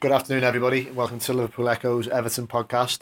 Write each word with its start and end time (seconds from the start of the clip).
Good 0.00 0.12
afternoon, 0.12 0.44
everybody. 0.44 0.90
Welcome 0.92 1.18
to 1.18 1.34
Liverpool 1.34 1.68
Echo's 1.68 2.08
Everton 2.08 2.46
podcast. 2.46 3.00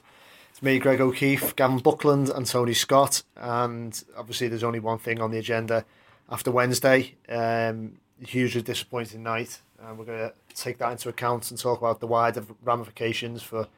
It's 0.50 0.60
me, 0.60 0.80
Greg 0.80 1.00
O'Keeffe, 1.00 1.54
Gavin 1.54 1.78
Buckland, 1.78 2.28
and 2.28 2.44
Tony 2.44 2.74
Scott. 2.74 3.22
And 3.36 4.02
obviously, 4.16 4.48
there's 4.48 4.64
only 4.64 4.80
one 4.80 4.98
thing 4.98 5.20
on 5.20 5.30
the 5.30 5.38
agenda 5.38 5.84
after 6.28 6.50
Wednesday. 6.50 7.14
Um, 7.28 8.00
hugely 8.20 8.62
disappointing 8.62 9.22
night, 9.22 9.60
and 9.80 9.96
we're 9.96 10.06
going 10.06 10.18
to 10.18 10.34
take 10.56 10.78
that 10.78 10.90
into 10.90 11.08
account 11.08 11.52
and 11.52 11.60
talk 11.60 11.78
about 11.78 12.00
the 12.00 12.08
wider 12.08 12.44
ramifications 12.64 13.44
for 13.44 13.68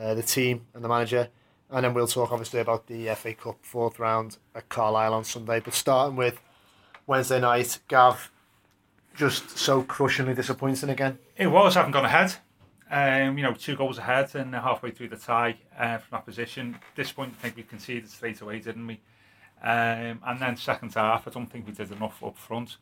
uh, 0.00 0.14
the 0.14 0.22
team 0.22 0.64
and 0.72 0.82
the 0.82 0.88
manager. 0.88 1.28
And 1.70 1.84
then 1.84 1.92
we'll 1.92 2.06
talk 2.06 2.32
obviously 2.32 2.60
about 2.60 2.86
the 2.86 3.14
FA 3.16 3.34
Cup 3.34 3.58
fourth 3.60 3.98
round 3.98 4.38
at 4.54 4.70
Carlisle 4.70 5.12
on 5.12 5.24
Sunday. 5.24 5.60
But 5.60 5.74
starting 5.74 6.16
with 6.16 6.40
Wednesday 7.06 7.38
night, 7.38 7.80
Gav, 7.88 8.30
just 9.14 9.58
so 9.58 9.82
crushingly 9.82 10.32
disappointing 10.32 10.88
again. 10.88 11.18
It 11.36 11.48
was, 11.48 11.74
having 11.74 11.92
gone 11.92 12.06
ahead. 12.06 12.36
Um, 12.88 13.36
you 13.36 13.42
know, 13.42 13.52
two 13.52 13.74
goals 13.74 13.98
ahead 13.98 14.34
and 14.34 14.54
halfway 14.54 14.92
through 14.92 15.08
the 15.08 15.16
tie 15.16 15.56
uh, 15.76 15.98
from 15.98 16.08
that 16.12 16.24
position. 16.24 16.78
This 16.94 17.10
point, 17.10 17.34
I 17.38 17.42
think 17.42 17.56
we 17.56 17.62
conceded 17.64 18.08
straight 18.08 18.40
away, 18.40 18.60
didn't 18.60 18.86
we? 18.86 19.00
Um, 19.62 20.20
and 20.24 20.40
then 20.40 20.56
second 20.56 20.94
half, 20.94 21.26
I 21.26 21.30
don't 21.30 21.50
think 21.50 21.66
we 21.66 21.72
did 21.72 21.90
enough 21.90 22.22
up 22.22 22.38
front. 22.38 22.76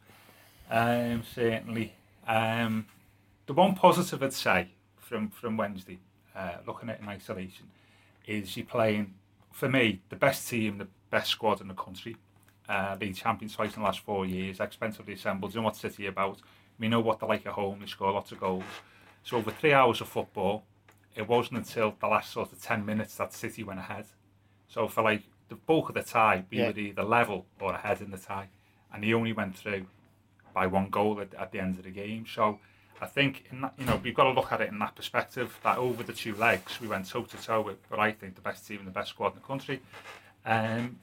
Um, 0.71 1.23
certainly. 1.35 1.95
Um, 2.27 2.87
the 3.47 3.55
one 3.55 3.75
positive 3.75 4.23
I'd 4.23 4.33
say 4.33 4.69
from, 4.99 5.31
from 5.31 5.57
Wednesday, 5.57 5.99
uh, 6.37 6.57
looking 6.67 6.91
at 6.91 6.97
it 6.97 7.03
in 7.03 7.09
isolation, 7.09 7.67
is 8.27 8.57
you're 8.57 8.67
playing, 8.67 9.15
for 9.53 9.69
me, 9.69 10.01
the 10.11 10.17
best 10.17 10.49
team, 10.49 10.79
the 10.79 10.89
best 11.11 11.31
squad 11.31 11.61
in 11.61 11.69
the 11.69 11.75
country. 11.75 12.17
Uh, 12.69 12.97
champions 13.15 13.55
twice 13.55 13.75
in 13.75 13.83
the 13.83 13.87
last 13.87 14.01
four 14.01 14.25
years, 14.25 14.59
expensively 14.59 15.15
assembled. 15.15 15.55
You 15.55 15.61
know 15.61 15.67
what 15.67 15.77
City 15.77 16.07
about. 16.07 16.41
We 16.79 16.89
know 16.89 17.01
what 17.01 17.21
they're 17.21 17.29
like 17.29 17.47
at 17.47 17.53
home. 17.53 17.79
They 17.81 17.87
score 17.87 18.13
lots 18.13 18.33
of 18.33 18.41
goals. 18.41 18.65
So 19.25 19.39
over 19.39 19.51
three 19.51 19.73
hours 19.73 20.01
of 20.01 20.09
football, 20.09 20.65
it 21.17 21.27
wasn't 21.27 21.59
until 21.59 21.97
the 21.99 22.07
last 22.07 22.33
sort 22.33 22.53
of 22.53 22.63
10 22.63 22.85
minutes 22.85 23.17
that 23.17 23.33
City 23.33 23.65
went 23.65 23.81
ahead. 23.81 24.07
So 24.69 24.87
for 24.87 25.03
like 25.03 25.23
the 25.49 25.55
bulk 25.55 25.89
of 25.89 25.95
the 25.95 26.03
tie, 26.03 26.45
we 26.51 26.59
yeah. 26.59 26.71
were 26.71 26.79
either 26.79 27.03
level 27.03 27.47
or 27.61 27.73
ahead 27.73 28.01
in 28.01 28.11
the 28.11 28.19
tie. 28.19 28.49
And 28.93 29.03
he 29.03 29.15
only 29.15 29.33
went 29.33 29.57
through 29.57 29.87
by 30.53 30.67
one 30.67 30.89
goal 30.91 31.21
at, 31.21 31.35
at 31.35 31.53
the 31.53 31.59
end 31.59 31.79
of 31.79 31.85
the 31.85 31.91
game. 31.91 32.27
So 32.33 32.61
I 33.01 33.07
think, 33.07 33.45
in 33.51 33.63
that, 33.63 33.75
you 33.79 33.87
know, 33.87 34.01
we've 34.03 34.15
got 34.15 34.25
to 34.25 34.31
look 34.31 34.53
at 34.53 34.61
it 34.61 34.71
in 34.71 34.79
that 34.79 34.95
perspective, 34.95 35.59
that 35.65 35.79
over 35.79 36.03
the 36.03 36.13
two 36.13 36.35
legs, 36.37 36.81
we 36.81 36.87
went 36.87 37.09
toe-to-toe 37.09 37.63
with 37.63 37.79
what 37.89 38.01
I 38.01 38.13
think 38.13 38.37
the 38.37 38.41
best 38.41 38.67
team 38.67 38.79
and 38.79 38.87
the 38.87 38.93
best 38.93 39.11
squad 39.11 39.29
in 39.29 39.35
the 39.35 39.41
country. 39.41 39.81
Um, 40.45 40.99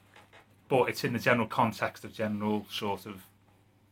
but 0.68 0.88
it's 0.88 1.04
in 1.04 1.12
the 1.12 1.18
general 1.18 1.46
context 1.46 2.04
of 2.04 2.14
general 2.14 2.66
sort 2.70 3.04
of, 3.06 3.22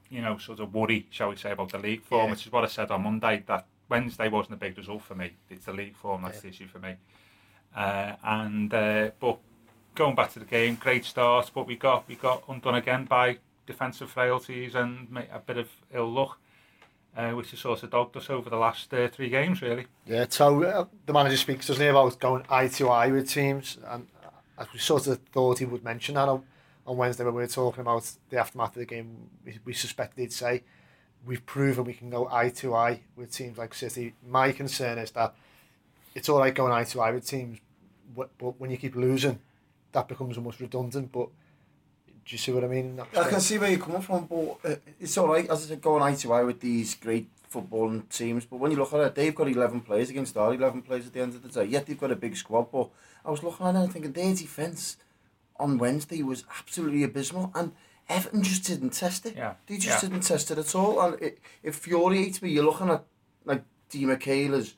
you 0.09 0.23
know, 0.23 0.39
sort 0.39 0.61
of 0.61 0.73
worry, 0.73 1.07
shall 1.11 1.29
we 1.29 1.37
say, 1.37 1.51
about 1.51 1.73
the 1.73 1.79
league 1.79 2.03
form, 2.03 2.27
yeah. 2.27 2.31
which 2.31 2.47
is 2.47 2.53
what 2.53 2.65
I 2.65 2.69
said 2.69 2.91
on 2.91 3.03
Monday, 3.03 3.45
that 3.47 3.67
Wednesday 3.91 4.29
wasn't 4.29 4.55
a 4.55 4.59
big 4.59 4.79
result 4.79 5.03
for 5.03 5.15
me. 5.15 5.33
It's 5.51 5.67
the 5.67 5.73
league 5.73 5.97
form 5.97 6.23
that's 6.23 6.37
yeah. 6.37 6.43
the 6.43 6.49
issue 6.49 6.69
for 6.69 6.79
me. 6.79 6.95
Uh, 7.77 8.13
and 8.23 8.73
uh, 8.73 9.11
but 9.21 9.39
going 9.95 10.15
back 10.15 10.33
to 10.33 10.39
the 10.39 10.45
game, 10.45 10.77
great 10.77 11.05
start, 11.05 11.51
but 11.55 11.67
we 11.67 11.77
got 11.77 12.09
we 12.09 12.15
got 12.15 12.45
undone 12.49 12.77
again 12.77 13.05
by 13.05 13.39
defensive 13.67 14.11
frailties 14.11 14.75
and 14.75 15.09
a 15.33 15.39
bit 15.39 15.59
of 15.59 15.69
ill 15.93 16.11
luck. 16.11 16.39
Uh, 17.17 17.33
which 17.33 17.51
has 17.51 17.59
sort 17.59 17.83
of 17.83 17.91
dogged 17.91 18.17
us 18.17 18.31
over 18.31 18.49
the 18.49 18.57
last 18.57 18.95
uh, 18.95 19.09
three 19.09 19.29
games, 19.29 19.61
really. 19.61 19.85
Yeah, 20.07 20.27
so 20.29 20.63
uh, 20.63 20.85
the 21.07 21.13
manager 21.13 21.37
speaks, 21.37 21.67
doesn't 21.67 21.83
he, 21.83 21.89
about 21.89 22.17
going 22.21 22.45
eye 22.49 22.69
to 22.69 22.89
eye 22.89 23.11
with 23.11 23.29
teams, 23.29 23.79
and 23.89 24.07
uh, 24.57 24.65
we 24.73 24.79
sort 24.79 25.09
of 25.09 25.19
thought 25.33 25.59
he 25.59 25.65
would 25.65 25.83
mention 25.83 26.15
that 26.15 26.29
on, 26.29 26.45
on 26.87 26.97
Wednesday 26.97 27.25
when 27.25 27.35
we 27.35 27.43
were 27.43 27.49
talking 27.49 27.81
about 27.81 28.09
the 28.29 28.39
aftermath 28.39 28.77
of 28.77 28.81
the 28.81 28.87
game. 28.87 29.29
We, 29.45 29.59
we 29.65 29.73
suspected 29.73 30.21
he'd 30.21 30.33
say, 30.33 30.63
we've 31.27 31.45
proven 31.47 31.85
we 31.85 31.95
can 31.95 32.11
go 32.11 32.29
eye 32.31 32.49
to 32.49 32.75
eye 32.75 33.01
with 33.17 33.33
teams 33.33 33.59
like 33.59 33.75
City. 33.75 34.15
My 34.27 34.53
concern 34.53 34.99
is 34.99 35.11
that 35.13 35.35
it's 36.15 36.29
all 36.29 36.41
right 36.41 36.55
going 36.55 36.73
eye 36.73 36.85
to 36.85 37.01
eye 37.01 37.13
with 37.13 37.27
teams, 37.27 37.59
but, 38.17 38.31
when 38.59 38.71
you 38.71 38.77
keep 38.77 38.97
losing, 38.97 39.39
that 39.93 40.09
becomes 40.09 40.37
almost 40.37 40.61
redundant. 40.61 41.13
But 41.13 41.29
do 42.25 42.35
you 42.35 42.39
see 42.39 42.53
what 42.53 42.65
I 42.65 42.69
mean? 42.69 43.01
I 43.17 43.29
can 43.29 43.41
see 43.41 43.59
where 43.59 43.71
you're 43.71 43.79
coming 43.79 44.03
from, 44.03 44.27
but 44.27 44.59
uh, 44.65 44.77
it's 44.99 45.17
all 45.19 45.29
right, 45.29 45.49
as 45.49 45.65
I 45.65 45.69
said, 45.69 45.81
going 45.81 46.03
eye 46.03 46.15
to 46.15 46.33
eye 46.33 46.43
with 46.43 46.61
these 46.61 46.95
great 46.95 47.29
footballing 47.53 48.09
teams. 48.09 48.45
But 48.45 48.57
when 48.57 48.71
you 48.71 48.77
look 48.77 48.93
at 48.93 49.01
it, 49.01 49.15
they've 49.15 49.35
got 49.35 49.49
11 49.49 49.81
players 49.81 50.11
against 50.11 50.37
our 50.37 50.55
11 50.55 50.83
players 50.83 51.07
at 51.07 51.13
the 51.13 51.21
end 51.21 51.35
of 51.35 51.43
the 51.43 51.49
day. 51.49 51.65
Yet 51.65 51.87
they've 51.87 51.99
got 51.99 52.11
a 52.11 52.17
big 52.17 52.37
squad. 52.37 52.71
But 52.71 52.89
I 53.25 53.31
was 53.31 53.43
looking 53.43 53.67
at 53.67 53.75
it 53.75 53.79
and 53.79 53.93
thinking 53.93 54.13
their 54.13 54.35
defence 54.35 54.97
on 55.59 55.79
Wednesday 55.79 56.23
was 56.23 56.45
absolutely 56.59 57.03
abysmal. 57.03 57.51
And 57.55 57.73
Everton 58.11 58.43
just 58.43 58.65
didn't 58.65 58.91
test 58.91 59.27
it. 59.27 59.37
Yeah. 59.37 59.55
They 59.67 59.77
just 59.77 60.03
yeah. 60.03 60.09
didn't 60.09 60.25
test 60.25 60.51
it 60.51 60.59
at 60.59 60.75
all. 60.75 61.01
And 61.01 61.15
it, 61.15 61.23
it 61.23 61.39
infuriates 61.63 62.43
me. 62.43 62.51
You're 62.51 62.65
looking 62.65 62.91
at 62.91 63.05
like 63.45 63.63
Di 63.89 64.05
Michaelis 64.05 64.75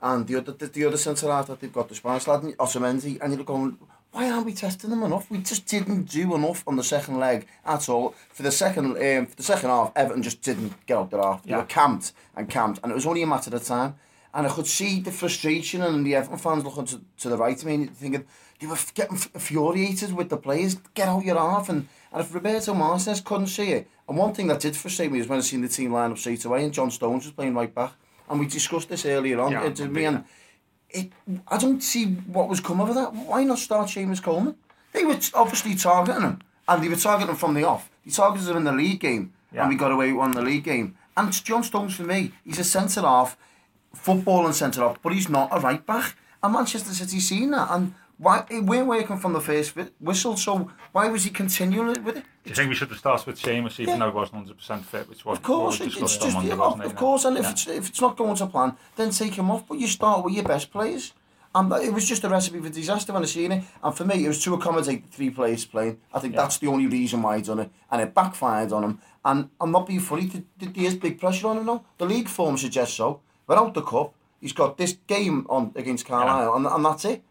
and 0.00 0.26
the 0.26 0.36
other, 0.36 0.52
the, 0.52 0.66
the 0.66 0.84
other 0.84 0.96
centre 0.96 1.30
half 1.30 1.46
that 1.48 1.60
they've 1.60 1.72
got, 1.72 1.88
the 1.88 1.94
Spanish 1.94 2.26
lad, 2.26 2.42
Osamendi, 2.42 3.18
and 3.20 3.34
you're 3.34 3.44
going, 3.44 3.78
why 4.12 4.30
aren't 4.30 4.46
we 4.46 4.52
testing 4.52 4.90
them 4.90 5.02
enough? 5.02 5.30
We 5.30 5.38
just 5.38 5.66
didn't 5.66 6.04
do 6.04 6.34
enough 6.34 6.62
on 6.66 6.76
the 6.76 6.84
second 6.84 7.18
leg 7.18 7.46
at 7.64 7.88
all. 7.88 8.14
For 8.30 8.42
the 8.42 8.52
second 8.52 8.96
um, 8.98 9.26
for 9.26 9.36
the 9.36 9.42
second 9.42 9.70
half, 9.70 9.92
Everton 9.96 10.22
just 10.22 10.42
didn't 10.42 10.86
get 10.86 10.98
up 10.98 11.10
their 11.10 11.22
half. 11.22 11.42
They 11.42 11.50
yeah. 11.50 11.58
were 11.58 11.64
camped 11.64 12.12
and 12.36 12.48
camped, 12.48 12.80
and 12.82 12.92
it 12.92 12.94
was 12.94 13.06
only 13.06 13.22
a 13.22 13.26
matter 13.26 13.54
of 13.54 13.64
time. 13.64 13.94
And 14.34 14.46
I 14.46 14.50
could 14.50 14.66
see 14.66 15.00
the 15.00 15.10
frustration 15.10 15.82
and 15.82 16.06
the 16.06 16.14
Everton 16.14 16.38
fans 16.38 16.64
looking 16.64 16.86
to, 16.86 17.00
to 17.18 17.28
the 17.28 17.36
right. 17.36 17.62
I 17.62 17.66
mean, 17.66 17.88
thinking 17.88 18.24
they 18.60 18.66
were 18.66 18.78
getting 18.94 19.18
infuriated 19.34 20.14
with 20.14 20.30
the 20.30 20.36
players. 20.36 20.76
Get 20.94 21.08
out 21.08 21.24
your 21.24 21.38
half 21.38 21.68
and 21.68 21.88
and 22.12 22.20
if 22.20 22.34
Roberto 22.34 22.74
Martinez 22.74 23.20
couldn't 23.22 23.46
see 23.46 23.72
it, 23.72 23.88
and 24.06 24.18
one 24.18 24.34
thing 24.34 24.46
that 24.48 24.60
did 24.60 24.76
frustrate 24.76 25.10
me 25.10 25.18
was 25.18 25.28
when 25.28 25.38
I 25.38 25.42
seen 25.42 25.62
the 25.62 25.68
team 25.68 25.92
line 25.92 26.10
up 26.10 26.18
straight 26.18 26.44
away 26.44 26.62
and 26.62 26.72
John 26.72 26.90
Stones 26.90 27.24
was 27.24 27.32
playing 27.32 27.54
right 27.54 27.74
back, 27.74 27.92
and 28.28 28.38
we 28.38 28.46
discussed 28.46 28.90
this 28.90 29.06
earlier 29.06 29.40
on. 29.40 29.52
Yeah, 29.52 29.64
it, 29.64 29.90
me 29.90 30.04
and 30.04 30.24
it, 30.90 31.10
I 31.48 31.56
don't 31.56 31.82
see 31.82 32.04
what 32.06 32.48
was 32.48 32.60
coming 32.60 32.88
of 32.88 32.94
that. 32.94 33.14
Why 33.14 33.44
not 33.44 33.58
start 33.58 33.88
Seamus 33.88 34.22
Coleman? 34.22 34.56
They 34.92 35.04
were 35.04 35.18
obviously 35.34 35.74
targeting 35.74 36.22
him, 36.22 36.40
and 36.68 36.82
they 36.82 36.88
were 36.88 36.96
targeting 36.96 37.30
him 37.30 37.36
from 37.36 37.54
the 37.54 37.64
off. 37.64 37.90
They 38.04 38.10
targeted 38.10 38.48
him 38.48 38.58
in 38.58 38.64
the 38.64 38.72
league 38.72 39.00
game, 39.00 39.32
yeah. 39.52 39.62
and 39.62 39.70
we 39.70 39.76
got 39.76 39.90
away 39.90 40.08
with 40.08 40.18
one 40.18 40.32
the 40.32 40.42
league 40.42 40.64
game. 40.64 40.96
And 41.16 41.32
John 41.44 41.62
Stones 41.62 41.96
for 41.96 42.04
me, 42.04 42.32
he's 42.44 42.58
a 42.58 42.64
centre 42.64 43.00
half, 43.00 43.36
football 43.94 44.46
and 44.46 44.54
centre 44.54 44.80
half, 44.80 45.00
but 45.02 45.12
he's 45.12 45.28
not 45.28 45.48
a 45.52 45.60
right 45.60 45.84
back. 45.84 46.16
And 46.42 46.52
Manchester 46.52 46.92
City 46.92 47.20
seen 47.20 47.50
that, 47.52 47.68
and 47.70 47.94
why 48.18 48.40
eh, 48.50 48.54
he 48.54 48.60
weren't 48.60 48.86
working 48.86 49.18
from 49.18 49.32
the 49.32 49.40
first 49.40 49.74
whistle, 50.00 50.36
so 50.36 50.70
why 50.92 51.08
was 51.08 51.24
he 51.24 51.30
continuing 51.30 52.04
with 52.04 52.16
it? 52.16 52.24
Do 52.44 52.50
you 52.50 52.54
think 52.54 52.68
we 52.68 52.74
should 52.74 52.88
have 52.88 52.98
started 52.98 53.26
with 53.26 53.40
Seamus 53.40 53.78
even 53.80 53.94
yeah. 53.94 53.98
though 53.98 54.10
he 54.10 54.16
wasn't 54.16 54.36
hundred 54.38 54.58
percent 54.58 54.84
fit, 54.84 55.08
which 55.08 55.24
was 55.24 55.38
of 55.38 55.44
course 55.44 55.80
it's 55.80 55.96
just 55.96 56.20
Monday, 56.32 56.48
yeah, 56.48 56.84
of, 56.84 56.96
course, 56.96 57.24
and 57.24 57.36
yeah. 57.36 57.42
if 57.42 57.50
it's 57.50 57.66
if 57.66 57.88
it's 57.88 58.00
not 58.00 58.16
going 58.16 58.36
to 58.36 58.46
plan, 58.46 58.76
then 58.96 59.10
take 59.10 59.34
him 59.34 59.50
off. 59.50 59.66
But 59.66 59.78
you 59.78 59.86
start 59.86 60.24
with 60.24 60.34
your 60.34 60.44
best 60.44 60.70
players. 60.70 61.12
And 61.54 61.70
it 61.70 61.92
was 61.92 62.08
just 62.08 62.24
a 62.24 62.30
recipe 62.30 62.60
for 62.60 62.70
disaster 62.70 63.12
when 63.12 63.24
I 63.24 63.26
seen 63.26 63.52
it. 63.52 63.64
And 63.82 63.94
for 63.94 64.06
me, 64.06 64.24
it 64.24 64.28
was 64.28 64.42
to 64.44 64.54
accommodate 64.54 65.04
three 65.10 65.28
players 65.28 65.66
playing. 65.66 65.98
I 66.10 66.18
think 66.18 66.32
yeah. 66.32 66.40
that's 66.40 66.56
the 66.56 66.68
only 66.68 66.86
reason 66.86 67.20
why 67.20 67.36
he 67.36 67.42
done 67.42 67.58
it. 67.58 67.70
And 67.90 68.00
it 68.00 68.14
backfired 68.14 68.72
on 68.72 68.84
him. 68.84 69.00
And 69.22 69.50
I'm 69.60 69.70
not 69.70 69.86
being 69.86 70.00
funny, 70.00 70.30
there's 70.56 70.94
big 70.94 71.20
pressure 71.20 71.48
on 71.48 71.58
him 71.58 71.66
now. 71.66 71.84
The 71.98 72.06
league 72.06 72.28
form 72.28 72.56
suggests 72.56 72.96
so. 72.96 73.20
Without 73.46 73.74
the 73.74 73.82
cup, 73.82 74.14
he's 74.40 74.52
got 74.52 74.76
this 74.76 74.96
game 75.06 75.46
on 75.48 75.72
against 75.74 76.06
Carlisle, 76.06 76.50
yeah. 76.50 76.56
and, 76.56 76.66
and 76.66 76.84
that's 76.84 77.04
it. 77.04 77.22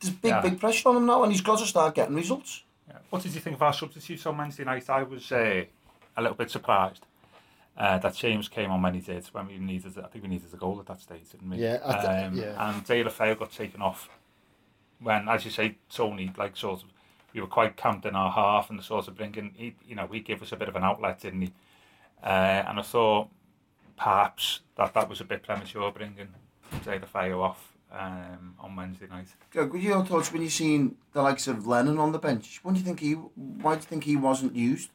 There's 0.00 0.14
big, 0.14 0.30
yeah. 0.30 0.40
big 0.40 0.58
pressure 0.58 0.88
on 0.88 0.96
him 0.96 1.06
now, 1.06 1.22
and 1.22 1.32
he's 1.32 1.40
got 1.40 1.58
to 1.60 1.66
start 1.66 1.94
getting 1.94 2.16
results. 2.16 2.64
Yeah. 2.88 2.98
What 3.10 3.22
did 3.22 3.34
you 3.34 3.40
think 3.40 3.56
of 3.56 3.62
our 3.62 3.72
substitutes 3.72 4.26
on 4.26 4.36
Wednesday 4.36 4.64
night? 4.64 4.90
I 4.90 5.02
was 5.04 5.30
uh, 5.30 5.64
a 6.16 6.22
little 6.22 6.36
bit 6.36 6.50
surprised 6.50 7.06
uh, 7.76 7.98
that 7.98 8.14
James 8.14 8.48
came 8.48 8.70
on 8.70 8.82
when 8.82 8.94
he 8.94 9.00
did, 9.00 9.24
when 9.26 9.46
we 9.46 9.58
needed, 9.58 9.96
I 9.98 10.08
think 10.08 10.24
we 10.24 10.30
needed 10.30 10.52
a 10.52 10.56
goal 10.56 10.78
at 10.80 10.86
that 10.86 11.00
stage, 11.00 11.30
didn't 11.30 11.48
we? 11.48 11.58
Yeah. 11.58 11.76
Um, 11.76 12.36
yeah. 12.36 12.68
And 12.68 12.84
Deulofeu 12.84 13.38
got 13.38 13.52
taken 13.52 13.80
off 13.80 14.08
when, 15.00 15.28
as 15.28 15.44
you 15.44 15.50
say, 15.50 15.76
Tony, 15.90 16.32
like 16.36 16.56
sort 16.56 16.82
of, 16.82 16.88
we 17.32 17.40
were 17.40 17.46
quite 17.46 17.76
camped 17.76 18.04
in 18.04 18.14
our 18.14 18.30
half 18.30 18.70
and 18.70 18.78
the 18.78 18.82
sort 18.82 19.08
of 19.08 19.16
bringing, 19.16 19.52
he, 19.56 19.74
you 19.88 19.94
know, 19.94 20.06
he 20.06 20.20
gave 20.20 20.42
us 20.42 20.52
a 20.52 20.56
bit 20.56 20.68
of 20.68 20.76
an 20.76 20.84
outlet, 20.84 21.20
didn't 21.20 21.42
he? 21.42 21.52
Uh, 22.22 22.62
and 22.66 22.78
I 22.78 22.82
thought 22.82 23.28
perhaps 24.02 24.60
that 24.76 24.94
that 24.94 25.08
was 25.08 25.20
a 25.20 25.24
bit 25.24 25.42
premature 25.42 25.92
bringing 25.92 26.28
the 26.84 27.06
fire 27.06 27.38
off 27.38 27.72
um, 27.92 28.54
on 28.58 28.74
Wednesday 28.74 29.06
night. 29.08 29.28
Yeah, 29.54 29.64
what 29.64 29.80
your 29.80 30.04
thoughts 30.04 30.32
when 30.32 30.42
you 30.42 30.50
seen 30.50 30.96
the 31.12 31.22
likes 31.22 31.46
of 31.46 31.66
Lennon 31.66 31.98
on 31.98 32.10
the 32.10 32.18
bench? 32.18 32.60
What 32.62 32.72
do 32.72 32.80
you 32.80 32.84
think 32.84 33.00
he? 33.00 33.12
Why 33.12 33.74
do 33.74 33.80
you 33.80 33.86
think 33.86 34.04
he 34.04 34.16
wasn't 34.16 34.56
used? 34.56 34.90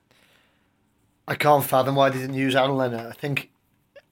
I 1.28 1.36
can't 1.36 1.64
fathom 1.64 1.96
why 1.96 2.10
they 2.10 2.20
didn't 2.20 2.36
use 2.36 2.56
Aaron 2.56 2.76
Lennon. 2.76 3.06
I 3.06 3.14
think 3.14 3.50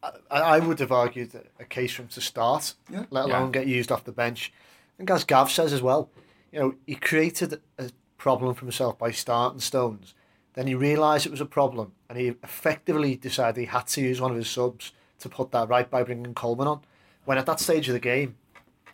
I, 0.04 0.12
I 0.32 0.60
would 0.60 0.80
have 0.80 0.92
argued 0.92 1.32
a 1.60 1.66
case 1.66 1.94
for 1.94 2.04
him 2.04 2.10
to 2.10 2.22
start, 2.22 2.74
yeah. 2.90 3.06
let 3.10 3.26
alone 3.26 3.48
yeah. 3.48 3.60
get 3.60 3.68
used 3.68 3.92
off 3.92 4.06
the 4.06 4.12
bench. 4.12 4.54
I 4.56 4.98
think 4.98 5.10
as 5.10 5.26
Gav 5.26 5.52
says 5.52 5.74
as 5.74 5.82
well, 5.82 6.10
you 6.52 6.60
know, 6.60 6.76
he 6.86 6.96
created 6.96 7.60
a 7.78 7.90
problem 8.18 8.54
for 8.54 8.62
himself 8.62 8.98
by 8.98 9.12
starting 9.12 9.60
Stones. 9.60 10.14
Then 10.56 10.68
he 10.68 10.76
realised 10.76 11.26
it 11.26 11.32
was 11.32 11.42
a 11.42 11.46
problem, 11.46 11.92
and 12.10 12.18
he 12.18 12.28
effectively 12.44 13.16
decided 13.16 13.60
he 13.60 13.66
had 13.66 13.88
to 13.88 14.02
use 14.02 14.22
one 14.22 14.32
of 14.32 14.38
his 14.38 14.50
subs 14.50 14.94
to 15.20 15.30
put 15.30 15.52
that 15.52 15.70
right 15.70 15.90
by 15.90 16.04
bringing 16.04 16.34
Coleman 16.34 16.68
on. 16.68 16.82
When 17.26 17.38
at 17.38 17.46
that 17.46 17.60
stage 17.60 17.88
of 17.90 17.94
the 17.94 18.00
game, 18.00 18.38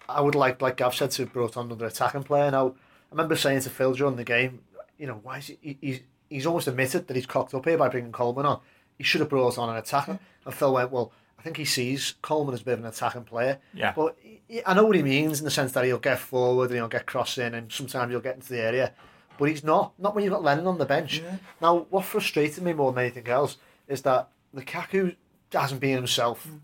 I 0.10 0.22
would 0.22 0.36
like, 0.36 0.62
like 0.62 0.78
Gav 0.78 0.96
said, 0.96 1.12
to 1.12 1.24
have 1.24 1.34
brought 1.34 1.58
on 1.58 1.68
another 1.68 1.86
attacking 1.86 2.24
player. 2.24 2.50
Now, 2.52 2.70
I 2.70 3.12
remember 3.12 3.36
saying 3.36 3.62
to 3.62 3.70
Phil 3.70 3.94
during 3.94 4.16
the 4.16 4.24
game, 4.24 4.62
you 4.98 5.08
know, 5.08 5.20
why 5.22 5.38
is 5.38 5.52
he, 5.62 5.78
he's, 5.82 6.00
he's 6.30 6.46
almost 6.46 6.68
admitted 6.68 7.08
that 7.08 7.16
he's 7.16 7.26
cocked 7.26 7.54
up 7.54 7.66
here 7.66 7.78
by 7.78 7.90
bringing 7.90 8.12
Coleman 8.12 8.46
on. 8.46 8.60
He 8.98 9.04
should 9.04 9.22
have 9.22 9.30
brought 9.30 9.58
on 9.58 9.70
an 9.70 9.76
attacker. 9.76 10.20
And 10.46 10.54
Phil 10.54 10.74
went, 10.74 10.92
well, 10.92 11.12
I 11.38 11.44
think 11.44 11.58
he 11.58 11.66
sees 11.66 12.16
Coleman 12.22 12.54
as 12.54 12.62
a 12.62 12.66
bit 12.66 12.74
of 12.74 12.80
an 12.82 12.86
attacking 12.86 13.24
player. 13.24 13.60
Yeah. 13.74 13.94
But 13.96 14.18
he, 14.22 14.62
I 14.66 14.74
know 14.74 14.86
what 14.86 14.96
he 14.96 15.04
means 15.04 15.40
in 15.40 15.46
the 15.46 15.52
sense 15.52 15.72
that 15.74 15.86
he'll 15.86 15.98
get 15.98 16.20
forward 16.20 16.70
and 16.70 16.76
he'll 16.76 16.88
get 16.88 17.06
crossing 17.06 17.54
and 17.54 17.72
sometimes 17.72 18.12
he'll 18.12 18.20
get 18.20 18.36
into 18.36 18.50
the 18.50 18.62
area. 18.62 18.94
But 19.42 19.50
he's 19.50 19.64
not. 19.64 19.94
Not 19.98 20.14
when 20.14 20.24
you've 20.24 20.34
got 20.34 20.44
Lennon 20.44 20.68
on 20.68 20.78
the 20.78 20.86
bench. 20.86 21.18
Yeah. 21.18 21.38
Now, 21.60 21.88
what 21.90 22.06
frustrated 22.06 22.64
me 22.64 22.74
more 22.74 22.92
than 22.92 23.06
anything 23.06 23.28
else 23.28 23.58
is 23.88 24.04
that 24.04 24.28
Lukaku 24.56 25.16
hasn't 25.52 25.82
been 25.82 25.96
himself. 25.96 26.46
Mm. 26.48 26.60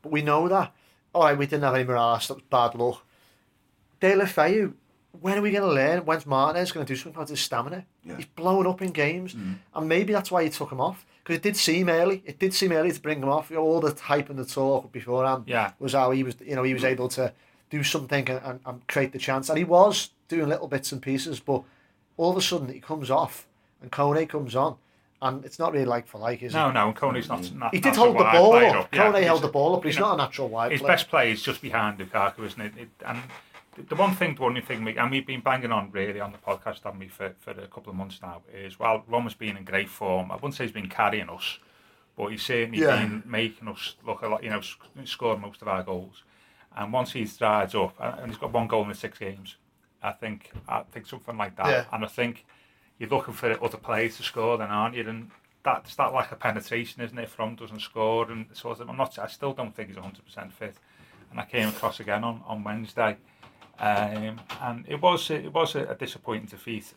But 0.00 0.12
we 0.12 0.22
know 0.22 0.48
that. 0.48 0.72
All 1.14 1.24
right, 1.24 1.36
we 1.36 1.44
didn't 1.44 1.64
have 1.64 1.74
any 1.74 1.84
Mirallas. 1.84 2.28
That 2.28 2.36
was 2.36 2.44
bad 2.44 2.74
luck. 2.76 3.02
Deulofeu, 4.00 4.72
when 5.20 5.36
are 5.36 5.42
we 5.42 5.50
going 5.50 5.64
to 5.64 5.70
learn? 5.70 6.06
When's 6.06 6.24
Martinez 6.24 6.72
going 6.72 6.86
to 6.86 6.90
do 6.90 6.96
something 6.96 7.14
about 7.14 7.28
his 7.28 7.40
stamina? 7.42 7.84
Yeah. 8.02 8.16
He's 8.16 8.24
blowing 8.24 8.66
up 8.66 8.80
in 8.80 8.92
games. 8.92 9.34
Mm. 9.34 9.56
And 9.74 9.86
maybe 9.86 10.14
that's 10.14 10.30
why 10.30 10.44
he 10.44 10.48
took 10.48 10.72
him 10.72 10.80
off. 10.80 11.04
Because 11.22 11.36
it 11.36 11.42
did 11.42 11.58
seem 11.58 11.90
early. 11.90 12.22
It 12.24 12.38
did 12.38 12.54
seem 12.54 12.72
early 12.72 12.90
to 12.90 13.00
bring 13.02 13.22
him 13.22 13.28
off. 13.28 13.50
You 13.50 13.56
know, 13.56 13.64
all 13.64 13.80
the 13.80 13.94
hype 14.00 14.30
and 14.30 14.38
the 14.38 14.46
talk 14.46 14.90
beforehand 14.92 15.44
Yeah. 15.46 15.72
was 15.78 15.92
how 15.92 16.10
he 16.12 16.22
was, 16.22 16.36
you 16.42 16.56
know, 16.56 16.62
he 16.62 16.72
was 16.72 16.84
able 16.84 17.08
to 17.10 17.34
do 17.68 17.82
something 17.82 18.30
and, 18.30 18.40
and, 18.42 18.60
and 18.64 18.86
create 18.88 19.12
the 19.12 19.18
chance. 19.18 19.50
And 19.50 19.58
he 19.58 19.64
was 19.64 20.08
doing 20.28 20.48
little 20.48 20.68
bits 20.68 20.90
and 20.90 21.02
pieces, 21.02 21.38
but 21.38 21.64
all 22.18 22.30
of 22.32 22.36
a 22.36 22.42
sudden 22.42 22.68
he 22.68 22.80
comes 22.80 23.10
off 23.10 23.46
and 23.80 23.90
Kone 23.90 24.28
comes 24.28 24.54
on. 24.54 24.76
And 25.20 25.44
it's 25.44 25.58
not 25.58 25.72
really 25.72 25.84
like 25.84 26.06
for 26.06 26.18
like, 26.18 26.44
is 26.44 26.54
No, 26.54 26.68
it? 26.68 26.74
no, 26.74 26.86
and 26.88 26.96
Kone's 26.96 27.28
not. 27.28 27.40
Mm-hmm. 27.40 27.58
not 27.58 27.74
He 27.74 27.80
did 27.80 27.96
hold 27.96 28.16
the 28.16 28.22
ball 28.22 28.50
player 28.52 28.76
up. 28.76 28.94
Yeah, 28.94 29.06
Kone 29.10 29.14
he's- 29.14 29.24
held 29.24 29.42
the 29.42 29.48
ball 29.48 29.74
up, 29.74 29.82
but 29.82 29.88
he's 29.88 29.98
know, 29.98 30.08
not 30.10 30.14
a 30.14 30.16
natural 30.18 30.48
wide 30.48 30.70
His 30.70 30.80
player. 30.80 30.92
best 30.92 31.08
play 31.08 31.32
is 31.32 31.42
just 31.42 31.60
behind 31.60 31.98
Lukaku, 31.98 32.44
isn't 32.46 32.60
it? 32.60 32.72
it 32.78 32.88
and 33.04 33.18
the- 33.74 33.82
the 33.82 33.96
one 33.96 34.14
thing, 34.14 34.36
the 34.36 34.42
only 34.44 34.60
thing, 34.60 34.84
we, 34.84 34.96
and 34.96 35.10
we've 35.10 35.26
been 35.26 35.40
banging 35.40 35.72
on 35.72 35.90
really 35.90 36.20
on 36.20 36.30
the 36.30 36.38
podcast, 36.38 36.84
haven't 36.84 37.00
we, 37.00 37.08
for, 37.08 37.34
for 37.40 37.50
a 37.50 37.66
couple 37.66 37.90
of 37.90 37.96
months 37.96 38.20
now, 38.22 38.42
is 38.54 38.78
well, 38.78 39.02
Roma's 39.08 39.34
been 39.34 39.56
in 39.56 39.64
great 39.64 39.88
form. 39.88 40.30
I 40.30 40.34
wouldn't 40.36 40.54
say 40.54 40.62
he's 40.64 40.72
been 40.72 40.88
carrying 40.88 41.28
us, 41.30 41.58
but 42.16 42.28
he's 42.28 42.42
certainly 42.44 42.78
Yeah. 42.78 43.02
been 43.02 43.24
making 43.26 43.66
us 43.66 43.96
look 44.06 44.22
a 44.22 44.28
lot, 44.28 44.44
you 44.44 44.50
know, 44.50 44.60
sc- 44.60 44.78
scoring 45.04 45.40
most 45.40 45.62
of 45.62 45.66
our 45.68 45.82
goals. 45.82 46.22
And 46.76 46.92
once 46.92 47.10
he's 47.12 47.36
dried 47.36 47.74
up, 47.74 47.94
and 48.00 48.20
and 48.20 48.28
he's 48.30 48.38
got 48.38 48.52
one 48.52 48.68
goal 48.68 48.82
in 48.84 48.88
the 48.90 48.94
six 48.94 49.18
games, 49.18 49.56
I 50.02 50.12
think 50.12 50.50
I 50.68 50.82
think 50.92 51.06
something 51.06 51.36
like 51.36 51.56
that. 51.56 51.68
Yeah. 51.68 51.84
And 51.92 52.04
I 52.04 52.08
think 52.08 52.44
you're 52.98 53.08
looking 53.08 53.34
for 53.34 53.62
other 53.62 53.78
players 53.78 54.16
to 54.16 54.22
score, 54.22 54.58
then 54.58 54.68
aren't 54.68 54.94
you? 54.94 55.08
And 55.08 55.30
that's 55.62 55.94
that 55.96 56.12
lack 56.14 56.32
of 56.32 56.38
penetration, 56.38 57.02
isn't 57.02 57.18
it? 57.18 57.28
From 57.28 57.56
doesn't 57.56 57.80
score, 57.80 58.30
and 58.30 58.46
sort 58.52 58.80
of. 58.80 58.88
I'm 58.88 58.96
not. 58.96 59.18
I 59.18 59.26
still 59.26 59.52
don't 59.52 59.74
think 59.74 59.88
he's 59.88 59.96
100 59.96 60.24
percent 60.24 60.52
fit. 60.52 60.74
And 61.30 61.38
I 61.38 61.44
came 61.44 61.68
across 61.68 62.00
again 62.00 62.24
on 62.24 62.42
on 62.46 62.64
Wednesday, 62.64 63.16
um, 63.78 64.40
and 64.62 64.84
it 64.88 65.00
was 65.00 65.30
it 65.30 65.52
was 65.52 65.74
a, 65.74 65.84
a 65.86 65.94
disappointing 65.94 66.46
defeat. 66.46 66.94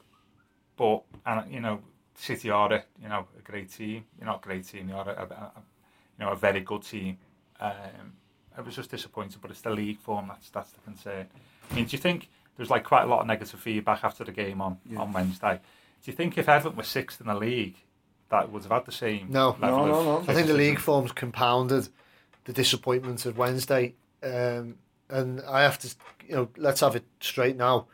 But 0.77 1.03
and 1.25 1.51
you 1.51 1.59
know, 1.59 1.81
City 2.15 2.49
are 2.49 2.71
a, 2.73 2.83
you 3.01 3.09
know 3.09 3.27
a 3.37 3.41
great 3.41 3.71
team. 3.71 4.05
You're 4.17 4.27
not 4.27 4.43
a 4.43 4.47
great 4.47 4.65
team. 4.65 4.89
You're 4.89 4.99
a, 4.99 5.01
a, 5.01 5.33
a 5.33 5.51
you 6.17 6.25
know 6.25 6.31
a 6.31 6.35
very 6.35 6.61
good 6.61 6.83
team. 6.83 7.17
Um, 7.59 8.13
I 8.57 8.61
was 8.61 8.75
just 8.75 8.91
disappointed, 8.91 9.41
but 9.41 9.51
it's 9.51 9.61
the 9.61 9.69
league 9.69 9.99
form 9.99 10.27
that's 10.27 10.49
that's 10.49 10.71
the 10.71 10.79
concern. 10.81 11.27
I 11.69 11.73
mean, 11.73 11.85
do 11.85 11.91
you 11.91 12.01
think 12.01 12.29
there 12.57 12.63
was 12.63 12.69
like 12.69 12.83
quite 12.83 13.03
a 13.03 13.07
lot 13.07 13.21
of 13.21 13.27
negative 13.27 13.59
feedback 13.59 14.03
after 14.03 14.23
the 14.23 14.31
game 14.31 14.61
on, 14.61 14.77
on 14.97 15.11
Wednesday? 15.13 15.59
Do 16.03 16.11
you 16.11 16.15
think 16.17 16.37
if 16.37 16.49
Everton 16.49 16.75
were 16.77 16.83
sixth 16.83 17.21
in 17.21 17.27
the 17.27 17.35
league, 17.35 17.75
that 18.29 18.51
would 18.51 18.63
have 18.63 18.71
had 18.71 18.85
the 18.85 18.91
same 18.91 19.27
No. 19.29 19.55
level 19.59 19.85
No, 19.85 19.93
of 19.99 20.05
no, 20.05 20.19
no. 20.21 20.31
I 20.31 20.33
think 20.33 20.47
the 20.47 20.53
league 20.53 20.79
forms 20.79 21.11
compounded 21.11 21.89
the 22.45 22.53
disappointment 22.53 23.25
of 23.25 23.37
Wednesday. 23.37 23.93
Um, 24.23 24.75
and 25.09 25.41
I 25.47 25.61
have 25.63 25.77
to, 25.79 25.93
you 26.27 26.35
know, 26.35 26.49
let's 26.57 26.79
have 26.81 26.95
it 26.95 27.03
straight 27.19 27.57
now. 27.57 27.87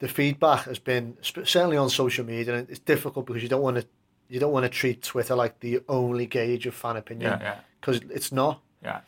The 0.00 0.08
feedback 0.08 0.64
has 0.64 0.78
been 0.78 1.16
certainly 1.22 1.76
on 1.76 1.88
social 1.88 2.24
media, 2.24 2.54
and 2.56 2.68
it's 2.68 2.80
difficult 2.80 3.26
because 3.26 3.42
you 3.42 3.48
don't 3.48 3.62
want 3.62 3.76
to, 3.78 3.86
you 4.28 4.40
don't 4.40 4.52
want 4.52 4.64
to 4.64 4.68
treat 4.68 5.02
Twitter 5.02 5.34
like 5.36 5.60
the 5.60 5.80
only 5.88 6.26
gauge 6.26 6.66
of 6.66 6.74
fan 6.74 6.96
opinion 6.96 7.38
Yeah, 7.40 7.42
yeah, 7.42 7.56
because 7.80 8.00
it's 8.10 8.32
not. 8.32 8.60
yeah. 8.84 9.00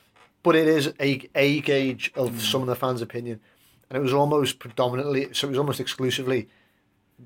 But 0.43 0.57
it 0.57 0.69
is 0.69 0.93
a 1.01 1.29
a 1.35 1.61
gauge 1.61 2.13
of 2.15 2.41
some 2.41 2.61
of 2.63 2.67
the 2.69 2.77
fans' 2.77 3.01
opinion, 3.03 3.41
and 3.89 3.97
it 3.97 4.01
was 4.01 4.13
almost 4.13 4.59
predominantly, 4.59 5.29
so 5.33 5.47
it 5.47 5.51
was 5.51 5.59
almost 5.59 5.81
exclusively, 5.81 6.49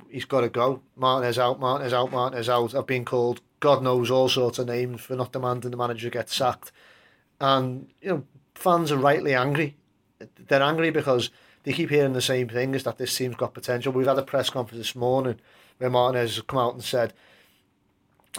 he's 0.09 0.25
got 0.25 0.43
to 0.43 0.49
go. 0.49 0.83
Martinez 0.97 1.39
out, 1.39 1.61
Martinez 1.61 1.93
out, 1.93 2.13
Martinez 2.13 2.49
out. 2.49 2.75
I've 2.75 2.87
been 2.87 3.05
called 3.05 3.41
God 3.61 3.83
knows 3.83 4.11
all 4.11 4.29
sorts 4.29 4.59
of 4.59 4.69
names 4.69 5.01
for 5.01 5.17
not 5.17 5.33
demanding 5.33 5.71
the 5.71 5.77
manager 5.77 6.11
get 6.11 6.29
sacked, 6.29 6.73
and 7.41 7.89
you 8.01 8.09
know 8.09 8.25
fans 8.55 8.93
are 8.93 8.99
rightly 8.99 9.35
angry. 9.35 9.77
They're 10.49 10.63
angry 10.63 10.91
because 10.91 11.31
they 11.65 11.73
keep 11.73 11.91
hearing 11.91 12.13
the 12.13 12.21
same 12.21 12.49
thing: 12.49 12.75
is 12.75 12.85
that 12.85 12.99
this 12.99 13.17
team's 13.17 13.37
got 13.37 13.55
potential. 13.55 13.93
We've 13.93 14.07
had 14.07 14.19
a 14.19 14.23
press 14.23 14.51
conference 14.51 14.79
this 14.79 14.97
morning 14.97 15.41
where 15.79 15.91
Martinez 15.91 16.37
has 16.37 16.45
come 16.45 16.59
out 16.59 16.75
and 16.75 16.85
said 16.85 17.13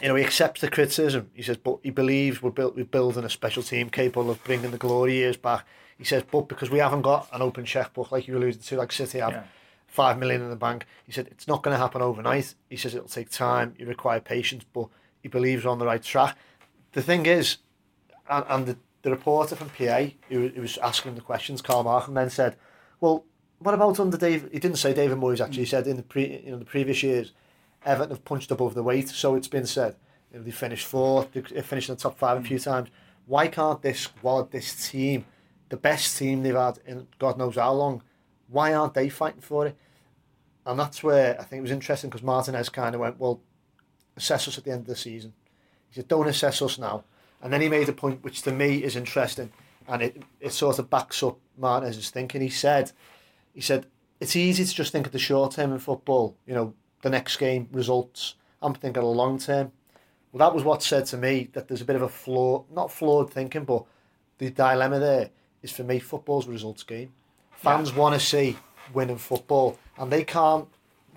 you 0.02 0.08
know, 0.08 0.16
he 0.16 0.24
accepts 0.24 0.62
the 0.62 0.70
criticism. 0.70 1.30
He 1.34 1.42
says, 1.42 1.58
but 1.58 1.80
he 1.84 1.90
believes 1.90 2.42
we're, 2.42 2.52
built, 2.52 2.76
we're 2.76 2.86
building 2.86 3.24
a 3.24 3.30
special 3.30 3.64
team 3.64 3.90
capable 3.90 4.30
of 4.30 4.44
bringing 4.44 4.72
the 4.72 4.78
glory 4.78 5.16
years 5.16 5.38
back. 5.38 5.66
He 6.00 6.06
says, 6.06 6.24
but 6.32 6.48
because 6.48 6.72
we 6.72 6.80
haven't 6.80 7.04
got 7.04 7.28
an 7.32 7.42
open 7.42 7.66
checkbook, 7.66 8.12
like 8.12 8.28
you 8.28 8.38
alluded 8.38 8.64
to, 8.64 8.78
like 8.78 8.92
City 8.92 9.20
have, 9.20 9.34
Yeah. 9.34 9.44
five 9.86 10.18
million 10.18 10.42
in 10.42 10.50
the 10.50 10.56
bank. 10.56 10.86
He 11.06 11.12
said, 11.12 11.28
it's 11.28 11.48
not 11.48 11.62
going 11.62 11.76
to 11.76 11.80
happen 11.80 12.02
overnight. 12.02 12.56
He 12.70 12.78
says, 12.78 12.96
it'll 12.96 13.10
take 13.10 13.30
time, 13.30 13.76
you 13.78 13.86
require 13.86 14.20
patience, 14.20 14.64
but 14.72 14.88
he 15.22 15.28
believes 15.28 15.66
we're 15.66 15.72
on 15.72 15.80
the 15.80 15.86
right 15.86 16.02
track. 16.02 16.38
The 16.94 17.02
thing 17.02 17.26
is, 17.26 17.58
and, 18.30 18.46
and 18.48 18.66
the, 18.66 18.78
the 19.02 19.12
reporter 19.12 19.56
from 19.56 19.70
PA 19.70 20.08
who, 20.30 20.48
who 20.48 20.62
was 20.62 20.78
asking 20.78 21.16
the 21.16 21.22
questions, 21.22 21.62
Carl 21.62 21.84
Markham, 21.84 22.14
then 22.14 22.30
said, 22.30 22.56
well, 23.02 23.26
what 23.60 23.74
about 23.74 24.00
under 24.00 24.18
David? 24.18 24.52
He 24.54 24.60
didn't 24.60 24.78
say 24.78 24.94
David 24.94 25.18
Moyes 25.18 25.42
actually. 25.42 25.64
He 25.64 25.66
said 25.66 25.86
in 25.88 25.98
the 25.98 26.04
pre, 26.04 26.42
you 26.46 26.52
know, 26.52 26.60
the 26.60 26.66
previous 26.66 27.04
years, 27.04 27.34
Everton 27.86 28.12
have 28.12 28.26
punched 28.26 28.52
above 28.52 28.74
the 28.74 28.84
weight. 28.84 29.10
So 29.10 29.36
it's 29.36 29.48
been 29.48 29.66
said, 29.66 29.96
you 30.32 30.40
know, 30.40 30.46
they 30.46 30.52
finished 30.52 30.86
fourth, 30.86 31.32
they 31.34 31.42
they 31.42 31.62
finished 31.62 31.90
in 31.90 31.96
the 31.96 32.02
top 32.02 32.18
five 32.18 32.38
a 32.38 32.42
few 32.42 32.58
mm. 32.58 32.64
times. 32.64 32.90
Why 33.26 33.48
can't 33.48 33.82
this 33.82 34.00
squad, 34.02 34.52
this 34.52 34.90
team, 34.90 35.26
the 35.70 35.78
best 35.78 36.18
team 36.18 36.44
they've 36.44 36.56
had 36.56 36.80
in 36.86 37.08
God 37.20 37.38
knows 37.38 37.56
how 37.56 37.74
long, 37.74 38.04
why 38.48 38.74
aren't 38.74 38.96
they 38.96 39.10
fighting 39.10 39.42
for 39.42 39.68
it? 39.68 39.78
And 40.66 40.80
that's 40.80 41.02
where 41.04 41.40
I 41.40 41.44
think 41.44 41.60
it 41.60 41.64
was 41.64 41.72
interesting 41.72 42.10
because 42.10 42.24
Martinez 42.24 42.70
kind 42.70 42.94
of 42.94 43.02
went, 43.02 43.20
well, 43.20 43.42
assess 44.18 44.48
us 44.48 44.58
at 44.58 44.64
the 44.64 44.72
end 44.72 44.82
of 44.82 44.88
the 44.88 44.96
season. 44.96 45.34
He 45.90 45.96
said, 45.96 46.08
don't 46.08 46.28
assess 46.28 46.62
us 46.62 46.78
now. 46.78 47.04
And 47.42 47.54
then 47.54 47.62
he 47.62 47.70
made 47.70 47.90
a 47.90 47.94
point 47.94 48.24
which 48.24 48.42
to 48.44 48.52
me 48.52 48.84
is 48.84 48.96
interesting 48.96 49.52
and 49.88 50.02
it, 50.02 50.24
it 50.40 50.54
sort 50.54 50.80
of 50.80 50.90
backs 50.90 51.24
up 51.24 51.38
Martinez's 51.58 52.10
thinking. 52.10 52.42
He 52.42 52.50
said, 52.50 52.92
he 53.54 53.62
said, 53.62 53.88
it's 54.20 54.36
easy 54.36 54.66
to 54.66 54.74
just 54.74 54.92
think 54.92 55.06
of 55.06 55.12
the 55.12 55.20
short 55.20 55.54
term 55.54 55.72
in 55.72 55.80
football, 55.80 56.36
you 56.46 56.54
know, 56.54 56.74
the 57.02 57.10
next 57.10 57.38
game, 57.38 57.70
results. 57.72 58.36
I'm 58.62 58.74
thinking 58.74 59.02
of 59.02 59.08
the 59.08 59.16
long 59.16 59.40
term. 59.40 59.72
Well, 60.32 60.48
that 60.48 60.54
was 60.54 60.64
what 60.64 60.84
said 60.84 61.06
to 61.08 61.18
me 61.18 61.50
that 61.54 61.68
there's 61.68 61.82
a 61.82 61.86
bit 61.86 61.96
of 61.96 62.02
a 62.02 62.10
flaw, 62.10 62.66
not 62.72 62.92
flawed 62.92 63.32
thinking, 63.34 63.64
but 63.64 63.86
the 64.38 64.52
dilemma 64.52 65.00
there 65.00 65.30
is 65.62 65.72
for 65.72 65.84
me, 65.84 66.00
football's 66.00 66.48
a 66.48 66.52
results 66.52 66.84
game. 66.84 67.12
Fans 67.52 67.94
want 67.94 68.20
to 68.20 68.26
see 68.26 68.58
winning 68.94 69.18
football, 69.18 69.78
and 69.98 70.12
they 70.12 70.24
can't 70.24 70.68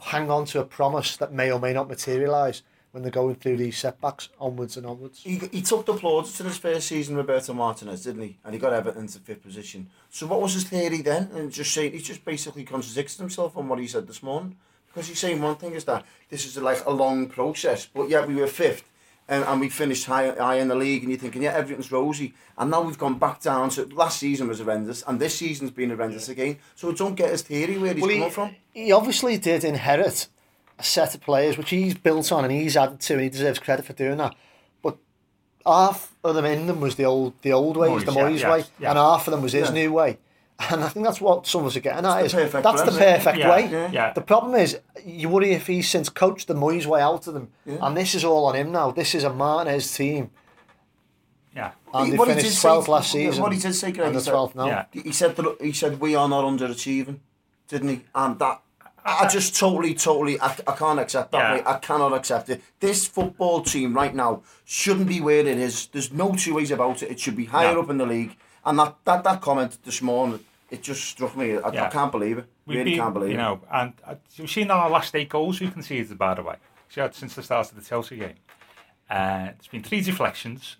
hang 0.00 0.30
on 0.30 0.44
to 0.46 0.60
a 0.60 0.64
promise 0.64 1.16
that 1.16 1.32
may 1.32 1.50
or 1.52 1.60
may 1.60 1.72
not 1.72 1.88
materialise 1.88 2.62
when 2.90 3.02
they're 3.02 3.10
going 3.10 3.34
through 3.34 3.56
these 3.56 3.78
setbacks 3.78 4.28
onwards 4.38 4.76
and 4.76 4.86
onwards. 4.86 5.22
He, 5.22 5.40
he 5.50 5.62
took 5.62 5.86
the 5.86 5.94
plaudits 5.94 6.38
in 6.40 6.46
his 6.46 6.58
first 6.58 6.88
season, 6.88 7.16
Roberto 7.16 7.54
Martinez, 7.54 8.04
didn't 8.04 8.22
he? 8.22 8.38
And 8.44 8.52
he 8.52 8.60
got 8.60 8.72
Everton 8.72 9.06
to 9.06 9.18
fifth 9.18 9.42
position. 9.42 9.88
So 10.10 10.26
what 10.26 10.42
was 10.42 10.54
his 10.54 10.64
theory 10.64 11.00
then? 11.00 11.30
And 11.32 11.50
just 11.50 11.72
saying, 11.72 11.92
he 11.92 12.00
just 12.00 12.24
basically 12.24 12.64
contradicts 12.64 13.16
himself 13.16 13.56
on 13.56 13.68
what 13.68 13.78
he 13.78 13.86
said 13.86 14.06
this 14.06 14.22
morning. 14.22 14.56
Because 14.88 15.08
he's 15.08 15.18
saying 15.18 15.40
one 15.40 15.56
thing 15.56 15.72
is 15.72 15.84
that 15.84 16.04
this 16.28 16.44
is 16.44 16.58
like 16.58 16.84
a 16.84 16.90
long 16.90 17.26
process, 17.26 17.86
but 17.86 18.10
yeah, 18.10 18.26
we 18.26 18.34
were 18.34 18.46
fifth. 18.46 18.84
And, 19.28 19.44
and 19.44 19.60
we 19.60 19.68
finished 19.68 20.04
high, 20.06 20.30
high 20.30 20.56
in 20.56 20.68
the 20.68 20.74
league, 20.74 21.02
and 21.02 21.10
you're 21.10 21.18
thinking, 21.18 21.42
yeah, 21.42 21.52
everything's 21.52 21.90
rosy. 21.92 22.34
And 22.58 22.70
now 22.70 22.82
we've 22.82 22.98
gone 22.98 23.18
back 23.18 23.40
down. 23.40 23.70
So 23.70 23.84
last 23.92 24.18
season 24.18 24.48
was 24.48 24.58
horrendous, 24.58 25.02
and 25.06 25.18
this 25.20 25.36
season's 25.38 25.70
been 25.70 25.90
horrendous 25.90 26.28
again. 26.28 26.58
So 26.74 26.92
don't 26.92 27.14
get 27.14 27.30
his 27.30 27.42
theory 27.42 27.78
where 27.78 27.94
he's 27.94 28.02
Well, 28.02 28.10
coming 28.10 28.24
he, 28.24 28.30
from. 28.30 28.56
he 28.74 28.92
obviously 28.92 29.38
did 29.38 29.64
inherit 29.64 30.26
a 30.78 30.82
set 30.82 31.14
of 31.14 31.20
players 31.20 31.56
which 31.56 31.70
he's 31.70 31.94
built 31.94 32.32
on 32.32 32.44
and 32.44 32.52
he's 32.52 32.76
added 32.76 33.00
to, 33.00 33.14
and 33.14 33.22
he 33.22 33.28
deserves 33.30 33.58
credit 33.60 33.84
for 33.84 33.92
doing 33.92 34.18
that. 34.18 34.34
But 34.82 34.96
half 35.64 36.14
of 36.24 36.34
them 36.34 36.44
in 36.44 36.66
them 36.66 36.80
was 36.80 36.96
the 36.96 37.04
old 37.04 37.34
the 37.42 37.52
old 37.52 37.76
way, 37.76 37.88
Moyes, 37.88 38.04
the 38.04 38.12
yeah, 38.12 38.20
Moyes 38.22 38.40
yeah, 38.40 38.52
way, 38.52 38.64
yeah. 38.80 38.90
and 38.90 38.98
half 38.98 39.26
of 39.28 39.32
them 39.32 39.42
was 39.42 39.52
his 39.52 39.68
Yeah. 39.68 39.74
new 39.74 39.92
way. 39.92 40.18
And 40.70 40.84
I 40.84 40.88
think 40.88 41.04
that's 41.04 41.20
what 41.20 41.46
some 41.46 41.62
of 41.62 41.66
us 41.68 41.76
are 41.76 41.80
getting 41.80 42.06
at. 42.06 42.18
It's 42.24 42.26
Is 42.26 42.32
the 42.32 42.38
perfect 42.44 42.62
that's 42.64 42.82
the 42.82 42.90
blend, 42.92 43.02
isn't 43.02 43.08
it? 43.12 43.16
perfect 43.16 43.38
Yeah, 43.38 43.50
way. 43.50 43.68
yeah, 43.70 43.90
yeah. 43.92 44.12
The 44.12 44.20
problem 44.20 44.54
is, 44.54 44.78
you 45.04 45.28
worry 45.28 45.52
if 45.52 45.66
he's 45.66 45.88
since 45.88 46.08
coached 46.08 46.46
the 46.46 46.54
Moyes 46.54 46.86
way 46.86 47.00
out 47.00 47.26
of 47.26 47.34
them, 47.34 47.48
and 47.66 47.96
this 47.96 48.14
is 48.14 48.24
all 48.24 48.44
on 48.46 48.54
him 48.54 48.70
now. 48.70 48.90
This 48.92 49.14
is 49.14 49.24
a 49.24 49.32
Martinez 49.32 49.92
team, 49.94 50.30
Yeah. 51.54 51.72
and 51.92 52.12
they 52.12 52.16
What 52.16 52.28
he 52.28 52.34
finished 52.34 52.50
did 52.50 52.56
say- 52.56 52.68
12th 52.68 52.88
last 52.88 53.10
season. 53.12 53.42
What 53.42 53.52
he 53.52 53.58
did 53.58 53.74
say, 53.74 53.92
Greg, 53.92 54.08
and 54.08 54.16
the 54.16 54.20
12th 54.30 54.54
now. 54.54 54.66
Yeah. 54.66 54.84
He 54.92 55.12
said 55.12 55.36
that 55.36 55.56
he 55.60 55.72
said 55.72 56.00
we 56.00 56.14
are 56.14 56.28
not 56.28 56.44
underachieving, 56.44 57.18
didn't 57.68 57.88
he? 57.88 58.04
And 58.14 58.38
that 58.38 58.62
I 59.04 59.26
just 59.26 59.58
totally, 59.58 59.94
totally, 59.94 60.40
I, 60.40 60.54
I 60.64 60.72
can't 60.76 61.00
accept 61.00 61.32
that. 61.32 61.38
Yeah. 61.38 61.54
Mate. 61.56 61.64
I 61.66 61.78
cannot 61.78 62.12
accept 62.12 62.48
it. 62.50 62.62
This 62.78 63.04
football 63.08 63.60
team 63.62 63.94
right 63.94 64.14
now 64.14 64.42
shouldn't 64.64 65.08
be 65.08 65.20
where 65.20 65.40
it 65.40 65.46
is. 65.58 65.88
There's 65.88 66.12
no 66.12 66.34
two 66.36 66.54
ways 66.54 66.70
about 66.70 67.02
it. 67.02 67.10
It 67.10 67.18
should 67.18 67.34
be 67.36 67.46
higher 67.46 67.74
No. 67.74 67.80
up 67.82 67.90
in 67.90 67.98
the 67.98 68.06
league. 68.06 68.36
And 68.64 68.78
that, 68.78 68.96
that, 69.04 69.24
that 69.24 69.40
comment 69.40 69.78
this 69.84 70.02
morning, 70.02 70.40
it 70.70 70.82
just 70.82 71.04
struck 71.04 71.36
me. 71.36 71.56
I, 71.56 71.72
yeah. 71.72 71.86
I 71.86 71.88
can't 71.88 72.12
believe 72.12 72.38
it. 72.38 72.46
We've 72.64 72.78
really 72.78 72.92
been, 72.92 73.00
can't 73.00 73.14
believe 73.14 73.30
you 73.30 73.34
it. 73.34 73.38
know, 73.38 73.60
And 73.70 73.92
uh, 74.06 74.14
we've 74.38 74.50
seen 74.50 74.70
our 74.70 74.88
last 74.88 75.14
eight 75.14 75.28
goals 75.28 75.60
we 75.60 75.68
conceded, 75.68 76.16
by 76.16 76.34
the 76.34 76.42
way, 76.42 76.56
since 76.88 77.34
the 77.34 77.42
start 77.42 77.70
of 77.70 77.76
the 77.76 77.82
Chelsea 77.82 78.16
game. 78.16 78.34
Uh, 79.10 79.46
there's 79.46 79.68
been 79.70 79.82
three 79.82 80.00
deflections, 80.00 80.76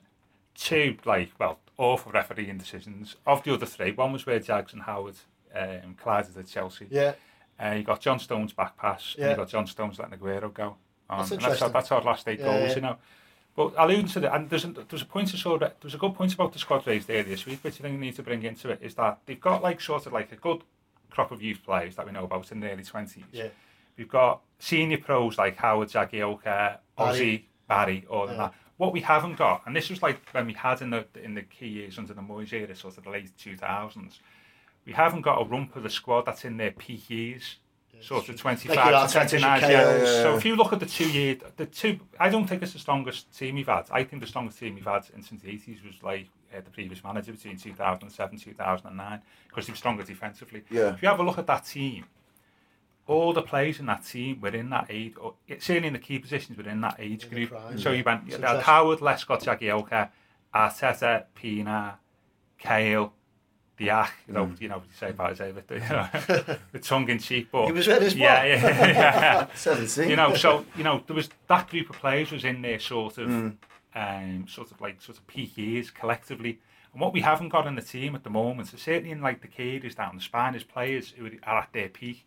two, 0.54 0.96
like, 1.04 1.32
well, 1.38 1.58
awful 1.76 2.12
refereeing 2.12 2.56
decisions. 2.58 3.16
Of 3.26 3.42
the 3.42 3.52
other 3.54 3.66
three, 3.66 3.92
one 3.92 4.12
was 4.12 4.24
where 4.24 4.38
Jags 4.38 4.72
and 4.72 4.82
Howard 4.82 5.16
um, 5.54 5.96
collided 6.00 6.36
at 6.36 6.46
Chelsea. 6.46 6.86
Yeah. 6.90 7.14
Uh, 7.62 7.74
you 7.76 7.82
got 7.82 8.00
John 8.00 8.18
Stones 8.18 8.52
back 8.52 8.76
pass, 8.76 9.14
yeah. 9.18 9.24
and 9.24 9.30
you 9.32 9.36
got 9.36 9.48
John 9.48 9.66
Stones 9.66 9.98
letting 9.98 10.18
Aguero 10.18 10.52
go. 10.52 10.76
Um, 11.10 11.18
that's 11.18 11.32
interesting. 11.32 11.72
That's, 11.72 11.88
that's, 11.88 11.92
our 11.92 12.02
last 12.02 12.26
eight 12.26 12.38
yeah, 12.40 12.44
goals, 12.46 12.68
yeah. 12.70 12.74
you 12.74 12.80
know. 12.80 12.96
But 13.54 13.74
alluding 13.76 14.06
to 14.08 14.20
that, 14.20 14.34
and 14.34 14.48
there's 14.48 14.64
a, 14.64 14.68
there's 14.88 15.02
a 15.02 15.06
point 15.06 15.32
I 15.34 15.36
saw 15.36 15.58
that 15.58 15.80
there's 15.80 15.94
a 15.94 15.98
good 15.98 16.14
point 16.14 16.32
about 16.32 16.52
the 16.54 16.58
squad 16.58 16.86
raised 16.86 17.10
earlier 17.10 17.22
this 17.24 17.44
week, 17.44 17.62
which 17.62 17.80
I 17.80 17.82
think 17.82 18.00
we 18.00 18.06
need 18.06 18.16
to 18.16 18.22
bring 18.22 18.42
into 18.44 18.70
it, 18.70 18.78
is 18.80 18.94
that 18.94 19.18
they've 19.26 19.40
got 19.40 19.62
like 19.62 19.80
sort 19.80 20.06
of 20.06 20.12
like 20.14 20.32
a 20.32 20.36
good 20.36 20.62
crop 21.10 21.30
of 21.32 21.42
youth 21.42 21.62
players 21.62 21.96
that 21.96 22.06
we 22.06 22.12
know 22.12 22.24
about 22.24 22.50
in 22.50 22.60
the 22.60 22.70
early 22.70 22.82
twenties. 22.82 23.24
Yeah. 23.30 23.48
We've 23.98 24.08
got 24.08 24.40
senior 24.58 24.96
pros 24.98 25.36
like 25.36 25.56
Howard 25.56 25.88
Jagielka, 25.90 26.78
Ozzy, 26.98 27.42
Barry, 27.68 28.06
all 28.08 28.24
of 28.24 28.30
Yeah. 28.30 28.36
that. 28.36 28.54
What 28.78 28.94
we 28.94 29.02
haven't 29.02 29.36
got, 29.36 29.62
and 29.66 29.76
this 29.76 29.90
was 29.90 30.02
like 30.02 30.26
when 30.32 30.46
we 30.46 30.54
had 30.54 30.80
in 30.80 30.88
the 30.90 31.06
in 31.22 31.34
the 31.34 31.42
key 31.42 31.68
years 31.68 31.98
under 31.98 32.14
the 32.14 32.22
Moyes 32.22 32.52
era, 32.54 32.74
sort 32.74 32.96
of 32.96 33.04
the 33.04 33.10
late 33.10 33.36
two 33.36 33.56
thousands, 33.56 34.18
we 34.86 34.92
haven't 34.94 35.20
got 35.20 35.40
a 35.42 35.44
rump 35.44 35.76
of 35.76 35.82
the 35.82 35.90
squad 35.90 36.22
that's 36.22 36.44
in 36.46 36.56
their 36.56 36.70
peak 36.72 37.10
years, 37.10 37.56
sort 38.02 38.28
of 38.28 38.36
25, 38.36 38.76
like 38.76 39.10
29 39.10 39.60
KO, 39.60 39.68
yeah, 39.68 39.98
yeah, 39.98 40.04
So 40.04 40.36
if 40.36 40.44
you 40.44 40.56
look 40.56 40.72
at 40.72 40.80
the 40.80 40.86
two 40.86 41.10
year, 41.10 41.36
the 41.56 41.66
two, 41.66 42.00
I 42.18 42.28
don't 42.28 42.46
think 42.46 42.62
it's 42.62 42.72
the 42.72 42.78
strongest 42.78 43.36
team 43.36 43.54
we've 43.54 43.66
had. 43.66 43.86
I 43.90 44.04
think 44.04 44.22
the 44.22 44.28
strongest 44.28 44.58
team 44.58 44.74
we've 44.74 44.84
had 44.84 45.04
since 45.04 45.42
the 45.42 45.48
80s 45.48 45.84
was 45.84 46.02
like 46.02 46.28
uh, 46.54 46.60
the 46.60 46.70
previous 46.70 47.02
manager 47.04 47.32
between 47.32 47.56
2007 47.56 48.38
2009 48.38 49.22
because 49.48 49.66
he 49.66 49.72
was 49.72 49.78
stronger 49.78 50.02
defensively. 50.02 50.62
Yeah. 50.70 50.94
If 50.94 51.02
you 51.02 51.08
have 51.08 51.20
a 51.20 51.22
look 51.22 51.38
at 51.38 51.46
that 51.46 51.64
team, 51.64 52.04
all 53.06 53.32
the 53.32 53.42
players 53.42 53.80
in 53.80 53.86
that 53.86 54.04
team 54.04 54.40
were 54.40 54.48
in 54.48 54.70
that 54.70 54.86
age, 54.88 55.14
or 55.20 55.34
certainly 55.58 55.88
in 55.88 55.92
the 55.92 55.98
key 55.98 56.18
positions 56.18 56.56
within 56.56 56.80
that 56.82 56.96
age 56.98 57.24
in 57.24 57.30
group. 57.30 57.50
Prime, 57.50 57.78
so 57.78 57.90
yeah. 57.90 57.98
you 57.98 58.04
went, 58.04 58.28
you 58.28 58.38
had 58.38 58.62
Howard, 58.62 59.00
Lescott, 59.00 59.42
Jagielka, 59.42 60.10
Arteta, 60.54 61.24
Pina, 61.34 61.98
Kale, 62.58 63.12
Diak, 63.78 64.10
you 64.28 64.34
know, 64.34 64.52
you 64.60 64.68
know 64.68 64.76
you 64.76 64.92
say 64.98 65.10
about 65.10 65.36
his 65.36 65.54
with 65.54 65.66
the, 65.66 65.74
you 65.74 65.80
know, 65.80 66.56
the 66.72 66.78
tongue 66.78 67.08
in 67.08 67.18
cheek, 67.18 67.48
but 67.50 67.66
He 67.66 67.72
was 67.72 67.88
in 67.88 68.02
his 68.02 68.14
yeah, 68.14 68.44
yeah, 68.44 68.54
yeah. 68.88 69.46
17. 69.54 70.10
you 70.10 70.16
know, 70.16 70.34
so 70.34 70.64
you 70.76 70.84
know, 70.84 71.02
there 71.06 71.16
was 71.16 71.28
that 71.48 71.68
group 71.70 71.88
of 71.90 71.96
players 71.96 72.30
was 72.32 72.44
in 72.44 72.62
there 72.62 72.78
sort 72.78 73.18
of, 73.18 73.28
Mm. 73.28 73.56
um, 73.94 74.46
sort 74.48 74.70
of 74.70 74.80
like 74.80 75.00
sort 75.00 75.18
of 75.18 75.26
peak 75.26 75.56
years 75.56 75.90
collectively. 75.90 76.60
And 76.92 77.00
what 77.00 77.12
we 77.14 77.22
haven't 77.22 77.48
got 77.48 77.66
in 77.66 77.74
the 77.74 77.82
team 77.82 78.14
at 78.14 78.22
the 78.24 78.30
moment, 78.30 78.68
so 78.68 78.76
certainly 78.76 79.10
in 79.10 79.22
like 79.22 79.40
the 79.40 79.48
cadres 79.48 79.94
down 79.94 80.16
the 80.16 80.22
spine, 80.22 80.54
is 80.54 80.62
players 80.64 81.10
who 81.16 81.30
are 81.44 81.58
at 81.60 81.72
their 81.72 81.88
peak. 81.88 82.26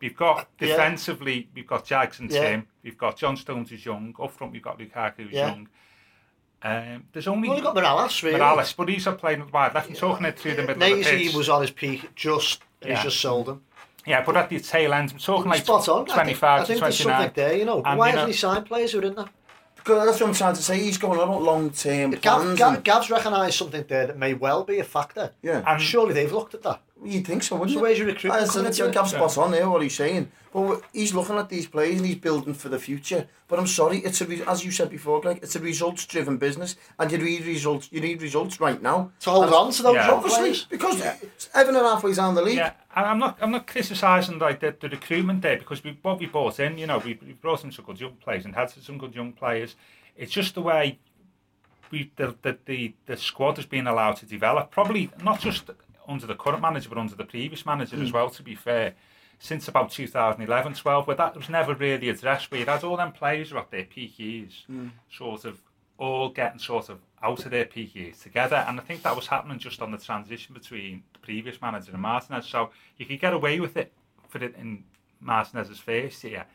We've 0.00 0.16
got 0.16 0.48
Yeah. 0.58 0.68
defensively, 0.68 1.48
we've 1.54 1.66
got 1.66 1.84
Jags 1.84 2.18
and 2.18 2.30
Yeah. 2.30 2.42
Tim. 2.50 2.66
We've 2.82 2.98
got 2.98 3.16
John 3.16 3.36
Stones 3.36 3.70
who's 3.70 3.84
young. 3.86 4.14
Up 4.20 4.32
front, 4.32 4.52
we've 4.52 4.62
got 4.62 4.78
Lukaku 4.78 5.18
who's 5.18 5.32
Yeah. 5.32 5.48
young. 5.48 5.68
Um, 6.62 7.04
there's 7.12 7.26
only 7.26 7.48
We've 7.48 7.58
only 7.58 7.62
got 7.62 7.74
Mirallas, 7.74 8.22
really. 8.22 8.38
Mirallas, 8.38 8.76
but 8.76 8.88
he's 8.88 9.06
not 9.06 9.18
playing 9.18 9.50
wide 9.50 9.74
left 9.74 9.88
and 9.88 9.96
talking 9.96 10.26
it 10.26 10.38
through 10.38 10.52
the 10.56 10.62
middle 10.62 10.74
of 10.74 10.78
the 10.80 10.94
Maisie 10.96 11.26
pitch. 11.28 11.34
was 11.34 11.48
on 11.48 11.62
his 11.62 11.70
peak 11.70 12.14
just, 12.14 12.60
and 12.82 12.90
Yeah. 12.90 12.96
he's 12.96 13.04
just 13.04 13.20
sold 13.20 13.48
him. 13.48 13.62
Yeah, 14.06 14.22
but 14.24 14.36
at 14.36 14.48
the 14.50 14.60
tail 14.60 14.92
end, 14.92 15.10
I'm 15.12 15.18
talking 15.18 15.50
like 15.50 15.62
Spot 15.64 15.88
on. 15.88 16.02
I 16.02 16.04
think- 16.04 16.14
25 16.14 16.60
I 16.60 16.64
think 16.64 16.78
to 16.78 16.84
there's 16.84 16.98
29. 17.00 17.20
something 17.26 17.32
there, 17.44 17.56
you 17.56 17.64
know. 17.64 17.82
And, 17.84 17.98
Why 17.98 18.08
you 18.08 18.12
know- 18.12 18.18
hasn't 18.20 18.32
he 18.34 18.38
signed 18.38 18.66
players 18.66 18.92
who 18.92 18.98
are 19.00 19.04
in 19.04 19.14
there? 19.14 19.26
Because 19.76 20.06
that's 20.06 20.20
what 20.20 20.28
I'm 20.28 20.34
trying 20.34 20.54
to 20.54 20.62
say. 20.62 20.78
He's 20.78 20.98
going 20.98 21.18
on 21.18 21.42
long 21.42 21.70
term 21.70 22.10
Gav, 22.10 22.20
plans. 22.42 22.58
Gav, 22.58 22.74
and- 22.74 22.84
Gav's 22.84 23.10
recognised 23.10 23.54
something 23.56 23.84
there 23.88 24.06
that 24.08 24.18
may 24.18 24.34
well 24.34 24.62
be 24.64 24.78
a 24.78 24.84
factor. 24.84 25.32
yeah. 25.42 25.62
And 25.66 25.80
Surely 25.80 26.12
they've 26.12 26.30
looked 26.32 26.52
at 26.54 26.62
that. 26.64 26.82
You'd 27.02 27.26
think 27.26 27.42
so, 27.42 27.56
wouldn't 27.56 27.70
So 27.70 27.78
you? 27.78 27.82
where's 27.82 27.98
your 27.98 28.08
recruitment 28.08 28.42
As 28.42 28.50
coming 28.50 28.66
I 28.66 28.68
into 28.68 28.76
said, 28.78 28.88
it? 28.90 28.94
Gav's 28.94 29.10
spot 29.12 29.38
on 29.38 29.50
there, 29.52 29.68
what 29.70 29.82
he's 29.82 29.94
saying. 29.94 30.30
But 30.52 30.82
he's 30.92 31.14
looking 31.14 31.36
at 31.36 31.48
these 31.48 31.66
players 31.66 31.96
and 31.96 32.04
he's 32.06 32.16
building 32.16 32.54
for 32.54 32.68
the 32.68 32.78
future. 32.78 33.26
But 33.48 33.58
I'm 33.58 33.66
sorry, 33.66 33.98
it's 33.98 34.20
a 34.20 34.26
re- 34.26 34.42
as 34.46 34.64
you 34.64 34.70
said 34.70 34.90
before, 34.90 35.20
Greg, 35.20 35.38
it's 35.42 35.56
a 35.56 35.60
results-driven 35.60 36.36
business, 36.38 36.76
and 36.98 37.10
you 37.10 37.18
need 37.18 37.46
results. 37.46 37.88
You 37.92 38.00
need 38.00 38.20
results 38.20 38.60
right 38.60 38.82
now. 38.82 39.12
To 39.20 39.30
hold 39.30 39.44
And 39.46 39.54
on 39.54 39.72
to 39.72 39.82
those 39.82 39.94
Yeah. 39.94 40.10
Obviously, 40.10 40.40
players. 40.40 40.64
because 40.68 41.02
Evan 41.54 41.76
are 41.76 41.84
halfway 41.84 42.12
down 42.12 42.34
the 42.34 42.42
league. 42.42 42.56
Yeah, 42.56 42.72
and 42.94 43.06
I'm 43.06 43.18
not 43.18 43.38
I'm 43.40 43.52
not 43.52 43.66
criticising 43.66 44.38
like 44.38 44.60
the, 44.60 44.74
the 44.78 44.88
recruitment 44.88 45.40
there 45.42 45.56
because 45.56 45.82
we 45.84 45.96
what 46.02 46.18
we 46.18 46.26
brought 46.26 46.58
in, 46.60 46.76
you 46.78 46.86
know, 46.86 46.98
we, 46.98 47.18
we 47.24 47.32
brought 47.32 47.64
in 47.64 47.72
some 47.72 47.84
good 47.84 48.00
young 48.00 48.16
players 48.16 48.44
and 48.44 48.54
had 48.54 48.70
some 48.70 48.98
good 48.98 49.14
young 49.14 49.32
players. 49.32 49.76
It's 50.16 50.32
just 50.32 50.54
the 50.54 50.62
way 50.62 50.98
we 51.90 52.10
the 52.16 52.34
the, 52.42 52.58
the, 52.66 52.94
the 53.06 53.16
squad 53.16 53.56
has 53.56 53.66
been 53.66 53.86
allowed 53.86 54.16
to 54.16 54.26
develop. 54.26 54.70
Probably 54.70 55.10
not 55.22 55.40
just 55.40 55.70
under 56.08 56.26
the 56.26 56.34
current 56.34 56.62
manager, 56.62 56.88
but 56.88 56.98
under 56.98 57.14
the 57.14 57.24
previous 57.24 57.64
manager 57.66 57.96
Hmm. 57.96 58.02
as 58.02 58.12
well. 58.12 58.30
To 58.30 58.42
be 58.42 58.54
fair, 58.54 58.94
since 59.38 59.68
about 59.68 59.90
2011, 59.90 60.74
12, 60.74 61.06
where 61.06 61.16
that 61.16 61.34
was 61.36 61.48
never 61.48 61.74
really 61.74 62.08
addressed. 62.08 62.50
Where 62.50 62.60
you 62.60 62.66
had 62.66 62.84
all 62.84 62.96
them 62.96 63.12
players 63.12 63.50
who 63.50 63.58
at 63.58 63.70
their 63.70 63.84
peak 63.84 64.18
years, 64.18 64.64
Hmm. 64.66 64.88
sort 65.10 65.44
of 65.44 65.60
all 65.98 66.30
getting 66.30 66.58
sort 66.58 66.88
of 66.88 67.00
out 67.22 67.44
of 67.44 67.50
their 67.50 67.66
peak 67.66 67.94
years 67.94 68.18
together. 68.20 68.56
And 68.66 68.80
I 68.80 68.82
think 68.82 69.02
that 69.02 69.14
was 69.14 69.26
happening 69.26 69.58
just 69.58 69.82
on 69.82 69.90
the 69.92 69.98
transition 69.98 70.54
between 70.54 71.02
the 71.12 71.18
previous 71.18 71.60
manager 71.60 71.92
and 71.92 72.00
Martinez. 72.00 72.46
So 72.46 72.70
you 72.96 73.04
could 73.04 73.20
get 73.20 73.34
away 73.34 73.60
with 73.60 73.76
it 73.76 73.92
for 74.28 74.42
it 74.42 74.54
in 74.56 74.84
Martinez's 75.20 75.78
first 75.78 76.24
year. 76.24 76.46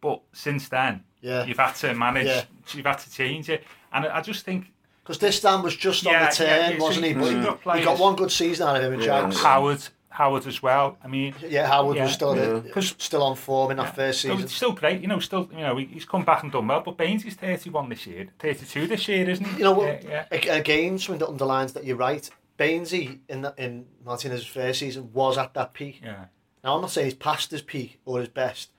But 0.00 0.20
since 0.32 0.68
then, 0.68 1.04
Yeah. 1.20 1.44
you've 1.44 1.58
had 1.58 1.74
to 1.76 1.94
manage, 1.94 2.26
Yeah. 2.26 2.44
you've 2.74 2.86
had 2.86 2.98
to 2.98 3.10
change 3.12 3.48
it. 3.48 3.64
And 3.92 4.06
I 4.06 4.20
just 4.20 4.44
think 4.44 4.72
Because 5.08 5.20
this 5.20 5.40
Dan 5.40 5.62
was 5.62 5.74
just 5.74 6.06
on 6.06 6.12
the 6.12 6.28
turn, 6.28 6.46
yeah, 6.46 6.68
yeah, 6.72 6.78
wasn't 6.78 7.06
he? 7.06 7.14
so 7.14 7.18
But 7.20 7.30
you've 7.30 7.38
he, 7.40 7.44
got 7.46 7.56
he 7.56 7.62
players- 7.62 7.84
got 7.86 7.98
one 7.98 8.14
good 8.14 8.30
season 8.30 8.68
out 8.68 8.76
of 8.76 8.82
him 8.82 8.92
in 8.92 9.00
Yeah. 9.00 9.22
Jags. 9.22 9.40
Howard, 9.42 9.80
Howard 10.10 10.46
as 10.46 10.62
well. 10.62 10.98
I 11.02 11.06
mean, 11.08 11.34
Yeah, 11.48 11.66
Howard 11.66 11.96
Yeah. 11.96 12.02
was 12.04 12.12
still 12.12 12.36
Yeah. 12.36 12.58
because 12.58 12.94
still 12.98 13.22
on 13.22 13.34
form 13.34 13.70
in 13.70 13.78
that 13.78 13.96
first 13.96 14.20
So 14.20 14.28
season. 14.28 14.44
it's 14.44 14.54
still 14.54 14.72
great, 14.72 15.00
you 15.00 15.08
know. 15.08 15.18
Still, 15.18 15.48
you 15.50 15.60
know, 15.60 15.76
he's 15.78 16.04
come 16.04 16.24
back 16.26 16.42
and 16.42 16.52
done 16.52 16.66
well. 16.68 16.82
But 16.82 16.98
Baines 16.98 17.24
is 17.24 17.32
thirty-one 17.36 17.88
this 17.88 18.06
year, 18.06 18.28
thirty-two 18.38 18.86
this 18.86 19.08
year, 19.08 19.30
isn't 19.30 19.46
he? 19.46 19.56
You 19.56 19.64
know 19.64 19.72
what? 19.72 20.02
Yeah, 20.04 20.24
yeah. 20.30 20.54
Again, 20.54 20.98
something 20.98 21.20
that 21.20 21.28
underlines 21.28 21.72
that 21.72 21.84
you're 21.86 21.96
right. 21.96 22.28
Bainesy 22.58 23.20
in 23.30 23.40
the, 23.40 23.54
in 23.56 23.86
Martinez's 24.04 24.44
first 24.46 24.80
season 24.80 25.10
was 25.14 25.38
at 25.38 25.54
that 25.54 25.72
peak. 25.72 26.02
yeah. 26.04 26.26
Now 26.62 26.74
I'm 26.74 26.82
not 26.82 26.90
saying 26.90 27.06
he's 27.06 27.14
past 27.14 27.50
his 27.50 27.62
peak 27.62 27.98
or 28.04 28.18
his 28.18 28.28
best, 28.28 28.72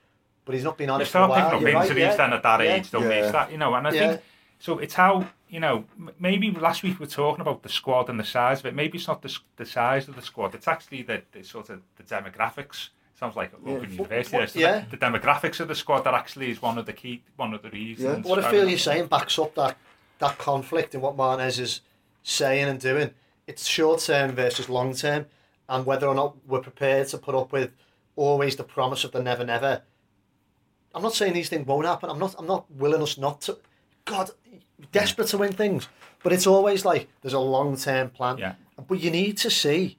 but 0.44 0.54
he's 0.54 0.62
not 0.62 0.76
been 0.78 0.90
on 0.90 0.98
They 1.00 1.04
it 1.06 1.08
for 1.08 1.18
a 1.18 1.24
start 1.24 1.30
picking 1.30 1.44
while. 1.44 1.54
up 1.56 1.60
You're 1.62 1.72
right, 1.72 1.96
yeah. 1.96 2.14
then 2.16 2.32
at 2.34 2.42
that 2.44 2.60
Yeah. 2.62 2.74
age, 2.74 2.90
don't? 2.92 3.10
Yeah. 3.10 3.30
That, 3.32 3.50
you 3.50 3.58
know, 3.58 3.74
and 3.74 3.88
I 3.88 3.90
Yeah. 3.90 4.08
think 4.10 4.22
so. 4.60 4.78
It's 4.78 4.94
how 4.94 5.26
you 5.48 5.58
know. 5.58 5.84
Maybe 6.20 6.50
last 6.52 6.82
week 6.84 7.00
we 7.00 7.04
were 7.06 7.10
talking 7.10 7.40
about 7.40 7.62
the 7.64 7.68
squad 7.68 8.08
and 8.08 8.18
the 8.20 8.24
size 8.24 8.60
of 8.60 8.66
it. 8.66 8.74
Maybe 8.74 8.98
it's 8.98 9.08
not 9.08 9.20
the 9.22 9.36
the 9.56 9.66
size 9.66 10.06
of 10.08 10.14
the 10.14 10.22
squad. 10.22 10.54
It's 10.54 10.68
actually 10.68 11.02
the, 11.02 11.22
the 11.32 11.42
sort 11.42 11.68
of 11.70 11.80
the 11.96 12.04
demographics. 12.04 12.90
Sounds 13.18 13.36
like 13.36 13.52
Open 13.54 13.90
University. 13.90 14.32
what- 14.36 14.44
It's 14.44 14.52
the- 14.54 14.60
yeah. 14.60 14.84
The 14.90 14.96
demographics 14.96 15.60
of 15.60 15.68
the 15.68 15.74
squad 15.74 16.02
that 16.04 16.14
actually 16.14 16.50
is 16.50 16.62
one 16.62 16.78
of 16.78 16.86
the 16.86 16.92
key, 16.94 17.22
one 17.36 17.52
of 17.52 17.60
the 17.62 17.68
reasons. 17.70 18.24
What 18.26 18.38
I 18.38 18.50
feel 18.50 18.68
you're 18.68 18.78
saying 18.78 19.06
backs 19.08 19.38
up 19.38 19.54
that 19.56 19.76
that 20.20 20.38
conflict 20.38 20.94
in 20.94 21.00
what 21.00 21.16
Martinez 21.16 21.58
is 21.58 21.80
saying 22.22 22.68
and 22.68 22.78
doing. 22.80 23.10
It's 23.46 23.66
short 23.66 24.00
term 24.00 24.32
versus 24.32 24.68
long 24.68 24.94
term, 24.94 25.26
and 25.68 25.84
whether 25.84 26.06
or 26.06 26.14
not 26.14 26.36
we're 26.46 26.60
prepared 26.60 27.08
to 27.08 27.18
put 27.18 27.34
up 27.34 27.52
with 27.52 27.72
always 28.16 28.56
the 28.56 28.64
promise 28.64 29.02
of 29.04 29.12
the 29.12 29.22
never 29.22 29.44
never. 29.44 29.82
I'm 30.94 31.02
not 31.02 31.14
saying 31.14 31.32
these 31.34 31.48
things 31.48 31.66
won't 31.66 31.86
happen. 31.86 32.10
I'm 32.10 32.18
not. 32.18 32.34
I'm 32.38 32.46
not 32.46 32.70
willing 32.70 33.02
us 33.02 33.16
not 33.18 33.40
to. 33.42 33.58
God, 34.06 34.30
desperate 34.92 35.28
to 35.28 35.38
win 35.38 35.52
things, 35.52 35.88
but 36.22 36.32
it's 36.32 36.46
always 36.46 36.84
like 36.84 37.08
there's 37.22 37.34
a 37.34 37.38
long 37.40 37.76
term 37.76 38.10
plan. 38.10 38.38
Yeah. 38.38 38.54
But 38.88 39.00
you 39.00 39.10
need 39.10 39.36
to 39.38 39.50
see. 39.50 39.98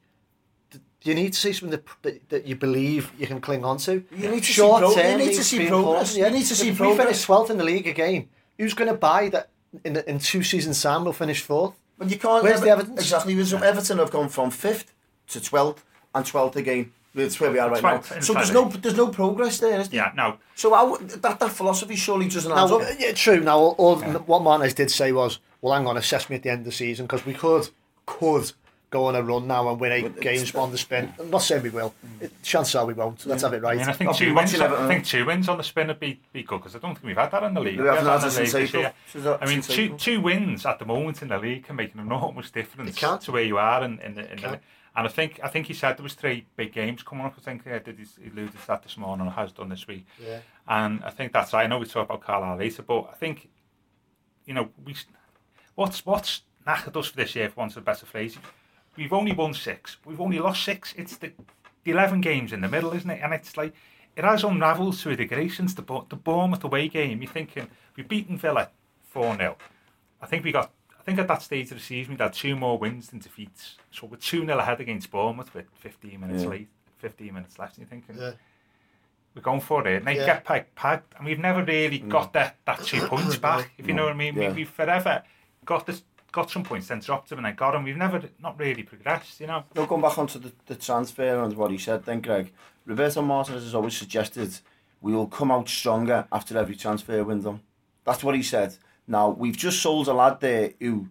You 1.04 1.14
need 1.14 1.32
to 1.32 1.38
see 1.38 1.52
something 1.52 1.70
that, 1.70 1.84
that, 2.02 2.28
that 2.28 2.46
you 2.46 2.54
believe 2.54 3.10
you 3.18 3.26
can 3.26 3.40
cling 3.40 3.64
on 3.64 3.78
to. 3.78 4.04
You 4.16 4.30
need 4.30 4.40
to 4.40 4.46
see 4.46 4.52
Short 4.52 4.82
pro- 4.82 5.02
you 5.02 5.16
need 5.18 5.34
to 5.34 5.42
see 5.42 5.66
progress. 5.66 6.16
yeah. 6.16 6.28
You 6.28 6.34
need 6.34 6.46
to 6.46 6.54
see 6.54 6.68
if 6.68 6.78
we 6.78 6.86
progress. 6.86 7.06
finish 7.06 7.22
twelfth 7.22 7.50
in 7.50 7.58
the 7.58 7.64
league 7.64 7.88
again, 7.88 8.28
who's 8.56 8.74
going 8.74 8.88
to 8.88 8.96
buy 8.96 9.28
that 9.30 9.48
in 9.84 9.96
in 9.96 10.18
two 10.20 10.42
seasons' 10.44 10.80
time? 10.80 11.02
We'll 11.02 11.12
finish 11.12 11.40
fourth. 11.40 11.74
But 11.98 12.08
you 12.10 12.18
can't. 12.18 12.44
Where's 12.44 12.60
the 12.60 12.70
evidence? 12.70 13.00
Exactly. 13.00 13.34
Because 13.34 13.52
Everton 13.54 13.98
have 13.98 14.10
gone 14.12 14.28
from 14.28 14.50
fifth 14.50 14.94
to 15.28 15.40
twelfth 15.40 15.84
and 16.14 16.24
twelfth 16.24 16.56
again. 16.56 16.92
That's 17.14 17.38
where 17.40 17.50
we 17.50 17.58
are 17.58 17.70
right 17.70 17.82
now. 17.82 17.98
12th 17.98 18.16
in 18.16 18.22
So 18.22 18.32
there's 18.34 18.48
Saturday. 18.48 18.64
no 18.74 18.80
there's 18.80 18.96
no 18.96 19.08
progress 19.08 19.58
there, 19.58 19.78
is 19.80 19.88
there? 19.90 20.00
Yeah. 20.06 20.12
No. 20.14 20.38
So 20.54 20.74
how, 20.74 20.96
that 20.96 21.38
that 21.40 21.50
philosophy 21.52 21.96
surely 21.96 22.28
doesn't 22.28 22.50
add 22.50 22.56
Now, 22.56 22.78
up. 22.78 22.88
yeah, 22.98 23.12
true. 23.12 23.40
Now, 23.40 23.58
all, 23.58 23.74
all 23.78 23.96
what 23.96 24.42
Martinez 24.42 24.74
did 24.74 24.90
say 24.90 25.12
was, 25.12 25.38
"Well, 25.60 25.74
hang 25.74 25.86
on, 25.86 25.96
assess 25.96 26.30
me 26.30 26.36
at 26.36 26.42
the 26.42 26.50
end 26.50 26.60
of 26.60 26.64
the 26.66 26.72
season 26.72 27.06
because 27.06 27.26
we 27.26 27.34
could 27.34 27.68
could 28.06 28.52
go 28.90 29.06
on 29.06 29.16
a 29.16 29.22
run 29.22 29.46
now 29.46 29.70
and 29.70 29.80
win 29.80 29.90
eight 29.90 30.02
But 30.02 30.20
games 30.20 30.54
on 30.54 30.70
the 30.70 30.76
spin. 30.76 31.14
I'm 31.18 31.30
not 31.30 31.38
saying 31.42 31.62
we 31.62 31.70
will. 31.70 31.94
Mm. 32.06 32.22
It, 32.24 32.42
chances 32.42 32.74
are 32.74 32.84
we 32.84 32.92
won't. 32.92 33.24
Let's 33.24 33.42
have 33.42 33.54
it 33.54 33.58
I 33.58 33.60
right. 33.60 33.78
mean, 33.78 33.88
I 33.88 33.92
think 33.92 34.08
I'll 34.08 34.14
two 34.14 34.34
wins. 34.34 34.54
I 34.60 34.88
think 34.88 35.06
two 35.06 35.24
wins 35.24 35.48
on 35.48 35.56
the 35.56 35.64
spin 35.64 35.86
would 35.88 35.98
be, 36.00 36.20
be 36.32 36.42
good 36.42 36.58
because 36.58 36.76
I 36.76 36.78
don't 36.78 36.94
think 36.94 37.06
we've 37.06 37.16
had 37.16 37.30
that 37.30 37.42
in 37.44 37.54
the 37.54 37.60
league. 37.60 37.80
We 37.80 37.86
haven't 37.86 38.04
had 38.04 38.20
had 38.20 38.22
that 38.22 38.28
in 38.28 38.34
the 38.34 38.40
league 38.40 38.52
this 38.52 38.68
April. 38.70 38.82
year. 38.82 38.92
Since 39.10 39.24
that- 39.24 39.42
I 39.42 39.46
mean, 39.46 39.62
two 39.62 39.96
two 39.96 40.20
wins 40.20 40.66
at 40.66 40.78
the 40.78 40.84
moment 40.84 41.22
in 41.22 41.28
the 41.28 41.38
league 41.38 41.64
can 41.66 41.76
make 41.76 41.94
an 41.94 42.00
enormous 42.00 42.50
difference 42.50 42.90
It 42.90 42.96
can. 42.96 43.18
to 43.20 43.32
where 43.32 43.42
you 43.44 43.56
are 43.58 43.82
in, 43.84 43.98
in 44.00 44.14
the. 44.14 44.30
In 44.32 44.38
can. 44.38 44.50
the 44.52 44.60
and 44.94 45.06
I 45.06 45.10
think 45.10 45.40
I 45.42 45.48
think 45.48 45.66
he 45.66 45.74
said 45.74 45.96
there 45.96 46.02
was 46.02 46.14
three 46.14 46.46
big 46.56 46.72
games 46.72 47.02
coming 47.02 47.24
up. 47.24 47.34
I 47.38 47.40
think 47.40 47.66
uh, 47.66 47.78
did 47.78 47.98
he 47.98 48.28
alluded 48.28 48.52
to 48.60 48.66
that 48.66 48.82
this 48.82 48.96
morning 48.98 49.26
or 49.26 49.30
has 49.30 49.52
done 49.52 49.70
this 49.70 49.86
week. 49.86 50.06
Yeah. 50.22 50.40
And 50.68 51.02
I 51.02 51.10
think 51.10 51.32
that's 51.32 51.52
right. 51.52 51.64
I 51.64 51.66
know 51.66 51.78
we 51.78 51.86
talk 51.86 52.06
about 52.08 52.20
Carlisle 52.20 52.58
later, 52.58 52.82
but 52.82 53.08
I 53.10 53.14
think 53.14 53.48
you 54.44 54.52
know 54.52 54.68
we 54.84 54.94
what's 55.74 56.04
what's 56.04 56.42
knackered 56.66 56.96
us 56.96 57.08
for 57.08 57.16
this 57.16 57.34
year, 57.34 57.48
for 57.48 57.60
want 57.60 57.72
of 57.72 57.78
a 57.78 57.80
better 57.80 58.06
phrase. 58.06 58.36
We've 58.96 59.12
only 59.12 59.32
won 59.32 59.54
six. 59.54 59.96
We've 60.04 60.20
only 60.20 60.38
lost 60.38 60.62
six. 60.62 60.92
It's 60.96 61.16
the, 61.16 61.32
the 61.84 61.92
eleven 61.92 62.20
games 62.20 62.52
in 62.52 62.60
the 62.60 62.68
middle, 62.68 62.92
isn't 62.92 63.10
it? 63.10 63.20
And 63.22 63.32
it's 63.32 63.56
like 63.56 63.72
it 64.14 64.24
has 64.24 64.44
unravelled 64.44 64.98
to 64.98 65.10
a 65.10 65.16
degree 65.16 65.48
since 65.48 65.72
the 65.72 66.04
the 66.10 66.16
Bournemouth 66.16 66.64
away 66.64 66.88
game. 66.88 67.22
You're 67.22 67.32
thinking 67.32 67.68
we've 67.96 68.08
beaten 68.08 68.36
Villa 68.36 68.68
four 69.02 69.36
0 69.36 69.56
I 70.20 70.26
think 70.26 70.44
we 70.44 70.52
got 70.52 70.70
I 71.02 71.04
think 71.04 71.18
at 71.18 71.26
that 71.26 71.42
stage 71.42 71.72
of 71.72 71.78
the 71.78 71.82
season, 71.82 72.12
we'd 72.12 72.20
had 72.20 72.32
two 72.32 72.54
more 72.54 72.78
wins 72.78 73.08
than 73.08 73.18
defeats. 73.18 73.74
So 73.90 74.06
we're 74.06 74.18
2 74.18 74.46
0 74.46 74.56
ahead 74.56 74.80
against 74.80 75.10
Bournemouth 75.10 75.52
with 75.52 75.66
15 75.74 76.20
minutes 76.20 76.44
yeah. 76.44 76.48
late, 76.48 76.68
15 76.98 77.34
minutes 77.34 77.58
left, 77.58 77.76
and 77.76 77.84
you're 77.84 77.90
thinking, 77.90 78.22
yeah. 78.22 78.34
we're 79.34 79.42
going 79.42 79.60
for 79.60 79.84
it. 79.86 79.96
And 79.96 80.06
they 80.06 80.16
yeah. 80.16 80.26
get 80.26 80.44
pegged, 80.44 80.72
pegged, 80.76 81.12
and 81.16 81.26
we've 81.26 81.40
never 81.40 81.64
really 81.64 81.98
mm. 81.98 82.08
got 82.08 82.32
that, 82.34 82.56
that 82.66 82.84
two 82.84 83.00
points 83.08 83.36
back, 83.36 83.72
if 83.78 83.88
you 83.88 83.94
no. 83.94 84.02
know 84.02 84.06
what 84.06 84.14
I 84.14 84.16
mean. 84.16 84.36
Yeah. 84.36 84.50
We, 84.50 84.54
we've 84.58 84.70
forever 84.70 85.24
got 85.64 85.86
this 85.86 86.02
got 86.30 86.50
some 86.50 86.64
points, 86.64 86.86
then 86.86 87.00
dropped 87.00 87.28
them 87.28 87.40
and 87.40 87.46
then 87.46 87.54
got 87.54 87.72
them. 87.72 87.84
We've 87.84 87.96
never, 87.96 88.22
not 88.40 88.58
really 88.58 88.82
progressed, 88.84 89.38
you 89.40 89.46
know. 89.46 89.64
No, 89.76 89.84
going 89.84 90.00
back 90.00 90.16
onto 90.16 90.38
the, 90.38 90.52
the 90.66 90.74
transfer 90.74 91.42
and 91.44 91.54
what 91.56 91.70
he 91.70 91.78
said 91.78 92.04
then, 92.04 92.22
Greg, 92.22 92.52
Roberto 92.86 93.20
Martinez 93.22 93.64
has 93.64 93.74
always 93.74 93.96
suggested 93.96 94.58
we 95.02 95.12
will 95.12 95.26
come 95.26 95.50
out 95.50 95.68
stronger 95.68 96.26
after 96.32 96.56
every 96.56 96.74
transfer 96.74 97.22
window. 97.22 97.60
That's 98.04 98.24
what 98.24 98.34
he 98.34 98.42
said. 98.42 98.76
Now, 99.06 99.30
we've 99.30 99.56
just 99.56 99.80
sold 99.80 100.08
a 100.08 100.12
lad 100.12 100.40
there 100.40 100.72
who, 100.80 101.08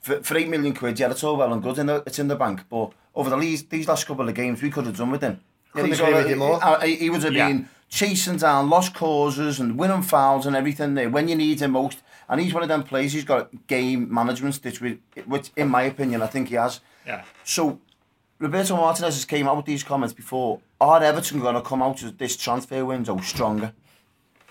for, 0.00 0.22
for 0.22 0.36
8 0.36 0.48
million 0.48 0.74
quid, 0.74 0.98
yeah, 0.98 1.10
it's 1.10 1.24
all 1.24 1.36
well 1.36 1.52
and 1.52 1.62
good, 1.62 1.78
in 1.78 1.86
the, 1.86 2.02
it's 2.06 2.18
in 2.18 2.28
the 2.28 2.36
bank, 2.36 2.62
but 2.68 2.92
over 3.14 3.30
the 3.30 3.36
these, 3.36 3.64
these 3.64 3.88
last 3.88 4.06
couple 4.06 4.28
of 4.28 4.34
games, 4.34 4.62
we 4.62 4.70
could 4.70 4.86
have 4.86 4.96
done 4.96 5.10
with 5.10 5.22
him. 5.22 5.40
Couldn't 5.72 5.92
agree 5.92 6.14
with 6.14 6.30
you 6.30 6.36
more. 6.36 6.62
Uh, 6.62 6.80
he, 6.80 6.96
he 6.96 7.10
would 7.10 7.22
have 7.22 7.32
yeah. 7.32 7.48
been 7.48 7.68
chasing 7.88 8.36
down 8.36 8.68
lost 8.68 8.94
causes 8.94 9.60
and 9.60 9.78
winning 9.78 10.02
fouls 10.02 10.46
and 10.46 10.56
everything 10.56 10.94
there 10.94 11.10
when 11.10 11.28
you 11.28 11.36
need 11.36 11.60
him 11.60 11.72
most. 11.72 11.98
And 12.28 12.40
he's 12.40 12.54
one 12.54 12.62
of 12.62 12.68
them 12.68 12.84
players, 12.84 13.12
he's 13.12 13.24
got 13.24 13.50
game 13.66 14.12
management, 14.12 14.60
which, 14.62 14.98
which 15.26 15.50
in 15.56 15.68
my 15.68 15.82
opinion, 15.82 16.22
I 16.22 16.28
think 16.28 16.48
he 16.48 16.54
has. 16.54 16.80
Yeah. 17.04 17.24
So, 17.44 17.80
Roberto 18.38 18.76
Martinez 18.76 19.14
has 19.14 19.24
came 19.24 19.48
out 19.48 19.56
with 19.56 19.66
these 19.66 19.82
comments 19.82 20.14
before. 20.14 20.60
Are 20.80 21.02
Everton 21.02 21.40
going 21.40 21.56
to 21.56 21.60
come 21.60 21.82
out 21.82 22.02
of 22.02 22.16
this 22.18 22.36
transfer 22.36 22.84
window 22.84 23.18
stronger? 23.18 23.72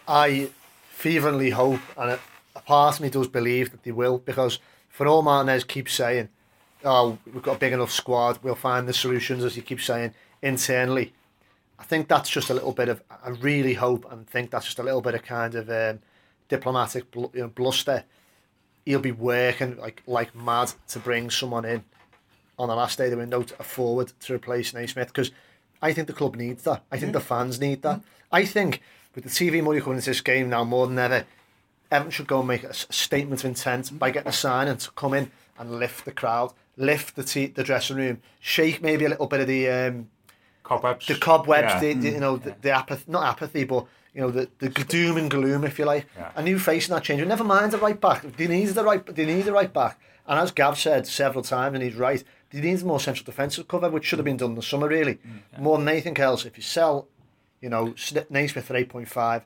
I 0.07 0.49
fervently 0.91 1.51
hope, 1.51 1.79
and 1.97 2.11
it, 2.11 2.19
a 2.19 2.28
part 2.69 2.97
of 2.97 3.01
me 3.01 3.09
does 3.09 3.27
believe 3.27 3.71
that 3.71 3.81
they 3.81 3.91
will, 3.91 4.19
because 4.19 4.59
for 4.89 5.07
all 5.07 5.23
Martinez 5.23 5.63
keeps 5.63 5.91
saying, 5.91 6.29
oh, 6.85 7.17
we've 7.33 7.41
got 7.41 7.55
a 7.55 7.59
big 7.59 7.73
enough 7.73 7.91
squad, 7.91 8.37
we'll 8.43 8.53
find 8.53 8.87
the 8.87 8.93
solutions, 8.93 9.43
as 9.43 9.55
he 9.55 9.61
keeps 9.61 9.85
saying, 9.85 10.13
internally. 10.43 11.11
I 11.79 11.83
think 11.83 12.07
that's 12.07 12.29
just 12.29 12.51
a 12.51 12.53
little 12.53 12.71
bit 12.71 12.87
of, 12.87 13.01
I 13.09 13.29
really 13.29 13.73
hope 13.73 14.05
and 14.11 14.29
think 14.29 14.51
that's 14.51 14.65
just 14.65 14.77
a 14.77 14.83
little 14.83 15.01
bit 15.01 15.15
of 15.15 15.23
kind 15.23 15.55
of 15.55 15.67
um, 15.67 16.01
diplomatic 16.47 17.09
bl- 17.09 17.33
you 17.33 17.41
know, 17.41 17.47
bluster. 17.47 18.03
He'll 18.85 18.99
be 18.99 19.11
working 19.11 19.77
like 19.77 20.03
like 20.05 20.35
mad 20.35 20.71
to 20.89 20.99
bring 20.99 21.31
someone 21.31 21.65
in 21.65 21.83
on 22.59 22.69
the 22.69 22.75
last 22.75 22.99
day 22.99 23.05
of 23.05 23.11
the 23.11 23.17
window 23.17 23.41
to, 23.41 23.55
a 23.59 23.63
forward 23.63 24.13
to 24.21 24.35
replace 24.35 24.75
Naismith 24.75 25.07
because 25.07 25.31
I 25.81 25.93
think 25.93 26.05
the 26.05 26.13
club 26.13 26.35
needs 26.35 26.63
that. 26.63 26.83
I 26.91 26.97
think 26.97 27.13
yeah. 27.13 27.19
the 27.19 27.25
fans 27.25 27.59
need 27.59 27.81
that. 27.81 28.01
I 28.31 28.45
think 28.45 28.81
with 29.15 29.23
the 29.23 29.29
TV 29.31 29.63
money 29.63 29.79
coming 29.81 29.97
into 29.97 30.11
this 30.11 30.21
game 30.21 30.49
now 30.49 30.63
more 30.63 30.85
than 30.85 30.99
ever, 30.99 31.25
Everton 31.91 32.11
should 32.11 32.27
go 32.27 32.39
and 32.39 32.47
make 32.47 32.63
a 32.63 32.73
statement 32.73 33.43
of 33.43 33.49
intent 33.49 33.97
by 33.97 34.11
getting 34.11 34.29
a 34.29 34.33
sign 34.33 34.67
and 34.67 34.79
to 34.79 34.91
come 34.91 35.13
in 35.13 35.31
and 35.57 35.79
lift 35.79 36.05
the 36.05 36.11
crowd, 36.11 36.53
lift 36.77 37.15
the 37.15 37.23
t- 37.23 37.47
the 37.47 37.63
dressing 37.63 37.97
room, 37.97 38.21
shake 38.39 38.81
maybe 38.81 39.05
a 39.05 39.09
little 39.09 39.27
bit 39.27 39.39
of 39.41 39.47
the 39.47 39.69
um, 39.69 40.09
cobwebs, 40.63 41.07
the 41.07 41.15
cobwebs, 41.15 41.73
yeah. 41.73 41.79
the, 41.79 41.93
the, 41.93 42.09
you 42.11 42.19
know, 42.19 42.37
the, 42.37 42.55
the 42.61 42.71
apathy, 42.71 43.11
not 43.11 43.23
apathy, 43.23 43.63
but 43.63 43.85
you 44.13 44.21
know, 44.21 44.31
the, 44.31 44.49
the 44.57 44.69
doom 44.69 45.17
and 45.17 45.29
gloom, 45.29 45.63
if 45.63 45.77
you 45.77 45.85
like. 45.85 46.07
Yeah. 46.17 46.31
A 46.35 46.41
new 46.41 46.57
face 46.57 46.87
in 46.87 46.95
that 46.95 47.03
change. 47.03 47.25
Never 47.25 47.43
mind 47.43 47.71
the 47.71 47.77
right 47.77 47.99
back. 47.99 48.23
They 48.37 48.47
need 48.47 48.67
the 48.67 48.83
right. 48.83 49.05
They 49.05 49.25
need 49.25 49.43
the 49.43 49.53
right 49.53 49.71
back. 49.71 49.99
And 50.27 50.39
as 50.39 50.51
Gav 50.51 50.79
said 50.79 51.07
several 51.07 51.43
times, 51.43 51.75
and 51.75 51.83
he's 51.83 51.95
right, 51.95 52.23
they 52.49 52.61
need 52.61 52.83
more 52.83 52.99
central 52.99 53.25
defensive 53.25 53.67
cover, 53.67 53.89
which 53.89 54.05
should 54.05 54.19
have 54.19 54.25
been 54.25 54.37
done 54.37 54.51
in 54.51 54.55
the 54.55 54.61
summer, 54.61 54.87
really. 54.87 55.19
Yeah. 55.53 55.61
More 55.61 55.77
than 55.77 55.87
anything 55.87 56.17
else. 56.17 56.45
If 56.45 56.57
you 56.57 56.63
sell, 56.63 57.07
you 57.61 57.69
know, 57.69 57.93
Naismith 58.29 58.65
for 58.65 58.75
eight 58.75 58.89
point 58.89 59.07
five, 59.07 59.43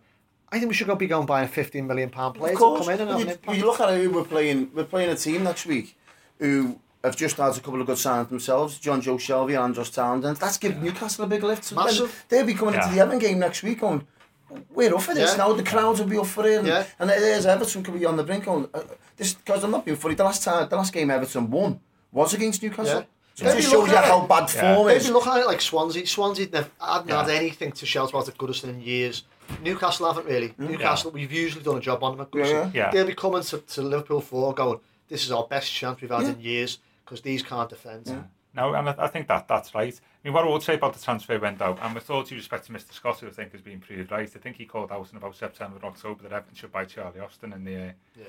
I 0.53 0.59
think 0.59 0.69
we 0.69 0.75
should 0.75 0.87
go 0.87 0.95
be 0.95 1.07
going 1.07 1.25
buying 1.25 1.45
a 1.45 1.47
fifteen 1.47 1.87
million 1.87 2.09
pound 2.09 2.35
player 2.35 2.53
to 2.53 2.59
come 2.59 2.89
in 2.89 3.01
and 3.01 3.09
have 3.09 3.19
you, 3.19 3.25
an 3.25 3.31
impact. 3.31 3.57
You 3.57 3.65
look 3.65 3.79
at 3.79 3.89
it, 3.89 4.13
we're 4.13 4.23
playing. 4.23 4.69
We're 4.73 4.83
playing 4.83 5.09
a 5.09 5.15
team 5.15 5.43
next 5.43 5.65
week 5.65 5.97
who 6.37 6.79
have 7.03 7.15
just 7.15 7.37
had 7.37 7.57
a 7.57 7.59
couple 7.59 7.81
of 7.81 7.87
good 7.87 7.97
signings 7.97 8.29
themselves, 8.29 8.79
Jonjo 8.79 9.15
Shelvey 9.17 9.55
and 9.55 9.63
Andros 9.65 9.89
Townsend. 9.89 10.37
That's 10.37 10.57
giving 10.57 10.77
yeah. 10.77 10.91
Newcastle 10.91 11.25
a 11.25 11.27
big 11.27 11.43
lift. 11.43 11.73
Massive. 11.73 12.25
They'll 12.29 12.45
be 12.45 12.53
coming 12.53 12.75
yeah. 12.75 12.83
into 12.83 12.95
the 12.95 13.01
Everton 13.01 13.19
game 13.19 13.39
next 13.39 13.63
week 13.63 13.81
going, 13.81 14.07
we're 14.73 14.93
up 14.93 15.01
for 15.01 15.15
this 15.15 15.31
yeah. 15.31 15.37
now. 15.37 15.53
The 15.53 15.63
crowds 15.63 15.99
will 15.99 16.07
be 16.07 16.17
up 16.17 16.27
for 16.27 16.45
it, 16.47 16.59
and, 16.59 16.67
yeah. 16.67 16.85
and 16.99 17.09
there's 17.09 17.47
Everton 17.47 17.83
could 17.83 17.99
be 17.99 18.05
on 18.05 18.15
the 18.15 18.23
brink. 18.23 18.47
On 18.47 18.69
uh, 18.73 18.81
this 19.17 19.33
because 19.33 19.63
I'm 19.63 19.71
not 19.71 19.85
being 19.85 19.97
funny. 19.97 20.15
The 20.15 20.23
last 20.23 20.43
time, 20.43 20.69
the 20.69 20.75
last 20.75 20.93
game 20.93 21.09
Everton 21.09 21.49
won 21.49 21.79
was 22.11 22.33
against 22.33 22.61
Newcastle. 22.61 22.99
Yeah. 22.99 23.05
So 23.35 23.47
it 23.47 23.55
just 23.55 23.71
shows 23.71 23.89
you 23.89 23.97
how 23.97 24.27
bad 24.27 24.47
form 24.47 24.89
is. 24.89 25.03
Maybe 25.03 25.13
look 25.13 25.25
at 25.25 25.39
it 25.39 25.47
like 25.47 25.59
Swansea. 25.59 26.05
Swansea 26.05 26.47
never, 26.53 26.69
hadn't 26.79 27.09
yeah. 27.09 27.21
had 27.21 27.31
anything 27.31 27.71
to 27.71 27.85
shout 27.85 28.11
about 28.11 28.27
at 28.27 28.37
Goodison 28.37 28.69
in 28.69 28.81
years. 28.81 29.23
Newcastle 29.61 30.07
haven't 30.07 30.25
really. 30.25 30.49
Mm. 30.49 30.71
Newcastle, 30.71 31.11
we've 31.11 31.31
usually 31.31 31.63
done 31.63 31.77
a 31.77 31.81
job 31.81 32.03
on 32.03 32.17
them 32.17 32.21
at 32.21 32.31
Goodison. 32.31 32.73
Yeah, 32.73 32.85
yeah. 32.85 32.91
They'll 32.91 33.07
be 33.07 33.15
coming 33.15 33.43
to, 33.43 33.57
to 33.57 33.81
Liverpool 33.81 34.21
for 34.21 34.53
going, 34.53 34.79
this 35.07 35.25
is 35.25 35.31
our 35.31 35.45
best 35.47 35.71
chance 35.71 36.01
we've 36.01 36.11
had 36.11 36.23
in 36.23 36.39
years 36.39 36.79
because 37.05 37.21
these 37.21 37.43
can't 37.43 37.69
defend. 37.69 38.07
Yeah. 38.07 38.23
No, 38.55 38.73
and 38.73 38.89
I, 38.89 38.95
I 38.97 39.07
think 39.07 39.27
that 39.27 39.47
that's 39.47 39.73
right. 39.73 39.93
I 39.93 40.27
mean, 40.27 40.33
what 40.33 40.45
I 40.45 40.49
would 40.49 40.61
say 40.61 40.75
about 40.75 40.93
the 40.93 41.03
transfer 41.03 41.39
window, 41.39 41.77
and 41.81 41.95
with 41.95 42.09
all 42.09 42.23
due 42.23 42.35
respect 42.35 42.67
to 42.67 42.71
Mr. 42.71 42.93
Scott, 42.93 43.19
who 43.19 43.27
I 43.27 43.31
think 43.31 43.51
has 43.51 43.61
been 43.61 43.79
proved 43.79 44.11
right, 44.11 44.29
I 44.33 44.39
think 44.39 44.57
he 44.57 44.65
called 44.65 44.91
out 44.91 45.09
in 45.11 45.17
about 45.17 45.35
September 45.35 45.79
or 45.81 45.89
October 45.89 46.23
that 46.23 46.31
Everton 46.31 46.55
should 46.55 46.71
buy 46.71 46.85
Charlie 46.85 47.19
Austin 47.19 47.51
in 47.53 47.63
the 47.63 47.75
uh, 47.75 47.91
yeah. 48.15 48.25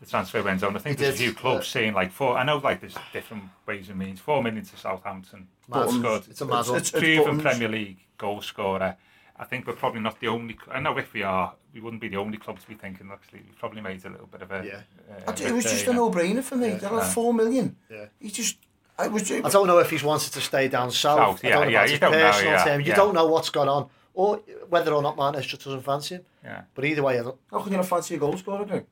the 0.00 0.06
transfer 0.06 0.42
window. 0.42 0.68
And 0.68 0.76
I 0.76 0.80
think 0.80 0.98
he 0.98 1.04
there's 1.04 1.18
did, 1.18 1.24
a 1.24 1.30
few 1.30 1.34
clubs 1.34 1.66
yeah. 1.66 1.80
saying 1.80 1.94
like 1.94 2.12
four. 2.12 2.38
I 2.38 2.44
know 2.44 2.58
like 2.58 2.80
there's 2.80 2.96
different 3.12 3.44
ways 3.66 3.88
and 3.88 3.98
means. 3.98 4.20
Four 4.20 4.42
million 4.42 4.64
to 4.64 4.76
Southampton. 4.76 5.48
That's 5.68 5.98
good. 5.98 6.22
It's 6.30 6.40
a 6.40 6.46
mad 6.46 6.66
it's, 6.68 6.70
it's, 6.70 6.90
Proven 6.92 7.40
Premier 7.40 7.68
League 7.68 7.98
goal 8.18 8.42
scorer. 8.42 8.96
I 9.38 9.44
think 9.44 9.66
we're 9.66 9.74
probably 9.74 10.00
not 10.00 10.18
the 10.20 10.28
only. 10.28 10.56
I 10.70 10.80
know 10.80 10.96
if 10.98 11.12
we 11.12 11.22
are, 11.22 11.54
we 11.74 11.80
wouldn't 11.80 12.00
be 12.00 12.08
the 12.08 12.16
only 12.16 12.38
club 12.38 12.58
to 12.58 12.66
be 12.66 12.74
thinking. 12.74 13.10
Actually, 13.12 13.40
we 13.40 13.52
probably 13.58 13.82
made 13.82 14.04
a 14.04 14.10
little 14.10 14.26
bit 14.26 14.42
of 14.42 14.50
a. 14.50 14.64
Yeah. 14.64 14.80
Uh, 15.26 15.32
it 15.38 15.52
was 15.52 15.64
just 15.64 15.86
a 15.86 15.92
no-brainer 15.92 16.42
for 16.42 16.56
me. 16.56 16.68
Yeah. 16.68 16.76
They're 16.76 16.90
like 16.90 17.12
four 17.12 17.34
million. 17.34 17.76
Yeah. 17.90 18.06
He 18.18 18.30
just 18.30 18.56
I, 18.98 19.08
was, 19.08 19.30
I 19.30 19.40
don't 19.40 19.66
know 19.66 19.78
if 19.78 19.90
he's 19.90 20.02
wanted 20.02 20.32
to 20.32 20.40
stay 20.40 20.68
down 20.68 20.90
south. 20.90 21.18
south 21.18 21.44
yeah, 21.44 21.50
I 21.50 21.52
don't 21.52 21.64
know 21.64 21.70
yeah, 21.70 21.80
about 21.80 21.92
you 21.92 21.98
don't 21.98 22.12
personal 22.12 22.50
know, 22.50 22.56
yeah, 22.56 22.64
term. 22.64 22.80
You 22.80 22.86
yeah. 22.88 22.94
don't 22.94 23.14
know 23.14 23.26
what's 23.26 23.50
gone 23.50 23.68
on, 23.68 23.90
or 24.14 24.36
whether 24.70 24.92
or 24.92 25.02
not 25.02 25.16
Martinez 25.16 25.46
just 25.46 25.64
doesn't 25.64 25.82
fancy 25.82 26.14
him. 26.16 26.24
Yeah. 26.42 26.62
But 26.74 26.86
either 26.86 27.02
way, 27.02 27.20
I 27.20 27.22
don't. 27.22 27.38
How 27.50 27.60
can 27.60 27.72
you 27.72 27.76
not 27.76 27.86
fancy 27.86 28.14
a 28.14 28.18
goal 28.18 28.36
scorer? 28.38 28.64
Then? 28.64 28.86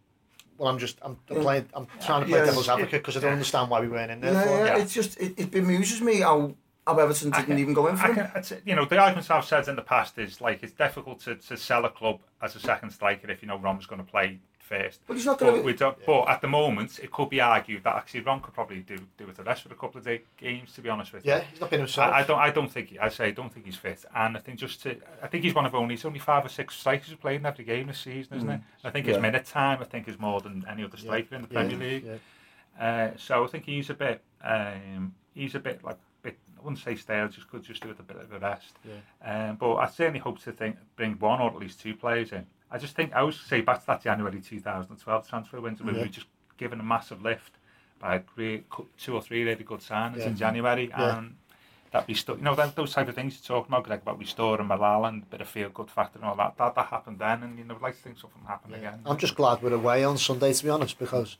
Well, 0.58 0.68
I'm 0.68 0.78
just 0.78 0.98
I'm, 1.00 1.16
I'm 1.30 1.40
playing. 1.40 1.68
I'm 1.72 1.86
trying 2.04 2.20
to 2.20 2.28
play 2.28 2.38
yeah, 2.38 2.44
devil's 2.44 2.68
advocate 2.68 3.02
because 3.02 3.16
I 3.16 3.20
don't 3.20 3.32
understand 3.32 3.70
why 3.70 3.80
we 3.80 3.88
weren't 3.88 4.10
in 4.10 4.20
there. 4.20 4.32
Yeah, 4.32 4.42
for. 4.42 4.50
yeah, 4.50 4.64
yeah. 4.66 4.82
It's 4.82 4.92
just 4.92 5.18
it, 5.18 5.34
it 5.38 5.50
bemuses 5.50 6.02
me 6.02 6.20
how 6.20 6.54
how 6.86 6.98
Everton 6.98 7.30
didn't 7.30 7.46
can, 7.46 7.58
even 7.58 7.74
go 7.74 7.86
in 7.86 7.96
for 7.96 8.12
him. 8.12 8.28
Can, 8.42 8.62
you 8.66 8.74
know, 8.74 8.84
the 8.84 8.98
arguments 8.98 9.30
I've 9.30 9.44
said 9.44 9.68
in 9.68 9.76
the 9.76 9.82
past 9.82 10.18
is 10.18 10.40
like 10.40 10.62
it's 10.62 10.72
difficult 10.72 11.20
to, 11.20 11.36
to 11.36 11.56
sell 11.56 11.84
a 11.84 11.90
club 11.90 12.20
as 12.42 12.56
a 12.56 12.60
second 12.60 12.90
striker 12.90 13.30
if 13.30 13.42
you 13.42 13.48
know 13.48 13.58
Rom's 13.58 13.86
going 13.86 14.04
to 14.04 14.10
play 14.10 14.38
first. 14.64 15.00
But 15.06 15.16
he's 15.16 15.26
not 15.26 15.38
going 15.38 15.62
but, 15.62 15.78
to. 15.78 15.84
Yeah. 15.84 15.92
But 16.06 16.28
at 16.28 16.40
the 16.40 16.48
moment, 16.48 16.98
it 17.02 17.10
could 17.10 17.28
be 17.28 17.40
argued 17.40 17.84
that 17.84 17.96
actually 17.96 18.20
Rom 18.20 18.40
could 18.40 18.54
probably 18.54 18.80
do 18.80 18.98
do 19.16 19.26
with 19.26 19.36
the 19.36 19.44
rest 19.44 19.62
for 19.62 19.72
a 19.72 19.76
couple 19.76 19.98
of 19.98 20.04
day, 20.04 20.22
games. 20.36 20.72
To 20.74 20.80
be 20.80 20.88
honest 20.88 21.12
with 21.12 21.24
you, 21.24 21.32
yeah, 21.32 21.44
he's 21.50 21.60
not 21.60 21.70
been 21.70 21.80
himself. 21.80 22.12
I, 22.12 22.20
I, 22.20 22.22
don't. 22.24 22.38
I 22.38 22.50
don't 22.50 22.70
think. 22.70 22.96
I 23.00 23.08
say 23.08 23.26
I 23.26 23.30
don't 23.30 23.52
think 23.52 23.66
he's 23.66 23.76
fit, 23.76 24.04
and 24.14 24.36
I 24.36 24.40
think 24.40 24.58
just 24.58 24.82
to. 24.82 24.96
I 25.22 25.26
think 25.28 25.44
he's 25.44 25.54
one 25.54 25.66
of 25.66 25.74
only. 25.74 25.94
It's 25.94 26.04
only 26.04 26.18
five 26.18 26.44
or 26.44 26.48
six 26.48 26.76
strikers 26.76 27.08
who 27.08 27.16
played 27.16 27.40
in 27.40 27.46
every 27.46 27.64
game 27.64 27.86
this 27.86 27.98
season, 27.98 28.36
isn't 28.36 28.48
mm. 28.48 28.54
it? 28.56 28.60
I 28.82 28.90
think 28.90 29.06
his 29.06 29.18
minute 29.18 29.46
time. 29.46 29.78
I 29.80 29.84
think 29.84 30.08
is 30.08 30.18
more 30.18 30.40
than 30.40 30.64
any 30.68 30.84
other 30.84 30.96
striker 30.96 31.28
yeah. 31.30 31.36
in 31.36 31.42
the 31.42 31.48
Premier 31.48 31.76
League. 31.76 32.20
Uh, 32.78 33.10
so 33.16 33.44
I 33.44 33.46
think 33.46 33.64
he's 33.64 33.90
a 33.90 33.94
bit. 33.94 34.22
Um, 34.42 35.14
he's 35.34 35.54
a 35.54 35.60
bit 35.60 35.84
like. 35.84 35.98
I 36.64 36.68
wouldn't 36.68 36.84
say 36.84 36.96
stale, 36.96 37.28
just 37.28 37.50
could 37.50 37.62
just 37.62 37.82
do 37.82 37.88
with 37.88 38.00
a 38.00 38.02
bit 38.02 38.16
of 38.16 38.32
a 38.32 38.38
rest. 38.38 38.72
Yeah. 38.84 39.48
Um, 39.48 39.56
but 39.56 39.74
I 39.74 39.88
certainly 39.88 40.20
hope 40.20 40.40
to 40.44 40.52
think 40.52 40.76
bring 40.96 41.12
one 41.18 41.40
or 41.40 41.50
at 41.50 41.56
least 41.56 41.80
two 41.80 41.94
players 41.94 42.32
in 42.32 42.46
I 42.74 42.78
just 42.78 42.96
think 42.96 43.12
I 43.12 43.22
was 43.22 43.38
say 43.38 43.60
back 43.60 43.80
to 43.80 43.86
that 43.86 44.02
January 44.02 44.40
2012 44.40 45.28
transfer 45.28 45.60
window 45.60 45.84
yeah. 45.84 45.92
we 45.92 45.98
were 46.00 46.06
just 46.06 46.26
given 46.56 46.80
a 46.80 46.82
massive 46.82 47.22
lift 47.22 47.52
by 48.00 48.18
great 48.18 48.64
two 48.98 49.14
or 49.14 49.22
three 49.22 49.44
really 49.44 49.62
good 49.62 49.78
signings 49.78 50.18
yeah. 50.18 50.26
in 50.26 50.36
January 50.36 50.88
yeah. 50.88 51.18
and 51.18 51.36
that 51.92 52.08
restore, 52.08 52.36
you 52.36 52.42
know, 52.42 52.56
that, 52.56 52.74
those 52.74 52.92
type 52.92 53.06
of 53.08 53.14
things 53.14 53.34
you're 53.34 53.56
talking 53.56 53.72
about, 53.72 53.84
Greg, 53.84 54.00
about 54.02 54.18
restoring 54.18 54.66
morale 54.66 55.04
and 55.04 55.22
a 55.22 55.26
bit 55.26 55.40
of 55.40 55.48
feel 55.48 55.68
good 55.68 55.88
factor 55.88 56.18
and 56.18 56.26
all 56.26 56.34
that, 56.34 56.56
that, 56.56 56.74
that 56.74 56.86
happened 56.86 57.20
then 57.20 57.44
and 57.44 57.56
you 57.56 57.64
know, 57.64 57.76
I'd 57.76 57.82
like 57.82 57.94
to 57.94 58.02
think 58.02 58.18
something 58.18 58.42
happened 58.44 58.74
again. 58.74 58.98
I'm 59.06 59.18
just 59.18 59.36
glad 59.36 59.62
we're 59.62 59.72
away 59.72 60.02
on 60.02 60.18
Sunday 60.18 60.52
to 60.52 60.64
be 60.64 60.70
honest 60.70 60.98
because 60.98 61.36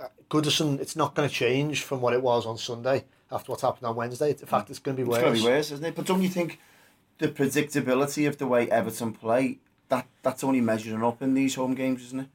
uh, 0.00 0.08
Goodison, 0.28 0.80
it's 0.80 0.96
not 0.96 1.14
going 1.14 1.28
to 1.28 1.34
change 1.34 1.84
from 1.84 2.00
what 2.00 2.12
it 2.12 2.22
was 2.22 2.44
on 2.44 2.58
Sunday 2.58 3.04
after 3.30 3.52
what 3.52 3.60
happened 3.60 3.86
on 3.86 3.96
Wednesday. 3.96 4.30
In 4.30 4.36
fact, 4.36 4.70
it's 4.70 4.78
going 4.78 4.96
to 4.96 5.02
be 5.02 5.08
worse. 5.08 5.18
It's 5.18 5.24
going 5.24 5.36
to 5.36 5.42
be 5.42 5.48
worse, 5.48 5.72
isn't 5.72 5.84
it? 5.84 5.94
But 5.94 6.06
don't 6.06 6.22
you 6.22 6.28
think 6.28 6.60
the 7.18 7.28
predictability 7.28 8.28
of 8.28 8.38
the 8.38 8.46
way 8.46 8.70
Everton 8.70 9.12
play 9.12 9.58
that 9.88 10.06
that's 10.22 10.42
only 10.44 10.60
measuring 10.60 11.02
up 11.02 11.22
in 11.22 11.34
these 11.34 11.54
home 11.54 11.74
games, 11.74 12.02
isn't 12.02 12.20
it? 12.20 12.28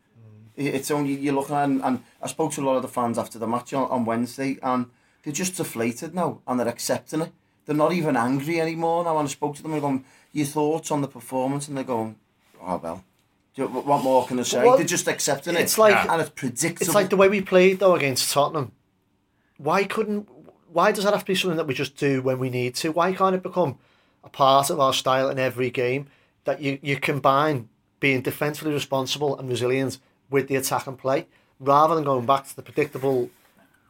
Mm. 0.58 0.74
It's 0.74 0.92
only 0.92 1.14
you're 1.14 1.34
looking 1.34 1.56
at, 1.56 1.66
and, 1.66 1.82
and 1.84 2.04
I 2.22 2.28
spoke 2.28 2.54
to 2.54 2.62
a 2.62 2.66
lot 2.66 2.78
of 2.78 2.82
the 2.82 2.88
fans 2.88 3.18
after 3.18 3.38
the 3.40 3.48
match 3.48 3.74
on, 3.74 3.90
on 3.90 4.06
Wednesday, 4.06 4.58
and 4.62 4.88
they're 5.24 5.34
just 5.34 5.58
deflated 5.58 6.16
now, 6.16 6.40
and 6.48 6.60
they're 6.60 6.68
accepting 6.68 7.22
it. 7.22 7.32
They're 7.66 7.76
not 7.76 7.94
even 7.94 8.16
angry 8.16 8.60
anymore 8.60 9.04
now. 9.04 9.18
And 9.18 9.28
I 9.28 9.32
spoke 9.32 9.56
to 9.58 9.64
them, 9.64 9.74
and 9.74 9.82
going, 9.82 10.06
"Your 10.32 10.46
thoughts 10.46 10.92
on 10.92 11.02
the 11.02 11.08
performance?" 11.08 11.68
And 11.68 11.78
they're 11.78 11.84
going, 11.84 12.16
"Oh 12.62 12.78
well." 12.78 13.04
What 13.58 14.02
more 14.02 14.26
can 14.26 14.40
I 14.40 14.44
say? 14.44 14.62
They're 14.62 14.86
just 14.86 15.10
accepting 15.10 15.56
it's 15.58 15.78
it, 15.78 15.82
like, 15.82 16.10
and 16.10 16.22
it's 16.22 16.30
predictable. 16.30 16.86
It's 16.86 16.96
like 16.96 17.10
the 17.10 17.18
way 17.18 17.28
we 17.28 17.42
played 17.42 17.80
though 17.80 17.96
against 17.96 18.32
Tottenham. 18.32 18.72
Why 19.58 19.84
couldn't? 19.84 20.30
Why 20.72 20.92
does 20.92 21.04
that 21.04 21.14
have 21.14 21.24
to 21.24 21.32
be 21.32 21.36
something 21.36 21.58
that 21.58 21.68
we 21.68 21.74
just 21.74 21.96
do 21.98 22.22
when 22.22 22.40
we 22.40 22.50
need 22.50 22.76
to? 22.76 22.92
Why 22.92 23.14
can't 23.14 23.36
it 23.36 23.44
become 23.44 23.78
a 24.24 24.30
part 24.30 24.70
of 24.70 24.80
our 24.80 24.94
style 24.94 25.30
in 25.30 25.40
every 25.40 25.70
game? 25.70 26.08
that 26.46 26.62
you, 26.62 26.80
you 26.82 26.98
combine 26.98 27.70
being 28.00 28.22
defensively 28.22 28.74
responsible 28.74 29.38
and 29.38 29.48
resilient 29.48 30.00
with 30.30 30.48
the 30.48 30.56
attack 30.56 30.88
and 30.88 30.98
play. 30.98 31.28
rather 31.60 31.94
than 31.94 32.04
going 32.04 32.26
back 32.26 32.48
to 32.48 32.56
the 32.56 32.62
predictable, 32.64 33.30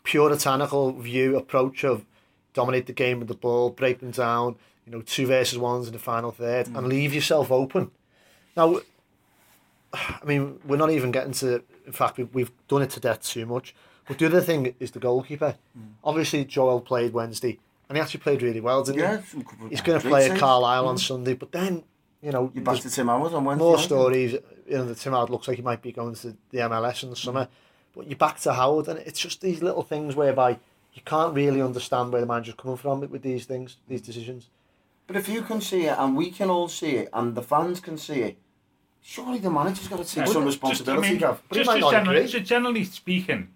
puritanical 0.04 0.92
view 0.94 1.38
approach 1.38 1.86
of 1.86 2.06
dominate 2.54 2.86
the 2.86 2.94
game 2.94 3.20
with 3.20 3.30
the 3.30 3.34
ball, 3.34 3.70
break 3.70 4.00
them 4.00 4.12
down, 4.12 4.56
you 4.86 4.92
know, 4.92 5.02
two 5.02 5.26
versus 5.26 5.58
ones 5.58 5.88
in 5.88 5.94
the 5.94 6.00
final 6.00 6.32
third, 6.32 6.66
mm. 6.68 6.78
and 6.78 6.88
leave 6.88 7.14
yourself 7.14 7.50
open. 7.50 7.92
Now, 8.58 8.82
I 9.94 10.26
mean, 10.26 10.60
we're 10.66 10.76
not 10.76 10.92
even 10.92 11.12
getting 11.12 11.32
to. 11.34 11.64
In 11.86 11.94
fact, 11.94 12.18
we've, 12.18 12.34
we've 12.34 12.52
done 12.68 12.82
it 12.82 12.90
to 12.92 13.00
death 13.00 13.24
too 13.24 13.46
much. 13.46 13.74
But 14.12 14.20
the 14.20 14.26
other 14.26 14.42
thing 14.42 14.76
is 14.82 14.92
the 14.92 15.00
goalkeeper. 15.00 15.56
Mm. 15.78 15.94
Obviously, 16.04 16.44
Joel 16.44 16.82
played 16.82 17.14
Wednesday, 17.14 17.58
and 17.88 17.98
he 17.98 18.02
actually 18.02 18.20
played 18.20 18.42
really 18.42 18.60
well, 18.60 18.84
didn't 18.84 19.00
yeah, 19.00 19.22
he? 19.22 19.70
He's 19.70 19.80
going 19.80 20.02
to 20.02 20.06
play 20.06 20.30
at 20.30 20.38
Carlisle 20.38 20.84
mm. 20.84 20.88
on 20.90 20.98
Sunday, 20.98 21.34
but 21.34 21.54
then 21.54 21.84
you 22.22 22.34
know, 22.34 22.52
you 22.54 22.60
back 22.60 22.82
to 22.82 22.90
Tim 22.90 23.08
Howard 23.08 23.34
on 23.34 23.46
Wednesday. 23.46 23.64
More 23.64 23.80
stories. 23.80 24.34
You 24.68 24.78
know, 24.78 24.86
the 24.86 24.96
Tim 24.96 25.14
Howard 25.14 25.30
looks 25.30 25.48
like 25.48 25.56
he 25.56 25.64
might 25.64 25.82
be 25.82 25.94
going 25.94 26.16
to 26.16 26.36
the 26.50 26.58
MLS 26.58 27.04
in 27.04 27.10
the 27.10 27.16
summer, 27.16 27.48
but 27.96 28.06
you're 28.06 28.18
back 28.18 28.38
to 28.42 28.52
Howard, 28.52 28.90
and 28.90 29.00
it's 29.00 29.18
just 29.18 29.40
these 29.40 29.64
little 29.64 29.82
things 29.82 30.14
whereby 30.14 30.60
you 30.94 31.02
can't 31.06 31.34
really 31.34 31.62
understand 31.62 32.12
where 32.12 32.20
the 32.20 32.28
manager's 32.28 32.56
coming 32.56 32.76
from 32.76 33.00
with 33.00 33.22
these 33.22 33.46
things, 33.46 33.78
these 33.88 34.02
decisions. 34.02 34.50
But 35.08 35.16
if 35.16 35.30
you 35.30 35.42
can 35.42 35.62
see 35.62 35.86
it, 35.86 35.96
and 35.98 36.18
we 36.18 36.32
can 36.32 36.50
all 36.50 36.68
see 36.68 36.98
it, 36.98 37.08
and 37.14 37.34
the 37.34 37.42
fans 37.42 37.80
can 37.80 37.98
see 37.98 38.24
it, 38.24 38.38
surely 39.02 39.40
the 39.40 39.50
manager's 39.50 39.88
got 39.88 40.04
to 40.04 40.06
take 40.06 40.28
yeah, 40.28 40.34
some 40.34 40.44
responsibility. 40.44 41.18
Just, 41.18 41.24
I 41.24 41.30
mean, 41.30 41.40
just, 41.54 41.70
just 41.70 41.92
generally, 41.92 42.28
just 42.28 42.46
generally 42.46 42.84
speaking, 42.84 43.48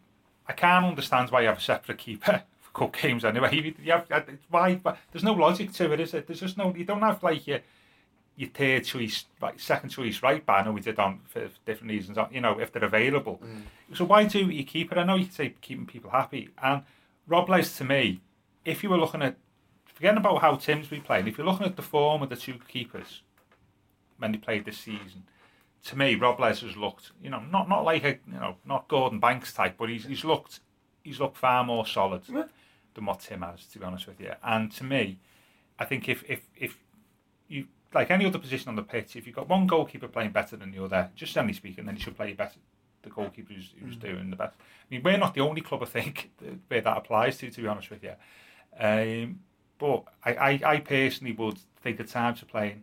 I 0.47 0.53
can't 0.53 0.86
understand 0.86 1.29
why 1.29 1.41
you 1.41 1.47
have 1.47 1.58
a 1.58 1.62
separate 1.62 1.97
keeper 1.97 2.43
for 2.60 2.71
cup 2.71 3.01
games 3.01 3.25
anyway. 3.25 3.73
You 3.84 3.91
have, 3.91 4.29
why? 4.49 4.75
But 4.75 4.97
there's 5.12 5.23
no 5.23 5.34
logic 5.34 5.71
to 5.73 5.91
it, 5.93 5.99
is 5.99 6.13
it? 6.13 6.27
There's 6.27 6.39
just 6.39 6.58
no. 6.58 6.73
You 6.75 6.86
don't 6.86 7.01
have 7.01 7.23
like 7.23 7.47
your 7.47 7.60
your 8.38 8.49
third 8.49 8.84
choice, 8.84 9.25
like 9.41 9.60
second 9.60 9.89
choice 9.89 10.21
right 10.21 10.45
back. 10.45 10.62
I 10.62 10.65
know 10.65 10.73
we 10.73 10.81
did 10.81 10.99
on 10.99 11.21
for 11.25 11.47
different 11.65 11.91
reasons. 11.91 12.17
You 12.31 12.41
know, 12.41 12.60
if 12.60 12.71
they're 12.71 12.84
available. 12.84 13.41
Mm. 13.43 13.95
So 13.95 14.05
why 14.05 14.25
do 14.25 14.39
you 14.39 14.63
keep 14.63 14.91
it? 14.91 14.97
I 14.97 15.03
know 15.03 15.15
you 15.15 15.27
say 15.31 15.55
keeping 15.62 15.86
people 15.86 16.12
happy. 16.12 16.49
And 16.62 16.84
Robles, 17.27 17.75
to 17.77 17.86
me, 17.86 18.21
if 18.65 18.84
you 18.84 18.89
were 18.89 18.97
looking 18.97 19.21
at 19.21 19.38
forgetting 19.86 20.17
about 20.17 20.41
how 20.41 20.55
Tim's 20.55 20.88
been 20.88 21.01
playing, 21.01 21.27
if 21.27 21.38
you're 21.38 21.47
looking 21.47 21.65
at 21.65 21.75
the 21.75 21.81
form 21.81 22.21
of 22.21 22.29
the 22.29 22.36
two 22.36 22.55
keepers 22.67 23.21
when 24.17 24.34
they 24.34 24.38
played 24.38 24.65
this 24.65 24.77
season, 24.77 25.23
to 25.86 25.98
me, 25.98 26.15
Robles 26.15 26.62
has 26.62 26.76
looked, 26.76 27.12
you 27.21 27.30
know, 27.30 27.41
not 27.52 27.69
not 27.69 27.84
like 27.84 28.04
a, 28.04 28.17
you 28.28 28.39
know, 28.39 28.56
not 28.65 28.88
Gordon 28.88 29.19
Banks 29.19 29.54
type, 29.54 29.76
but 29.78 29.89
he's 29.89 30.06
he's 30.06 30.24
looked 30.24 30.60
he's 31.04 31.19
looked 31.19 31.38
far 31.38 31.63
more 31.63 31.86
solid 31.86 32.24
yeah. 32.28 32.45
than 32.95 33.06
what 33.06 33.19
Tim 33.19 33.43
has, 33.43 33.65
to 33.67 33.80
be 33.80 33.86
honest 33.86 34.08
with 34.08 34.19
you. 34.19 34.32
And 34.43 34.71
to 34.74 34.84
me, 34.84 35.19
I 35.78 35.86
think 35.86 36.10
if 36.10 36.24
if 36.28 36.41
if 36.58 36.78
you 37.48 37.67
like 37.93 38.10
any 38.10 38.26
other 38.26 38.39
position 38.39 38.69
on 38.69 38.76
the 38.76 38.84
pitch, 38.84 39.15
if 39.15 39.28
you've 39.28 39.36
got 39.36 39.48
one 39.48 39.67
goalkeeper 39.67 40.08
playing 40.08 40.32
better 40.32 40.58
than 40.58 40.71
the 40.71 40.84
other, 40.84 41.12
just 41.15 41.34
generally 41.34 41.54
speaking, 41.54 41.86
then 41.86 41.95
you 41.95 42.02
should 42.02 42.17
play 42.17 42.34
better. 42.34 42.60
The 43.04 43.12
goalkeeper 43.12 43.54
who's, 43.54 43.71
who's 43.80 43.95
mm. 43.95 44.02
doing 44.02 44.30
the 44.32 44.36
best. 44.36 44.56
I 44.60 44.86
mean, 44.89 45.04
we're 45.04 45.17
not 45.17 45.36
the 45.36 45.41
only 45.41 45.62
club, 45.62 45.84
I 45.84 45.86
think, 45.86 46.32
where 46.67 46.82
that 46.82 46.98
applies 46.98 47.38
to. 47.38 47.52
To 47.52 47.62
be 47.62 47.67
honest 47.67 47.91
with 47.91 48.04
you, 48.04 48.13
um, 48.80 49.39
but 49.78 50.06
I, 50.26 50.34
I, 50.34 50.62
I 50.65 50.80
personally 50.80 51.34
would 51.34 51.60
think 51.82 51.98
the 51.98 52.04
time 52.04 52.34
to 52.36 52.45
playing 52.45 52.82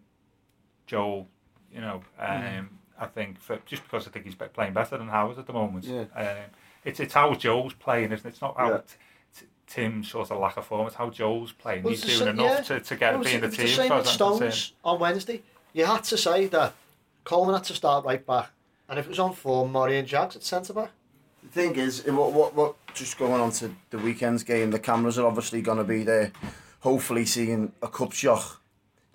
Joel. 0.87 1.27
You 1.75 1.81
know, 1.81 2.03
um, 2.19 2.29
mm. 2.29 2.69
I 2.99 3.07
think 3.07 3.41
for 3.41 3.59
just 3.67 3.83
because 3.83 4.07
I 4.07 4.11
think 4.11 4.25
he's 4.25 4.35
playing 4.35 4.73
better 4.73 4.99
than 4.99 5.09
Howard 5.09 5.39
at 5.39 5.47
the 5.47 5.53
moment. 5.53 5.85
Yeah. 5.85 6.05
Um, 6.15 6.51
it's 6.85 7.01
it's 7.01 7.15
how 7.15 7.35
Joel's 7.35 7.75
playing, 7.75 8.13
isn't 8.13 8.27
it? 8.27 8.31
It's 8.31 8.43
not 8.43 8.57
how. 8.57 8.71
Yeah. 8.71 8.81
Tim's 9.69 10.11
sort 10.11 10.31
of 10.31 10.39
lack 10.39 10.59
of 10.59 10.67
form. 10.67 10.87
It's 10.87 10.97
how 10.97 11.09
Joel's 11.09 11.53
playing. 11.53 11.83
Well, 11.83 11.95
He's 11.95 12.03
doing 12.03 12.29
enough 12.29 12.69
yeah. 12.69 12.79
to, 12.79 12.81
to 12.81 12.97
get 12.97 13.15
well, 13.15 13.25
be 13.25 13.33
in 13.33 13.41
the 13.41 13.49
team. 13.49 13.67
The 13.67 13.73
same 13.73 13.95
with 13.95 14.07
Stones 14.07 14.73
on 14.85 14.99
Wednesday. 14.99 15.43
You 15.73 15.87
had 15.87 16.05
to 16.05 16.19
say 16.19 16.47
that 16.49 16.75
Coleman 17.25 17.55
had 17.55 17.65
to 17.65 17.75
start 17.75 18.05
right 18.05 18.25
back, 18.27 18.51
and 18.89 18.99
if 18.99 19.07
it 19.07 19.09
was 19.09 19.19
on 19.19 19.33
form, 19.33 19.73
Mori 19.73 19.97
and 19.97 20.07
Jags 20.07 20.37
at 20.37 20.43
centre 20.43 20.75
back. 20.75 20.91
The 21.43 21.49
thing 21.49 21.77
is, 21.77 22.05
what, 22.05 22.33
what, 22.33 22.55
what, 22.55 22.75
just 22.95 23.19
going 23.19 23.41
on 23.41 23.51
to 23.53 23.75
the 23.91 23.99
weekend's 23.99 24.43
game, 24.43 24.71
the 24.71 24.79
cameras 24.79 25.19
are 25.19 25.27
obviously 25.27 25.63
going 25.63 25.79
to 25.79 25.85
be 25.85 26.05
there, 26.05 26.33
hopefully 26.81 27.25
seeing 27.25 27.73
a 27.81 27.89
cup 27.89 28.13
shot. 28.13 28.59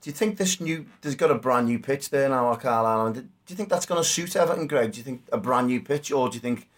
Do 0.08 0.12
you 0.12 0.15
think 0.15 0.38
this 0.38 0.62
new, 0.62 0.86
there's 1.02 1.15
got 1.15 1.32
a 1.32 1.36
brand 1.36 1.67
new 1.67 1.80
pitch 1.80 2.12
there 2.12 2.30
now 2.30 2.54
at 2.54 2.62
Carlisle, 2.62 3.12
do 3.12 3.28
you 3.50 3.58
think 3.58 3.67
that's 3.67 3.86
going 3.86 4.02
to 4.02 4.08
suit 4.08 4.38
Everton, 4.38 4.65
Greg? 4.65 4.93
Do 4.93 5.00
you 5.00 5.04
think 5.04 5.24
a 5.34 5.38
brand 5.38 5.67
new 5.67 5.82
pitch, 5.82 6.13
or 6.13 6.30
do 6.30 6.36
you 6.36 6.39
think 6.39 6.70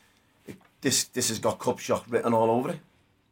this 0.81 1.03
this 1.03 1.29
has 1.29 1.37
got 1.37 1.59
cup 1.59 1.77
shot 1.77 2.09
written 2.09 2.33
all 2.33 2.49
over 2.49 2.71
it? 2.71 2.79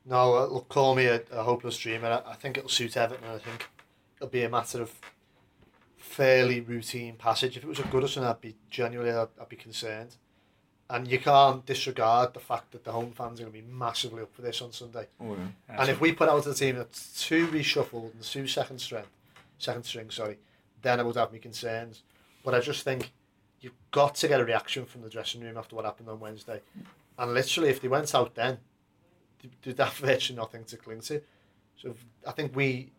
No, 0.06 0.36
uh, 0.36 0.46
look, 0.46 0.70
call 0.70 0.94
me 0.94 1.06
a, 1.06 1.24
a 1.32 1.42
hopeless 1.42 1.80
dreamer. 1.80 2.10
I, 2.10 2.34
I 2.34 2.36
think 2.36 2.60
it'll 2.60 2.70
suit 2.70 2.96
Everton. 2.96 3.28
I 3.28 3.40
think 3.40 3.68
it'll 4.18 4.30
be 4.30 4.44
a 4.44 4.50
matter 4.50 4.84
of 4.84 4.94
fairly 5.98 6.60
routine 6.60 7.16
passage. 7.16 7.58
If 7.58 7.64
it 7.64 7.68
was 7.68 7.80
a 7.80 7.84
Goodison, 7.84 8.24
I'd 8.24 8.40
be 8.40 8.54
genuinely, 8.70 9.14
I'd, 9.14 9.30
I'd 9.42 9.50
be 9.50 9.56
concerned. 9.56 10.18
And 10.92 11.08
you 11.08 11.18
can't 11.18 11.66
disregard 11.66 12.36
the 12.36 12.40
fact 12.40 12.72
that 12.74 12.84
the 12.84 12.92
home 12.92 13.14
fans 13.14 13.40
are 13.40 13.46
going 13.46 13.54
to 13.56 13.62
be 13.64 13.74
massively 13.74 14.22
up 14.22 14.36
for 14.36 14.44
this 14.44 14.62
on 14.62 14.72
Sunday. 14.72 15.08
Oh, 15.20 15.36
yeah. 15.36 15.82
And 15.82 15.90
if 15.90 16.00
we 16.00 16.12
put 16.12 16.30
out 16.30 16.46
a 16.46 16.54
team 16.54 16.76
that's 16.76 17.26
two 17.26 17.48
reshuffled 17.48 18.14
and 18.14 18.22
two 18.22 18.46
second 18.46 18.78
strength, 18.78 19.10
second 19.58 19.84
string, 19.84 20.10
sorry, 20.10 20.38
then 20.82 21.00
I 21.00 21.04
would 21.04 21.15
have 21.15 21.32
me 21.32 21.39
concerns. 21.39 22.04
But 22.43 22.54
I 22.54 22.60
just 22.60 22.84
think 22.84 23.12
you've 23.62 23.74
got 23.91 24.15
to 24.15 24.28
get 24.28 24.39
a 24.39 24.46
reaction 24.46 24.86
from 24.86 25.02
the 25.02 25.10
dressing 25.10 25.41
room 25.41 25.58
after 25.58 25.76
what 25.76 25.86
happened 25.86 26.10
on 26.10 26.20
Wednesday. 26.20 26.62
And 27.17 27.34
literally, 27.34 27.70
if 27.70 27.82
they 27.82 27.88
went 27.88 28.13
out 28.13 28.36
then, 28.36 28.60
did 29.62 29.78
have 29.80 29.93
virtually 29.98 30.38
nothing 30.38 30.63
to 30.65 30.78
cling 30.78 31.02
to. 31.02 31.22
So 31.82 31.96
I 32.26 32.32
think 32.32 32.56
we 32.56 32.91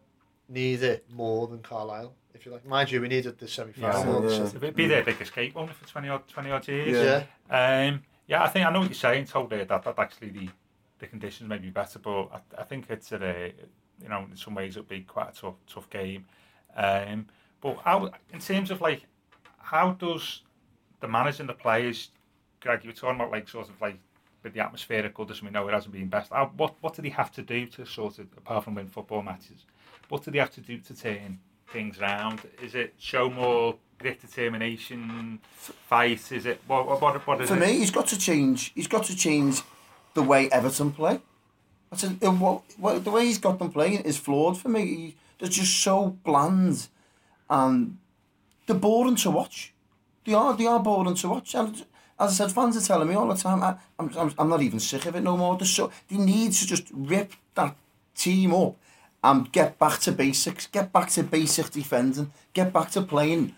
need 0.48 0.82
it 0.82 1.04
more 1.10 1.46
than 1.46 1.60
Carlisle, 1.60 2.14
if 2.34 2.46
you 2.46 2.52
like. 2.52 2.66
Mind 2.66 2.90
you, 2.90 3.00
we 3.00 3.08
needed 3.08 3.38
the 3.38 3.48
semi 3.48 3.72
final. 3.72 4.30
Yeah, 4.30 4.38
yeah. 4.38 4.46
It'd 4.46 4.76
be 4.76 4.86
their 4.86 5.04
biggest 5.04 5.22
escape 5.22 5.56
only 5.56 5.72
for 5.72 5.86
20 5.86 6.08
odd, 6.08 6.28
20 6.28 6.50
odd 6.50 6.68
years. 6.68 7.24
Yeah. 7.50 7.88
Um, 7.88 8.02
yeah, 8.26 8.42
I 8.42 8.48
think 8.48 8.66
I 8.66 8.70
know 8.70 8.80
what 8.80 8.88
you're 8.88 8.94
saying, 8.94 9.26
totally. 9.26 9.64
That, 9.64 9.82
that 9.82 9.98
actually 9.98 10.30
the, 10.30 10.48
the 10.98 11.06
conditions 11.06 11.48
may 11.48 11.58
be 11.58 11.70
better, 11.70 11.98
but 11.98 12.24
I, 12.26 12.60
I 12.60 12.64
think 12.64 12.86
it's 12.90 13.12
a, 13.12 13.52
you 14.02 14.08
know, 14.08 14.26
in 14.30 14.36
some 14.36 14.54
ways 14.54 14.76
it'll 14.76 14.88
be 14.88 15.00
quite 15.00 15.30
a 15.30 15.40
tough, 15.40 15.54
tough 15.66 15.90
game. 15.90 16.26
Um, 16.78 17.26
but 17.60 17.76
how, 17.84 18.10
in 18.32 18.38
terms 18.38 18.70
of 18.70 18.80
like, 18.80 19.02
how 19.58 19.92
does 19.92 20.42
the 21.00 21.08
manager 21.08 21.42
and 21.42 21.50
the 21.50 21.54
players, 21.54 22.10
Greg, 22.60 22.84
you 22.84 22.90
were 22.90 22.94
talking 22.94 23.16
about 23.16 23.32
like 23.32 23.48
sort 23.48 23.68
of 23.68 23.80
like 23.80 23.98
with 24.44 24.54
the 24.54 24.60
atmosphere 24.60 25.04
at 25.04 25.12
Goodison, 25.12 25.42
we 25.42 25.50
know 25.50 25.66
it 25.68 25.74
hasn't 25.74 25.92
been 25.92 26.08
best. 26.08 26.30
What 26.56 26.74
what 26.80 26.94
did 26.94 27.04
he 27.04 27.10
have 27.10 27.32
to 27.32 27.42
do 27.42 27.66
to 27.66 27.84
sort 27.84 28.20
of, 28.20 28.26
apart 28.36 28.64
from 28.64 28.76
win 28.76 28.86
football 28.86 29.22
matches, 29.22 29.66
what 30.08 30.22
did 30.22 30.34
he 30.34 30.40
have 30.40 30.54
to 30.54 30.60
do 30.60 30.78
to 30.78 30.94
turn 30.94 31.40
things 31.72 31.98
around? 31.98 32.40
Is 32.62 32.74
it 32.76 32.94
show 32.98 33.28
more 33.28 33.74
grit, 33.98 34.20
determination, 34.20 35.40
fight? 35.56 36.30
Is 36.30 36.46
it 36.46 36.60
what 36.68 36.86
what 36.86 37.00
what, 37.02 37.26
what 37.26 37.40
is 37.40 37.48
For 37.48 37.56
it? 37.56 37.60
me, 37.60 37.78
he's 37.78 37.90
got 37.90 38.06
to 38.08 38.18
change. 38.18 38.72
He's 38.74 38.88
got 38.88 39.04
to 39.04 39.16
change 39.16 39.62
the 40.14 40.22
way 40.22 40.48
Everton 40.50 40.92
play. 40.92 41.20
That's 41.90 42.04
a, 42.04 42.08
what, 42.08 42.62
what, 42.76 43.02
the 43.02 43.10
way 43.10 43.24
he's 43.24 43.38
got 43.38 43.58
them 43.58 43.72
playing 43.72 44.00
is 44.00 44.18
flawed 44.18 44.58
for 44.58 44.68
me. 44.68 44.84
He, 44.84 45.16
They're 45.38 45.48
just 45.48 45.82
so 45.82 46.16
bland 46.24 46.88
and 47.48 47.98
they're 48.66 48.76
boring 48.76 49.16
to 49.16 49.30
watch. 49.30 49.72
They 50.24 50.34
are, 50.34 50.54
they 50.56 50.66
are 50.66 50.80
boring 50.80 51.14
to 51.14 51.28
watch. 51.28 51.54
And 51.54 51.74
as 52.18 52.32
I 52.40 52.44
said, 52.46 52.52
fans 52.52 52.76
are 52.76 52.86
telling 52.86 53.08
me 53.08 53.14
all 53.14 53.28
the 53.28 53.34
time, 53.34 53.62
I, 53.62 53.76
I'm, 53.98 54.10
I'm, 54.16 54.34
I'm 54.38 54.48
not 54.48 54.62
even 54.62 54.80
sick 54.80 55.06
of 55.06 55.16
it 55.16 55.22
no 55.22 55.36
more. 55.36 55.56
They're 55.56 55.66
so, 55.66 55.90
they 56.08 56.16
need 56.16 56.52
to 56.52 56.66
just 56.66 56.88
rip 56.92 57.32
that 57.54 57.76
team 58.14 58.52
up 58.52 58.76
and 59.22 59.50
get 59.52 59.78
back 59.78 60.00
to 60.00 60.12
basics, 60.12 60.66
get 60.66 60.92
back 60.92 61.08
to 61.10 61.22
basic 61.22 61.70
defending, 61.70 62.32
get 62.52 62.72
back 62.72 62.90
to 62.92 63.02
playing 63.02 63.54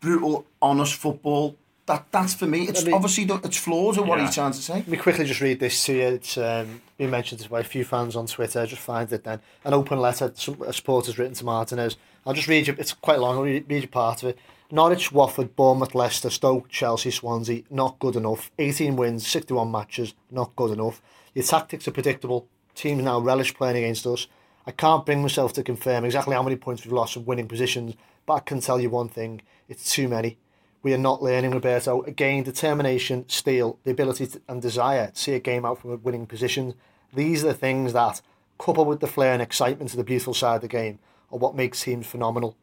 brutal, 0.00 0.46
honest 0.62 0.94
football, 0.94 1.56
That 1.88 2.04
that's 2.12 2.34
for 2.34 2.46
me. 2.46 2.68
It's 2.68 2.84
me, 2.84 2.92
obviously 2.92 3.24
it's 3.24 3.56
flaws 3.56 3.96
of 3.96 4.06
what 4.06 4.18
yeah. 4.18 4.26
he's 4.26 4.34
trying 4.34 4.52
to 4.52 4.60
say. 4.60 4.74
Let 4.74 4.88
me 4.88 4.98
quickly 4.98 5.24
just 5.24 5.40
read 5.40 5.58
this 5.58 5.86
to 5.86 5.94
you. 5.94 6.02
It's 6.02 6.36
um, 6.36 6.82
been 6.98 7.08
mentioned 7.08 7.48
by 7.48 7.60
a 7.60 7.64
few 7.64 7.82
fans 7.82 8.14
on 8.14 8.26
Twitter. 8.26 8.66
Just 8.66 8.82
find 8.82 9.10
it 9.10 9.24
then. 9.24 9.40
An 9.64 9.72
open 9.72 9.98
letter 9.98 10.30
some 10.34 10.60
a 10.60 10.72
supporter's 10.74 11.18
written 11.18 11.32
to 11.36 11.46
Martinez. 11.46 11.96
I'll 12.26 12.34
just 12.34 12.46
read 12.46 12.66
you. 12.66 12.76
It's 12.78 12.92
quite 12.92 13.18
long. 13.18 13.38
I'll 13.38 13.42
read, 13.42 13.64
read 13.70 13.82
you 13.82 13.88
part 13.88 14.22
of 14.22 14.28
it. 14.28 14.38
Norwich, 14.70 15.10
Watford, 15.10 15.56
Bournemouth, 15.56 15.94
Leicester, 15.94 16.28
Stoke, 16.28 16.68
Chelsea, 16.68 17.10
Swansea, 17.10 17.62
not 17.70 17.98
good 17.98 18.16
enough. 18.16 18.50
18 18.58 18.94
wins, 18.96 19.26
61 19.26 19.70
matches, 19.70 20.12
not 20.30 20.54
good 20.56 20.72
enough. 20.72 21.00
Your 21.32 21.46
tactics 21.46 21.88
are 21.88 21.92
predictable. 21.92 22.46
Teams 22.74 23.02
now 23.02 23.18
relish 23.18 23.54
playing 23.54 23.78
against 23.78 24.06
us. 24.06 24.26
I 24.66 24.72
can't 24.72 25.06
bring 25.06 25.22
myself 25.22 25.54
to 25.54 25.62
confirm 25.62 26.04
exactly 26.04 26.34
how 26.34 26.42
many 26.42 26.56
points 26.56 26.84
we've 26.84 26.92
lost 26.92 27.14
from 27.14 27.24
winning 27.24 27.48
positions, 27.48 27.94
but 28.26 28.34
I 28.34 28.40
can 28.40 28.60
tell 28.60 28.78
you 28.78 28.90
one 28.90 29.08
thing 29.08 29.40
it's 29.70 29.90
too 29.90 30.06
many. 30.06 30.36
We 30.82 30.94
are 30.94 30.98
not 30.98 31.22
learning, 31.22 31.50
Roberto. 31.50 32.02
Again, 32.02 32.44
determination, 32.44 33.28
steel, 33.28 33.78
the 33.84 33.90
ability 33.90 34.26
to, 34.28 34.40
and 34.48 34.62
desire 34.62 35.08
to 35.08 35.20
see 35.20 35.34
a 35.34 35.40
game 35.40 35.64
out 35.64 35.80
from 35.80 35.92
a 35.92 35.96
winning 35.96 36.26
position. 36.26 36.74
These 37.12 37.44
are 37.44 37.48
the 37.48 37.54
things 37.54 37.92
that, 37.94 38.22
coupled 38.58 38.86
with 38.86 39.00
the 39.00 39.06
flair 39.06 39.32
and 39.32 39.42
excitement 39.42 39.90
of 39.90 39.96
the 39.96 40.04
beautiful 40.04 40.34
side 40.34 40.56
of 40.56 40.62
the 40.62 40.68
game, 40.68 40.98
are 41.32 41.38
what 41.38 41.56
makes 41.56 41.82
teams 41.82 42.06
phenomenal 42.06 42.56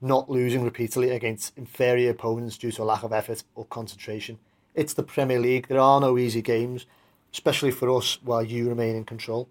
not 0.00 0.30
losing 0.30 0.62
repeatedly 0.62 1.10
against 1.10 1.56
inferior 1.56 2.10
opponents 2.10 2.56
due 2.56 2.70
to 2.72 2.82
a 2.82 2.84
lack 2.84 3.02
of 3.02 3.12
effort 3.12 3.42
or 3.54 3.64
concentration. 3.64 4.38
It's 4.74 4.94
the 4.94 5.02
Premier 5.02 5.40
League. 5.40 5.68
There 5.68 5.80
are 5.80 6.00
no 6.00 6.18
easy 6.18 6.42
games, 6.42 6.86
especially 7.32 7.70
for 7.70 7.90
us 7.96 8.18
while 8.22 8.42
you 8.42 8.68
remain 8.68 8.94
in 8.94 9.04
control. 9.04 9.48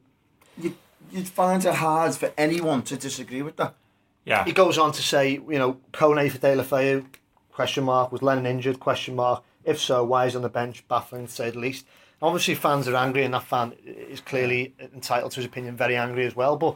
You, 0.58 0.76
you'd 1.12 1.28
find 1.28 1.64
it 1.66 1.76
hard 1.76 2.16
for 2.16 2.32
anyone 2.38 2.84
to 2.84 2.96
disagree 2.96 3.42
with 3.42 3.58
that. 3.58 3.76
Yeah. 4.26 4.46
He 4.46 4.52
goes 4.52 4.78
on 4.78 4.92
to 4.94 5.02
say, 5.02 5.32
you 5.32 5.60
know, 5.60 5.80
Kone 5.94 6.30
for 6.32 6.38
Deulofeu, 6.38 7.06
question 7.58 7.84
mark, 7.86 8.12
was 8.12 8.22
Lennon 8.22 8.46
injured, 8.46 8.80
question 8.80 9.16
mark. 9.16 9.44
If 9.66 9.80
so, 9.82 10.04
why 10.04 10.28
is 10.28 10.36
on 10.36 10.44
the 10.44 10.50
bench? 10.50 10.88
Baffling 10.88 11.26
to 11.26 11.32
say 11.34 11.50
the 11.50 11.58
least. 11.58 11.88
Obviously, 12.22 12.54
fans 12.54 12.88
are 12.88 12.96
angry, 12.96 13.24
and 13.26 13.34
that 13.34 13.44
fan 13.46 13.74
is 13.84 14.22
clearly 14.22 14.76
entitled 14.94 15.32
to 15.32 15.38
his 15.38 15.46
opinion, 15.46 15.76
very 15.76 15.96
angry 15.98 16.26
as 16.28 16.36
well. 16.36 16.56
But 16.56 16.76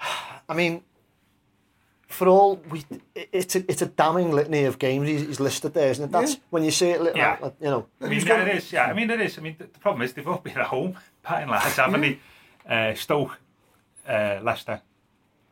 I 0.48 0.54
mean, 0.54 0.82
for 2.08 2.28
all 2.28 2.56
we, 2.70 2.82
it's 3.14 3.56
a 3.56 3.70
it's 3.70 3.82
a 3.82 3.86
damning 3.86 4.32
litany 4.32 4.64
of 4.64 4.78
games 4.78 5.06
he's, 5.06 5.20
he's 5.26 5.40
listed 5.40 5.74
there, 5.74 5.90
isn't 5.90 6.06
it? 6.06 6.12
That's 6.12 6.32
Yeah. 6.32 6.40
when 6.48 6.64
you 6.64 6.70
see 6.70 6.88
it, 6.90 7.14
Yeah. 7.14 7.36
like, 7.42 7.54
you 7.60 7.68
know. 7.68 7.86
I 8.00 8.08
mean, 8.08 8.20
yeah, 8.26 8.42
it 8.42 8.56
is. 8.56 8.72
Yeah, 8.72 8.86
I 8.86 8.94
mean, 8.94 9.10
it 9.10 9.20
is. 9.20 9.36
I 9.38 9.42
mean, 9.42 9.56
the, 9.58 9.64
the 9.64 9.78
problem 9.80 10.00
is 10.00 10.14
they've 10.14 10.26
all 10.26 10.38
been 10.38 10.56
at 10.56 10.66
home, 10.66 10.96
patting 11.22 11.50
lads, 11.50 11.76
haven't 11.76 12.00
they? 12.00 12.18
Uh, 12.66 12.94
Stoke, 12.94 13.38
uh, 14.08 14.38
Leicester, 14.42 14.80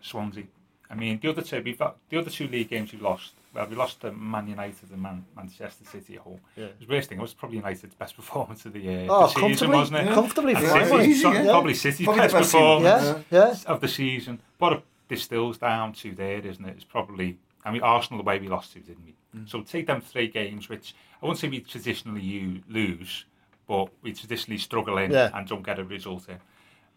Swansea. 0.01 0.45
I 0.93 0.95
mean, 0.95 1.19
the 1.23 1.31
other 1.31 1.41
two, 1.41 1.63
we've 1.65 1.79
got 1.79 1.97
the 2.11 2.19
other 2.19 2.29
two 2.31 2.47
league 2.49 2.69
games 2.69 2.93
we've 2.93 3.01
lost. 3.01 3.33
Well, 3.55 3.67
we 3.67 3.77
lost 3.77 4.03
to 4.03 4.13
Man 4.13 4.47
United 4.47 4.91
and 4.91 5.01
Man, 5.01 5.25
Manchester 5.35 5.85
City 5.87 6.17
at 6.17 6.21
home. 6.21 6.41
Yeah. 6.55 6.67
It 6.67 6.77
was 6.81 6.89
worst 6.89 7.09
thing. 7.09 7.19
It 7.19 7.23
was 7.23 7.33
probably 7.35 7.57
United's 7.59 7.95
best 7.95 8.15
performance 8.23 8.67
of 8.67 8.75
the, 8.75 8.81
year. 8.81 9.07
Oh, 9.09 9.23
the 9.23 9.29
season, 9.29 9.41
comfortably, 9.41 9.77
wasn't 9.77 9.99
it? 9.99 10.05
yeah. 10.07 10.15
comfortably 10.15 10.53
Yeah, 10.53 10.85
City- 10.89 11.11
easy, 11.11 11.23
so- 11.23 11.33
yeah. 11.33 11.45
Probably 11.45 11.75
City's 11.75 12.05
Probably 12.07 12.21
the 12.21 12.23
best 12.25 12.35
best 12.35 12.53
performance 12.53 13.25
Yeah, 13.31 13.39
yeah. 13.49 13.73
of 13.73 13.81
the 13.81 13.89
season. 13.89 14.41
But 14.59 14.73
it 14.75 14.83
distills 15.09 15.57
down 15.59 15.95
to 15.95 16.13
there, 16.15 16.39
isn't 16.47 16.65
it? 16.65 16.75
It's 16.77 16.85
probably, 16.85 17.39
I 17.65 17.71
mean, 17.73 17.83
Arsenal 17.83 18.23
the 18.23 18.27
way 18.27 18.39
we 18.39 18.49
lost 18.49 18.75
to, 18.75 18.81
didn't 18.81 19.05
we? 19.07 19.15
Mm. 19.41 19.49
So 19.49 19.63
take 19.63 19.87
them 19.87 20.03
three 20.03 20.29
games, 20.29 20.69
which 20.69 20.95
I 21.23 21.27
wouldn't 21.27 21.41
say 21.41 21.49
we 21.49 21.61
traditionally 21.61 22.21
you 22.23 22.63
lose, 22.69 23.25
but 23.67 23.89
we 24.03 24.13
traditionally 24.13 24.59
struggle 24.59 24.99
in 24.99 25.11
Yeah. 25.11 25.31
and 25.35 25.47
don't 25.49 25.63
get 25.65 25.79
a 25.79 25.85
result 25.85 26.27
in. 26.29 26.39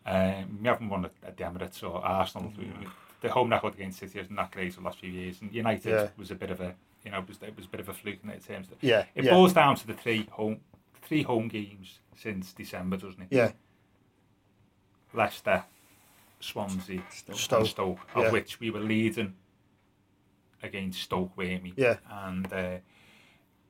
Um, 0.05 0.59
we 0.61 0.67
haven't 0.67 0.89
won 0.89 1.05
at, 1.05 1.11
at 1.25 1.37
the 1.37 1.43
Emirates 1.45 1.81
or 1.81 2.03
Arsenal. 2.05 2.51
Mm. 2.59 2.87
The 3.25 3.31
home 3.31 3.49
record 3.49 3.73
against 3.73 3.99
City 3.99 4.19
isn't 4.19 4.35
that 4.35 4.51
great 4.51 4.75
the 4.75 4.81
last 4.81 4.99
few 4.99 5.09
years, 5.09 5.41
and 5.41 5.51
United 5.53 5.89
Yeah. 5.89 6.07
was 6.17 6.29
a 6.31 6.35
bit 6.35 6.51
of 6.51 6.61
a, 6.61 6.75
you 7.03 7.11
know, 7.11 7.19
it 7.19 7.27
was, 7.27 7.37
it 7.41 7.55
was 7.55 7.65
a 7.65 7.69
bit 7.69 7.79
of 7.79 7.89
a 7.89 7.93
fluke 7.93 8.19
in 8.23 8.29
it 8.29 8.45
terms. 8.45 8.67
Yeah, 8.81 9.05
it 9.15 9.25
yeah. 9.25 9.31
boils 9.31 9.53
down 9.53 9.75
to 9.77 9.87
the 9.87 9.93
three 9.93 10.27
home, 10.31 10.59
three 11.01 11.23
home 11.23 11.47
games 11.47 11.99
since 12.15 12.53
December, 12.53 12.97
doesn't 12.97 13.21
it? 13.23 13.27
Yeah, 13.31 13.51
Leicester, 15.13 15.63
Swansea, 16.39 17.01
Stoke. 17.09 17.65
Stoke, 17.67 17.99
of 18.15 18.23
Yeah. 18.25 18.31
which 18.31 18.59
we 18.59 18.69
were 18.69 18.79
leading 18.79 19.33
against 20.61 21.01
Stoke, 21.01 21.35
weren't 21.37 21.63
we? 21.63 21.73
Yeah. 21.75 21.97
And 22.09 22.51
uh, 22.53 22.77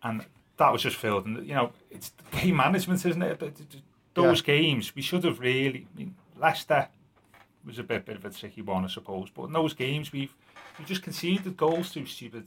and 0.04 0.26
that 0.58 0.72
was 0.72 0.82
just 0.82 0.98
filled. 0.98 1.26
And 1.26 1.48
you 1.48 1.54
know, 1.56 1.72
it's 1.90 2.12
game 2.32 2.58
management, 2.58 3.06
isn't 3.06 3.22
it? 3.22 3.40
But 3.40 3.56
th- 3.56 3.70
th- 3.70 3.84
Those 4.14 4.42
games, 4.42 4.96
we 4.96 5.02
should 5.02 5.24
have 5.24 5.40
really. 5.40 5.88
I 5.94 5.98
mean, 5.98 6.16
Leicester 6.38 6.88
was 7.66 7.80
a 7.80 7.84
bit 7.84 8.06
bit 8.06 8.18
of 8.18 8.26
a 8.26 8.30
tricky 8.30 8.62
one, 8.62 8.86
I 8.86 8.88
suppose. 8.88 9.30
But 9.34 9.46
in 9.46 9.54
those 9.54 9.74
games, 9.74 10.12
we've 10.12 10.34
we 10.80 10.86
just 10.86 11.04
conceded 11.04 11.56
goals 11.58 11.90
through 11.90 12.06
stupid 12.06 12.46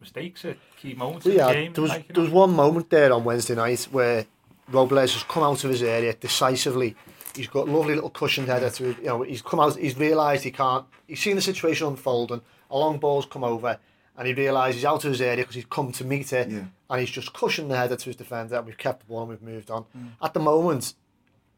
mistakes 0.00 0.44
at 0.46 0.56
key 0.78 0.94
moments 0.94 1.24
But 1.24 1.32
in 1.32 1.38
yeah, 1.38 1.46
the 1.48 1.52
game. 1.54 1.72
there 1.74 1.82
was 1.82 1.90
like, 1.90 2.08
there 2.08 2.16
know. 2.16 2.22
was 2.22 2.30
one 2.30 2.52
moment 2.54 2.88
there 2.90 3.12
on 3.12 3.22
Wednesday 3.24 3.54
night 3.54 3.86
where 3.90 4.24
Robles 4.70 5.12
has 5.14 5.22
come 5.24 5.42
out 5.42 5.62
of 5.64 5.70
his 5.70 5.82
area 5.82 6.14
decisively. 6.14 6.96
He's 7.34 7.48
got 7.48 7.68
lovely 7.68 7.94
little 7.94 8.10
cushioned 8.10 8.48
header 8.48 8.70
to 8.70 8.88
you 8.88 9.04
know. 9.04 9.22
He's 9.22 9.42
come 9.42 9.60
out. 9.60 9.76
He's 9.76 9.96
realised 9.96 10.44
he 10.44 10.50
can't. 10.50 10.84
He's 11.06 11.20
seen 11.20 11.36
the 11.36 11.42
situation 11.42 11.86
unfolding. 11.88 12.40
A 12.70 12.78
long 12.78 12.98
ball's 12.98 13.26
come 13.26 13.44
over, 13.44 13.78
and 14.16 14.26
he 14.26 14.34
realises 14.34 14.76
he's 14.76 14.84
out 14.84 15.04
of 15.04 15.10
his 15.10 15.20
area 15.20 15.38
because 15.44 15.54
he's 15.56 15.64
come 15.66 15.92
to 15.92 16.04
meet 16.04 16.32
it, 16.32 16.48
Yeah. 16.50 16.64
and 16.88 17.00
he's 17.00 17.10
just 17.10 17.32
cushioned 17.32 17.70
the 17.70 17.76
header 17.76 17.96
to 17.96 18.04
his 18.04 18.16
defender. 18.16 18.56
And 18.56 18.66
we've 18.66 18.78
kept 18.78 19.00
the 19.00 19.06
ball 19.06 19.20
and 19.20 19.28
we've 19.30 19.42
moved 19.42 19.70
on. 19.70 19.84
Mm. 19.96 20.08
At 20.22 20.34
the 20.34 20.40
moment, 20.40 20.94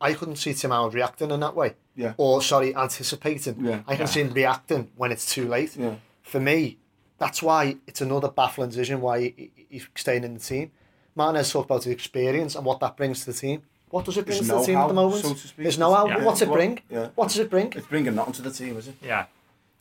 I 0.02 0.14
couldn't 0.14 0.36
see 0.36 0.52
Tim 0.52 0.70
Howard 0.70 0.94
reacting 0.94 1.30
in 1.30 1.40
that 1.40 1.54
way. 1.54 1.74
Yeah. 1.94 2.14
Or, 2.16 2.42
sorry, 2.42 2.74
anticipating. 2.74 3.64
Yeah. 3.64 3.82
I 3.86 3.94
can 3.94 4.06
yeah. 4.06 4.12
see 4.12 4.20
him 4.20 4.32
reacting 4.32 4.90
when 4.96 5.12
it's 5.12 5.32
too 5.32 5.48
late. 5.48 5.76
Yeah. 5.76 5.94
For 6.22 6.40
me, 6.40 6.78
that's 7.18 7.42
why 7.42 7.76
it's 7.86 8.00
another 8.00 8.28
baffling 8.28 8.70
decision 8.70 9.00
why 9.00 9.20
he, 9.20 9.34
he, 9.36 9.66
he's 9.70 9.86
staying 9.94 10.24
in 10.24 10.34
the 10.34 10.40
team. 10.40 10.72
Martinez 11.14 11.52
talked 11.52 11.70
about 11.70 11.84
the 11.84 11.90
experience 11.90 12.54
and 12.54 12.64
what 12.64 12.80
that 12.80 12.96
brings 12.96 13.20
to 13.20 13.32
the 13.32 13.38
team. 13.38 13.62
What 13.90 14.06
does 14.06 14.16
it 14.16 14.24
bring 14.24 14.38
There's 14.38 14.48
to 14.48 14.54
the 14.56 14.64
team 14.64 14.78
at 14.78 14.88
the 14.88 14.94
moment? 14.94 15.22
So 15.22 15.48
There's 15.56 15.78
no 15.78 15.94
how. 15.94 16.08
Yeah. 16.08 16.24
What's 16.24 16.40
it 16.40 16.50
bring? 16.50 16.80
Yeah. 16.88 17.08
What 17.14 17.28
does 17.28 17.38
it 17.38 17.50
bring? 17.50 17.72
It's 17.76 17.86
bringing 17.86 18.14
nothing 18.14 18.32
to 18.34 18.42
the 18.42 18.50
team, 18.50 18.78
is 18.78 18.88
it? 18.88 18.94
Yeah. 19.02 19.26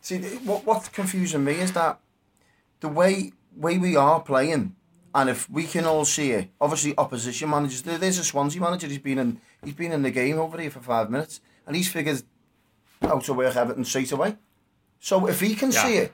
See, 0.02 0.20
what, 0.20 0.66
what's 0.66 0.90
confusing 0.90 1.44
me 1.44 1.54
is 1.54 1.72
that 1.74 2.00
the 2.82 2.90
way 2.90 3.32
way 3.56 3.78
we 3.78 3.96
are 3.96 4.20
playing 4.20 4.76
and 5.14 5.30
if 5.30 5.50
we 5.50 5.66
can 5.66 5.86
all 5.86 6.06
see 6.06 6.32
it, 6.32 6.50
obviously 6.60 6.94
opposition 6.98 7.50
managers. 7.50 7.82
There's 7.82 8.18
a 8.18 8.24
Swansea 8.24 8.62
manager. 8.62 8.88
He's 8.88 8.98
been 9.00 9.20
in 9.20 9.42
he's 9.64 9.74
been 9.76 9.92
in 9.92 10.02
the 10.02 10.12
game 10.12 10.40
over 10.40 10.60
here 10.60 10.72
for 10.72 10.80
five 10.80 11.10
minutes, 11.10 11.42
and 11.68 11.76
he's 11.76 11.92
figured 11.92 12.24
out 13.04 13.24
to 13.26 13.34
work 13.34 13.56
Everton 13.56 13.84
straight 13.86 14.12
away. 14.12 14.38
So 15.00 15.28
if 15.28 15.40
he 15.40 15.56
can 15.56 15.72
Yeah. 15.72 15.84
see 15.86 15.98
it. 15.98 16.14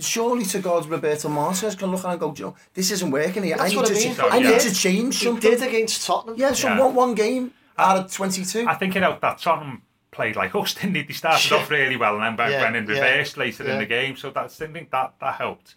Surely 0.00 0.44
to 0.44 0.60
God, 0.60 0.86
Roberto 0.88 1.28
Martinez 1.28 1.74
can 1.74 1.90
look 1.90 2.04
at 2.04 2.08
it 2.08 2.12
and 2.12 2.20
go, 2.20 2.30
"Do 2.30 2.40
you 2.42 2.48
know, 2.50 2.56
this 2.72 2.92
isn't 2.92 3.10
working 3.10 3.42
here. 3.42 3.56
I 3.58 3.66
need, 3.66 3.76
what 3.76 3.86
to, 3.86 3.92
I 3.94 3.96
mean. 3.98 4.14
ch- 4.14 4.18
I 4.20 4.36
Yeah. 4.36 4.50
need 4.50 4.60
to 4.60 4.72
change 4.72 5.18
He 5.18 5.36
did 5.40 5.60
against 5.60 6.06
Tottenham. 6.06 6.36
Yeah, 6.38 6.52
so 6.52 6.68
Yeah. 6.68 6.78
one, 6.78 6.94
one 6.94 7.14
game 7.16 7.52
out 7.76 7.96
of 7.96 8.12
22. 8.12 8.64
I 8.68 8.74
think 8.74 8.94
it 8.94 9.00
know 9.00 9.18
that 9.20 9.38
Tottenham 9.38 9.82
played 10.12 10.36
like 10.36 10.54
us, 10.54 10.72
didn't 10.80 10.92
they? 10.92 11.02
They 11.02 11.12
started 11.14 11.52
off 11.52 11.68
really 11.68 11.96
well 11.96 12.14
and 12.14 12.22
then 12.22 12.36
went, 12.36 12.52
Yeah, 12.52 12.62
went 12.62 12.76
in 12.76 12.86
yeah, 12.86 12.92
reverse 12.92 13.36
later 13.36 13.64
yeah. 13.64 13.72
in 13.72 13.78
the 13.80 13.86
game. 13.86 14.16
So 14.16 14.30
that's 14.30 14.60
I 14.62 14.66
think 14.68 14.92
that 14.92 15.14
that 15.20 15.34
helped. 15.34 15.74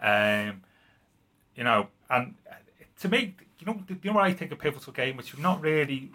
Um, 0.00 0.62
you 1.56 1.64
know, 1.64 1.88
and 2.10 2.34
uh, 2.50 2.54
to 3.00 3.08
me, 3.08 3.34
you 3.58 3.66
know, 3.66 3.82
you 3.88 3.96
know 4.04 4.12
what 4.12 4.24
I 4.24 4.32
think 4.32 4.52
a 4.52 4.56
pivotal 4.56 4.92
game, 4.92 5.16
which 5.16 5.32
we've 5.34 5.42
not 5.42 5.60
really, 5.60 6.10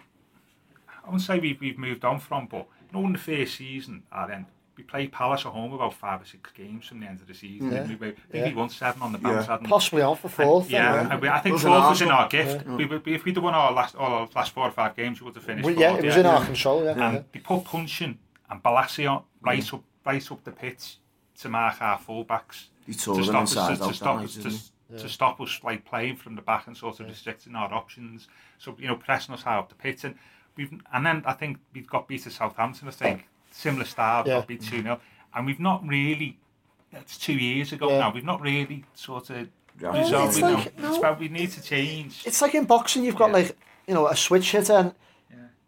I 0.88 1.06
wouldn't 1.06 1.22
say 1.22 1.38
we've, 1.38 1.60
we've 1.60 1.78
moved 1.78 2.04
on 2.04 2.20
from, 2.20 2.46
but 2.46 2.66
you 2.92 2.98
know, 3.00 3.06
in 3.06 3.12
the 3.12 3.18
first 3.18 3.56
season, 3.56 4.02
then 4.28 4.46
we 4.76 4.84
played 4.84 5.12
Palace 5.12 5.40
at 5.44 5.52
home 5.52 5.72
about 5.72 5.92
five 5.94 6.22
or 6.22 6.24
six 6.24 6.50
games 6.52 6.86
from 6.86 7.00
the 7.00 7.06
end 7.06 7.20
of 7.20 7.26
the 7.26 7.34
season. 7.34 7.70
Yeah. 7.70 7.86
We, 7.86 7.96
we, 7.96 8.08
I 8.08 8.10
think 8.12 8.16
Yeah. 8.32 8.48
we 8.48 8.54
won 8.54 8.70
seven 8.70 9.02
on 9.02 9.12
the 9.12 9.18
bounce. 9.18 9.46
Yeah. 9.46 9.58
Possibly 9.64 10.02
on 10.02 10.16
for 10.16 10.28
fourth. 10.28 10.70
Yeah, 10.70 10.96
then, 10.96 11.12
and 11.12 11.20
we, 11.20 11.28
I 11.28 11.38
think 11.40 11.56
Those 11.56 11.64
fourth 11.64 11.90
was 11.90 12.02
in 12.02 12.10
our 12.10 12.28
gift. 12.28 12.66
We, 12.66 12.86
would- 12.86 13.06
if 13.06 13.24
we'd 13.24 13.36
have 13.36 13.44
won 13.44 13.54
our 13.54 13.72
last, 13.72 13.94
all 13.94 14.12
our 14.12 14.28
last 14.34 14.52
four 14.52 14.64
or 14.66 14.70
five 14.70 14.96
games, 14.96 15.20
we 15.20 15.26
would 15.26 15.34
have 15.34 15.44
finished. 15.44 15.66
We- 15.66 15.76
yeah, 15.76 15.90
fourth, 15.90 16.04
it 16.04 16.06
was 16.06 16.14
yeah. 16.14 16.20
in 16.20 16.26
our 16.26 16.44
control. 16.44 16.84
Yeah. 16.84 16.90
And 16.92 17.00
yeah. 17.14 17.22
they 17.32 17.40
put 17.40 17.64
Puncheon 17.64 18.18
and 18.48 18.62
Bolasie 18.62 19.10
on 19.10 19.24
right 19.42 19.74
up, 19.74 19.82
right 20.06 20.32
up 20.32 20.44
the 20.44 20.52
pitch 20.52 20.96
to 21.40 21.48
mark 21.48 21.80
our 21.82 21.98
fullbacks 21.98 22.66
He 22.86 22.94
to 22.94 23.14
them 23.14 23.24
stop 23.24 23.42
us, 23.42 23.50
inside 23.52 23.76
to, 23.76 23.84
out 23.84 23.88
to 23.88 23.94
stop 23.94 24.18
that 24.18 24.24
us, 24.24 24.34
to, 24.34 24.72
didn't 24.90 25.02
to 25.02 25.08
stop 25.08 25.40
us 25.40 25.60
like 25.62 25.84
playing 25.84 26.16
from 26.16 26.34
the 26.34 26.42
back 26.42 26.66
and 26.66 26.76
sort 26.76 27.00
of 27.00 27.06
restricting 27.08 27.54
our 27.54 27.72
options. 27.72 28.28
So 28.58 28.76
you 28.78 28.86
know, 28.88 28.96
pressing 28.96 29.34
us 29.34 29.42
high 29.42 29.56
up 29.56 29.68
the 29.68 29.74
pitch, 29.74 30.04
and 30.04 30.14
we've 30.56 30.72
and 30.92 31.04
then 31.06 31.22
I 31.26 31.32
think 31.32 31.58
we've 31.74 31.88
got 31.88 32.08
beat 32.08 32.22
to 32.24 32.30
Southampton. 32.30 32.88
I 32.88 32.90
think 32.90 33.26
similar 33.50 33.84
style, 33.84 34.24
Yeah. 34.26 34.34
got 34.38 34.46
beat 34.48 34.62
two 34.62 34.82
0 34.82 35.00
and 35.34 35.46
we've 35.46 35.60
not 35.60 35.86
really. 35.86 36.38
That's 36.92 37.16
two 37.18 37.34
years 37.34 37.72
ago 37.72 37.88
Yeah. 37.90 37.98
now. 38.00 38.12
We've 38.12 38.24
not 38.24 38.40
really 38.40 38.84
sort 38.94 39.30
of 39.30 39.48
Yeah. 39.80 39.90
Well, 39.92 40.02
resolved. 40.02 40.28
it's 40.30 40.38
you 40.38 40.44
know. 40.44 40.54
like- 40.54 40.78
no. 40.78 40.88
It's 40.88 40.98
about 40.98 41.20
we 41.20 41.28
need 41.28 41.50
to 41.52 41.62
change. 41.62 42.22
It's 42.26 42.42
like 42.42 42.54
in 42.54 42.64
boxing, 42.64 43.04
you've 43.04 43.16
got 43.16 43.28
Yeah. 43.28 43.34
like 43.34 43.56
you 43.86 43.94
know 43.94 44.06
a 44.08 44.16
switch 44.16 44.50
hitter, 44.52 44.72
and 44.74 44.94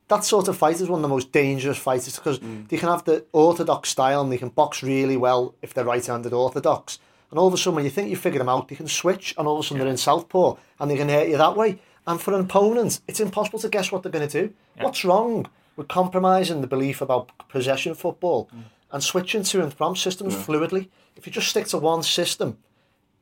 that 0.08 0.24
sort 0.24 0.48
of 0.48 0.56
fight 0.58 0.80
is 0.80 0.88
one 0.90 0.98
of 0.98 1.02
the 1.02 1.08
most 1.08 1.32
dangerous 1.32 1.78
fighters 1.78 2.16
because 2.16 2.38
Mm. 2.40 2.68
they 2.68 2.76
can 2.76 2.88
have 2.90 3.04
the 3.04 3.24
orthodox 3.32 3.88
style 3.88 4.20
and 4.20 4.30
they 4.32 4.36
can 4.36 4.50
box 4.50 4.82
really 4.82 5.16
well 5.16 5.54
if 5.62 5.72
they're 5.72 5.84
right-handed 5.84 6.32
orthodox. 6.32 6.98
And 7.32 7.38
all 7.38 7.48
of 7.48 7.54
a 7.54 7.56
sudden, 7.56 7.76
when 7.76 7.84
you 7.84 7.90
think 7.90 8.10
you 8.10 8.16
figured 8.16 8.40
them 8.42 8.48
out, 8.50 8.68
they 8.68 8.76
can 8.76 8.86
switch, 8.86 9.34
and 9.38 9.48
all 9.48 9.58
of 9.58 9.64
a 9.64 9.66
sudden 9.66 9.78
they're 9.78 9.88
in 9.90 9.96
southpaw, 9.96 10.56
and 10.78 10.90
they 10.90 10.96
can 10.98 11.08
hurt 11.08 11.28
you 11.28 11.38
that 11.38 11.56
way. 11.56 11.80
And 12.06 12.20
for 12.20 12.34
an 12.34 12.40
opponent, 12.42 13.00
it's 13.08 13.20
impossible 13.20 13.58
to 13.60 13.70
guess 13.70 13.90
what 13.90 14.02
they're 14.02 14.12
going 14.12 14.28
to 14.28 14.46
do. 14.48 14.52
Yeah. 14.76 14.84
What's 14.84 15.02
wrong 15.02 15.46
with 15.76 15.88
compromising 15.88 16.60
the 16.60 16.66
belief 16.66 17.00
about 17.00 17.30
possession 17.48 17.94
football 17.94 18.50
Mm. 18.54 18.64
and 18.92 19.02
switching 19.02 19.44
to 19.44 19.62
and 19.62 19.72
from 19.72 19.96
systems 19.96 20.34
fluidly? 20.34 20.88
If 21.16 21.26
you 21.26 21.32
just 21.32 21.48
stick 21.48 21.66
to 21.68 21.78
one 21.78 22.02
system, 22.02 22.58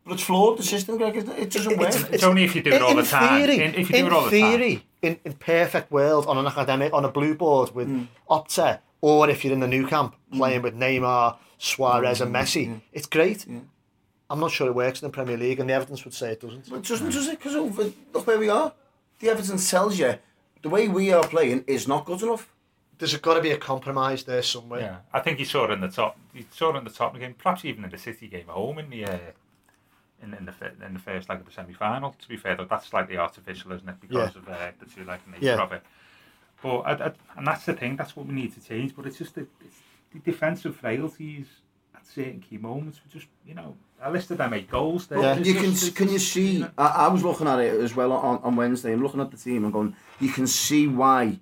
But 0.04 0.14
it's 0.14 0.22
flawed, 0.24 0.58
the 0.58 0.62
system, 0.64 0.96
Greg. 0.96 1.14
It, 1.18 1.50
doesn't 1.50 1.76
work. 1.78 1.90
It's- 1.90 2.08
It's 2.10 2.24
only 2.24 2.42
if 2.42 2.56
you 2.56 2.62
do 2.62 2.70
it 2.72 2.82
all 2.82 2.96
the 2.96 3.02
time. 3.04 3.42
Theory, 3.42 3.62
In- 3.62 3.74
if 3.74 3.90
you 3.90 3.96
do 3.98 4.06
it 4.06 4.12
all 4.12 4.24
the 4.24 4.40
time. 4.40 4.58
theory, 4.58 4.84
in, 5.02 5.18
in 5.26 5.34
perfect 5.34 5.92
world, 5.92 6.26
on 6.26 6.36
an 6.38 6.46
academic, 6.46 6.92
on 6.92 7.04
a 7.04 7.08
blue 7.10 7.34
board 7.36 7.74
with 7.76 7.86
Mm. 7.88 8.08
Opta, 8.28 8.78
or 9.02 9.28
if 9.28 9.44
you're 9.44 9.52
in 9.52 9.60
the 9.60 9.68
Nou 9.68 9.86
Camp 9.86 10.16
playing 10.32 10.62
with 10.62 10.74
Neymar, 10.74 11.36
Suarez, 11.58 12.20
and 12.22 12.34
Messi, 12.34 12.80
it's 12.92 13.06
great. 13.06 13.46
I'm 14.30 14.38
not 14.40 14.52
sure 14.52 14.68
it 14.68 14.74
works 14.74 15.02
in 15.02 15.08
the 15.08 15.12
Premier 15.12 15.36
League, 15.36 15.58
and 15.58 15.68
the 15.68 15.74
evidence 15.74 16.04
would 16.04 16.14
say 16.14 16.32
it 16.32 16.40
doesn't. 16.40 16.70
But 16.70 16.76
it 16.76 16.84
doesn't, 16.84 17.10
does 17.10 17.26
it? 17.26 17.38
Because 17.38 17.56
over, 17.56 17.90
look 18.14 18.26
where 18.26 18.38
we 18.38 18.48
are. 18.48 18.72
The 19.18 19.28
evidence 19.28 19.68
tells 19.68 19.98
you 19.98 20.14
the 20.62 20.68
way 20.68 20.86
we 20.88 21.12
are 21.12 21.24
playing 21.26 21.64
is 21.66 21.88
not 21.88 22.04
good 22.06 22.22
enough. 22.22 22.48
There's 22.98 23.16
got 23.16 23.34
to 23.34 23.40
be 23.40 23.50
a 23.50 23.56
compromise 23.58 24.22
there 24.24 24.42
somewhere. 24.42 24.80
Yeah, 24.80 24.96
I 25.12 25.20
think 25.20 25.38
you 25.40 25.44
saw 25.46 25.64
it 25.64 25.70
in 25.72 25.80
the 25.80 25.88
top. 25.88 26.16
You 26.32 26.44
saw 26.52 26.72
it 26.74 26.78
in 26.78 26.84
the 26.84 26.90
top 26.90 27.18
game, 27.18 27.34
perhaps 27.36 27.64
even 27.64 27.82
in 27.84 27.90
the 27.90 27.98
City 27.98 28.28
game 28.28 28.44
at 28.48 28.54
home 28.54 28.78
in 28.78 28.88
the 28.90 29.04
uh, 29.04 29.18
in, 30.22 30.34
in 30.34 30.44
the 30.46 30.86
in 30.86 30.92
the 30.94 31.00
first 31.00 31.28
leg 31.28 31.40
of 31.40 31.46
the 31.46 31.52
semi 31.52 31.72
final. 31.72 32.14
To 32.20 32.28
be 32.28 32.36
fair, 32.36 32.54
though, 32.56 32.66
that's 32.66 32.86
slightly 32.86 33.16
artificial, 33.16 33.72
isn't 33.72 33.88
it? 33.88 33.96
Because 34.00 34.34
Yeah. 34.34 34.40
of 34.42 34.48
uh, 34.48 34.70
the 34.78 34.86
two 34.86 35.04
leg 35.04 35.20
nature 35.26 35.44
Yeah. 35.44 35.62
of 35.62 35.72
it. 35.72 35.82
But 36.62 36.78
I, 36.80 36.92
I, 37.06 37.12
and 37.36 37.46
that's 37.46 37.64
the 37.64 37.72
thing. 37.72 37.96
That's 37.96 38.14
what 38.14 38.26
we 38.26 38.34
need 38.34 38.52
to 38.54 38.60
change. 38.60 38.94
But 38.94 39.06
it's 39.06 39.16
just 39.18 39.34
the, 39.34 39.46
it's 39.64 39.80
the 40.12 40.18
defensive 40.20 40.76
frailties 40.76 41.46
at 41.96 42.06
certain 42.06 42.40
key 42.40 42.58
moments. 42.58 43.00
We 43.04 43.18
just 43.18 43.30
you 43.46 43.54
know, 43.54 43.76
I 44.02 44.10
listed 44.10 44.38
them 44.38 44.54
eight 44.54 44.70
goals. 44.70 45.06
There. 45.06 45.20
Yeah. 45.20 45.38
You 45.38 45.54
can 45.54 45.74
can 45.92 46.08
you 46.08 46.18
see? 46.18 46.64
I, 46.78 46.86
I 46.86 47.08
was 47.08 47.22
looking 47.22 47.46
at 47.46 47.58
it 47.58 47.80
as 47.80 47.94
well 47.94 48.12
on, 48.12 48.40
on 48.42 48.56
Wednesday 48.56 48.92
and 48.92 49.02
looking 49.02 49.20
at 49.20 49.30
the 49.30 49.36
team 49.36 49.64
and 49.64 49.72
going, 49.72 49.94
you 50.20 50.30
can 50.30 50.46
see 50.46 50.86
why 50.86 51.38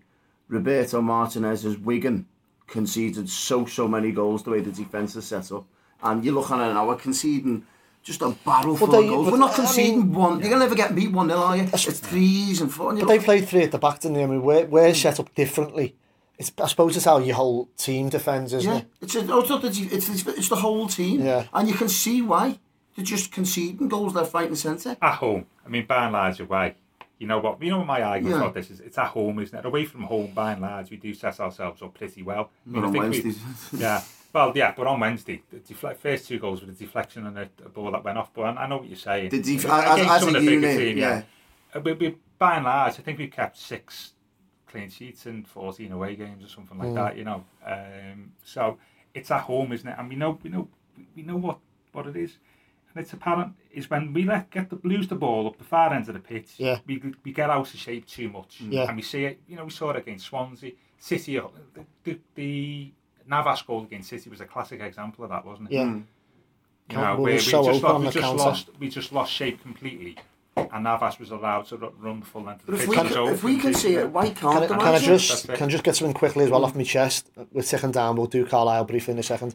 Roberto 0.49 1.01
Martinez's 1.01 1.79
Wigan 1.79 2.27
conceded 2.67 3.29
so 3.29 3.67
so 3.67 3.87
many 3.87 4.13
goals 4.13 4.43
the 4.43 4.51
way 4.51 4.61
the 4.61 4.73
defence 4.73 5.17
is 5.17 5.27
set 5.27 5.53
up. 5.53 5.67
And 6.03 6.25
you 6.25 6.33
look 6.33 6.51
at 6.51 6.61
it 6.61 6.75
now, 6.75 6.87
we're 6.87 6.97
conceding 6.97 7.67
just 8.03 8.23
a 8.23 8.31
barrel 8.45 8.77
full 8.77 8.87
they, 8.89 8.99
of 8.99 9.09
goals. 9.09 9.31
We're 9.31 9.39
not 9.39 9.55
conceding 9.55 9.93
I 9.95 10.05
mean, 10.05 10.13
one. 10.15 10.41
You're 10.41 10.49
going 10.49 10.61
to 10.61 10.67
never 10.67 10.75
get 10.75 10.95
beat 10.95 11.13
1 11.13 11.29
0, 11.29 11.39
are 11.39 11.57
you? 11.57 11.69
It's 11.73 12.01
threes 12.01 12.61
and 12.61 12.73
four. 12.73 12.95
But 12.95 13.09
they 13.09 13.19
played 13.19 13.49
three 13.49 13.65
at 13.65 13.73
the 13.73 13.79
back, 13.79 14.01
didn't 14.01 14.17
they? 14.17 14.23
I 14.23 14.27
mean, 14.27 14.43
we're, 14.43 14.65
we're 14.67 14.95
set 14.95 15.19
up 15.21 15.35
differently. 15.35 15.97
It's, 16.39 16.53
I 16.63 16.67
suppose 16.69 16.97
it's 16.97 17.05
how 17.05 17.19
your 17.19 17.35
whole 17.35 17.69
team 17.77 18.09
defends, 18.09 18.53
isn't 18.53 18.71
yeah. 18.71 18.79
it? 18.79 18.87
It's, 19.01 19.15
a, 19.17 19.21
it's, 19.21 19.49
not 19.49 19.61
the, 19.61 19.69
it's, 19.69 20.09
it's, 20.09 20.27
it's 20.27 20.49
the 20.49 20.57
whole 20.57 20.87
team. 20.87 21.25
Yeah. 21.25 21.47
And 21.53 21.69
you 21.69 21.75
can 21.75 21.89
see 21.89 22.23
why. 22.23 22.59
They're 22.95 23.05
just 23.05 23.31
conceding 23.31 23.89
goals 23.89 24.15
left, 24.15 24.35
right, 24.35 24.49
and 24.49 24.59
centre. 24.59 24.97
At 25.01 25.15
home. 25.15 25.47
I 25.65 25.69
mean, 25.69 25.87
by 25.87 26.05
and 26.05 26.13
large, 26.13 26.41
away. 26.41 26.75
You 27.19 27.27
know 27.27 27.39
what? 27.39 27.63
You 27.63 27.71
know 27.71 27.79
what 27.79 27.87
my 27.87 28.03
argument 28.03 28.37
yeah. 28.37 28.43
about 28.43 28.55
this 28.55 28.71
is? 28.71 28.81
It's 28.81 28.99
at 28.99 29.07
home, 29.07 29.39
isn't 29.41 29.57
it? 29.57 29.65
Away 29.65 29.85
from 29.85 30.03
home, 30.03 30.33
by 30.35 30.53
and 30.53 30.63
large, 30.63 30.91
we 30.91 30.97
do 30.97 31.15
set 31.15 31.39
ourselves 31.39 31.83
up 31.83 31.95
pretty 31.95 32.23
well. 32.23 32.51
I 32.67 32.71
mean, 32.71 32.85
on 32.85 32.93
Wednesdays. 32.93 33.39
We, 33.73 33.79
yeah. 33.81 34.03
Well, 34.33 34.53
yeah, 34.55 34.75
but 34.77 34.87
on 34.87 35.01
Wednesday, 35.01 35.43
the 35.51 35.59
defle- 35.59 35.97
first 35.97 36.29
two 36.29 36.39
goals 36.39 36.61
with 36.61 36.71
a 36.71 36.73
deflection 36.73 37.27
and 37.27 37.39
a, 37.39 37.49
a, 37.65 37.69
ball 37.69 37.91
that 37.93 38.05
went 38.05 38.19
off. 38.19 38.33
But 38.35 38.43
I, 38.43 38.65
I 38.65 38.67
know 38.69 38.79
what 38.79 38.89
you're 38.89 38.97
saying. 38.97 39.31
The 39.31 39.43
def- 39.43 39.65
as, 39.65 40.25
as 40.25 40.35
a 40.35 40.43
unit, 40.43 40.79
team, 40.79 40.99
yeah. 40.99 41.09
yeah. 41.09 41.23
Uh, 41.75 41.81
we, 41.81 41.93
we, 41.95 42.17
by 42.39 42.57
and 42.57 42.65
large, 42.65 42.95
I 42.95 43.03
think 43.03 43.19
we've 43.19 43.31
kept 43.31 43.57
six 43.57 44.13
clean 44.69 44.91
sheets 44.91 45.27
in 45.27 45.45
14 45.45 45.93
away 45.93 46.17
games 46.17 46.45
or 46.45 46.49
something 46.49 46.79
like 46.79 46.89
mm. 46.89 46.95
that. 46.95 47.17
You 47.17 47.25
know, 47.25 47.45
um, 47.67 48.33
so 48.45 48.79
it's 49.15 49.31
at 49.31 49.43
home, 49.43 49.73
isn't 49.73 49.89
it? 49.89 49.97
And 49.99 50.09
we 50.09 50.17
know, 50.17 50.39
we 50.43 50.51
know, 50.51 50.69
we 51.15 51.23
know 51.23 51.37
what 51.37 51.59
what 51.93 52.07
it 52.07 52.17
is. 52.17 52.37
And 52.95 53.03
it's 53.05 53.13
apparent 53.13 53.55
is 53.71 53.91
when 53.91 54.13
we 54.13 54.25
let 54.25 54.51
get 54.51 54.71
the 54.71 54.79
lose 54.83 55.09
the 55.09 55.15
ball 55.15 55.47
up 55.47 55.59
the 55.59 55.65
far 55.65 55.93
end 55.93 56.09
of 56.09 56.15
the 56.15 56.21
pitch. 56.21 56.55
Yeah. 56.57 56.79
We, 56.87 57.03
we 57.25 57.33
get 57.33 57.51
out 57.51 57.73
of 57.73 57.79
shape 57.79 58.07
too 58.07 58.29
much. 58.29 58.61
Yeah. 58.61 58.89
And 58.89 58.97
we 58.97 59.03
see 59.03 59.25
it. 59.25 59.41
You 59.47 59.57
know, 59.57 59.65
we 59.65 59.71
saw 59.71 59.91
it 59.91 59.97
against 59.97 60.27
Swansea, 60.27 60.73
City. 60.99 61.39
The, 61.75 61.85
the, 62.05 62.19
the 62.35 62.93
Navas 63.27 63.63
goal 63.63 63.83
against 63.83 64.09
City 64.09 64.31
was 64.31 64.41
a 64.41 64.47
classic 64.47 64.81
example 64.81 65.25
of 65.25 65.31
that, 65.31 65.45
wasn't 65.45 65.71
it? 65.71 65.75
Yeah. 65.75 65.85
Mm. 65.85 66.05
You 66.91 66.97
know, 66.97 67.17
we, 67.17 67.33
we, 67.33 67.39
so 67.39 67.65
just, 67.65 67.83
lost, 67.83 68.01
we 68.01 68.11
just 68.11 68.35
lost, 68.35 68.69
we 68.79 68.89
just 68.89 69.13
lost 69.13 69.33
shape 69.33 69.61
completely, 69.61 70.17
and 70.73 70.85
Navas 70.85 71.19
was 71.19 71.31
allowed 71.31 71.67
to 71.67 71.77
run 71.77 72.21
the 72.21 72.27
full 72.27 72.43
length. 72.43 72.65
But 72.67 72.75
if 72.77 72.89
we, 72.89 72.97
can, 72.97 73.07
if 73.07 73.43
we 73.43 73.59
can 73.59 73.75
see 73.75 73.95
it, 73.95 74.11
why 74.11 74.31
can't 74.31 74.69
can, 74.69 74.79
can 74.79 74.95
I 74.95 74.99
just 74.99 75.49
can 75.49 75.65
I 75.65 75.67
just 75.67 75.85
get 75.85 75.97
something 75.97 76.15
quickly 76.15 76.45
as 76.45 76.51
well 76.51 76.65
off 76.65 76.75
my 76.75 76.83
chest? 76.83 77.31
We're 77.53 77.63
ticking 77.63 77.93
down. 77.93 78.17
We'll 78.17 78.27
do 78.27 78.45
Carlisle 78.47 78.85
briefly 78.85 79.13
in 79.13 79.19
a 79.19 79.23
second. 79.23 79.55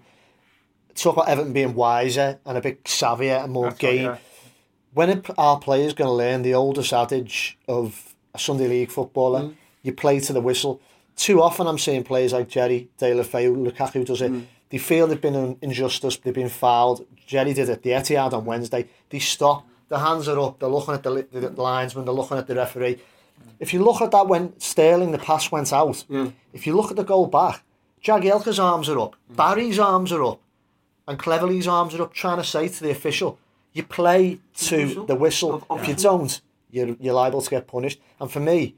Talk 0.95 1.15
about 1.15 1.29
Everton 1.29 1.53
being 1.53 1.73
wiser 1.73 2.39
and 2.45 2.57
a 2.57 2.61
bit 2.61 2.83
savvier 2.83 3.43
and 3.43 3.51
more 3.51 3.69
That's 3.69 3.79
game. 3.79 4.07
Right, 4.07 4.19
yeah. 4.19 4.49
When 4.93 5.09
it, 5.09 5.25
our 5.39 5.59
players 5.59 5.93
going 5.93 6.07
to 6.07 6.13
learn 6.13 6.43
the 6.43 6.53
oldest 6.53 6.93
adage 6.93 7.57
of 7.67 8.13
a 8.35 8.39
Sunday 8.39 8.67
League 8.67 8.91
footballer, 8.91 9.41
mm. 9.41 9.55
you 9.81 9.91
play 9.91 10.19
to 10.19 10.33
the 10.33 10.41
whistle 10.41 10.79
too 11.15 11.41
often 11.41 11.67
I'm 11.67 11.77
seeing 11.77 12.03
players 12.03 12.33
like 12.33 12.49
Jerry, 12.49 12.89
Deulofeu, 12.99 13.55
Lukaku 13.55 14.05
does 14.05 14.21
it. 14.21 14.31
Mm. 14.31 14.45
They 14.69 14.77
feel 14.77 15.07
they've 15.07 15.21
been 15.21 15.35
an 15.35 15.57
injustice, 15.61 16.17
they've 16.17 16.33
been 16.33 16.49
fouled. 16.49 17.05
Jerry 17.27 17.53
did 17.53 17.69
it, 17.69 17.83
the 17.83 17.91
Etihad 17.91 18.33
on 18.33 18.45
Wednesday. 18.45 18.87
They 19.09 19.19
stop, 19.19 19.67
their 19.93 20.01
hands 20.01 20.27
are 20.27 20.39
up, 20.39 20.59
they're 20.59 20.75
looking 20.77 20.95
at 20.95 21.03
the, 21.03 21.27
the 21.31 21.61
linesman, 21.61 22.05
they're 22.05 22.13
looking 22.13 22.37
at 22.37 22.47
the 22.47 22.55
referee. 22.55 22.99
If 23.59 23.73
you 23.73 23.83
look 23.83 24.01
at 24.01 24.11
that 24.11 24.27
when 24.27 24.59
Sterling, 24.59 25.11
the 25.11 25.19
pass 25.19 25.51
went 25.51 25.71
out, 25.71 26.03
yeah. 26.09 26.29
if 26.51 26.65
you 26.65 26.75
look 26.75 26.89
at 26.89 26.97
the 26.97 27.03
goal 27.03 27.27
back, 27.27 27.63
Jagielka's 28.03 28.59
arms 28.59 28.89
are 28.89 28.99
up, 28.99 29.15
mm. 29.31 29.35
Barry's 29.35 29.79
arms 29.79 30.11
are 30.11 30.23
up, 30.23 30.39
and 31.07 31.19
Cleverley's 31.19 31.67
arms 31.67 31.93
are 31.93 32.01
up 32.01 32.13
trying 32.13 32.37
to 32.37 32.43
say 32.43 32.67
to 32.67 32.83
the 32.83 32.89
official, 32.89 33.37
you 33.73 33.83
play 33.83 34.39
to 34.55 35.05
the 35.05 35.15
whistle. 35.15 35.59
The 35.59 35.65
whistle. 35.65 35.65
If 35.71 35.87
you 35.87 35.95
don't, 35.95 36.41
you're, 36.71 36.95
you're 36.99 37.13
liable 37.13 37.41
to 37.41 37.49
get 37.49 37.67
punished. 37.67 37.99
And 38.19 38.31
for 38.31 38.39
me, 38.39 38.75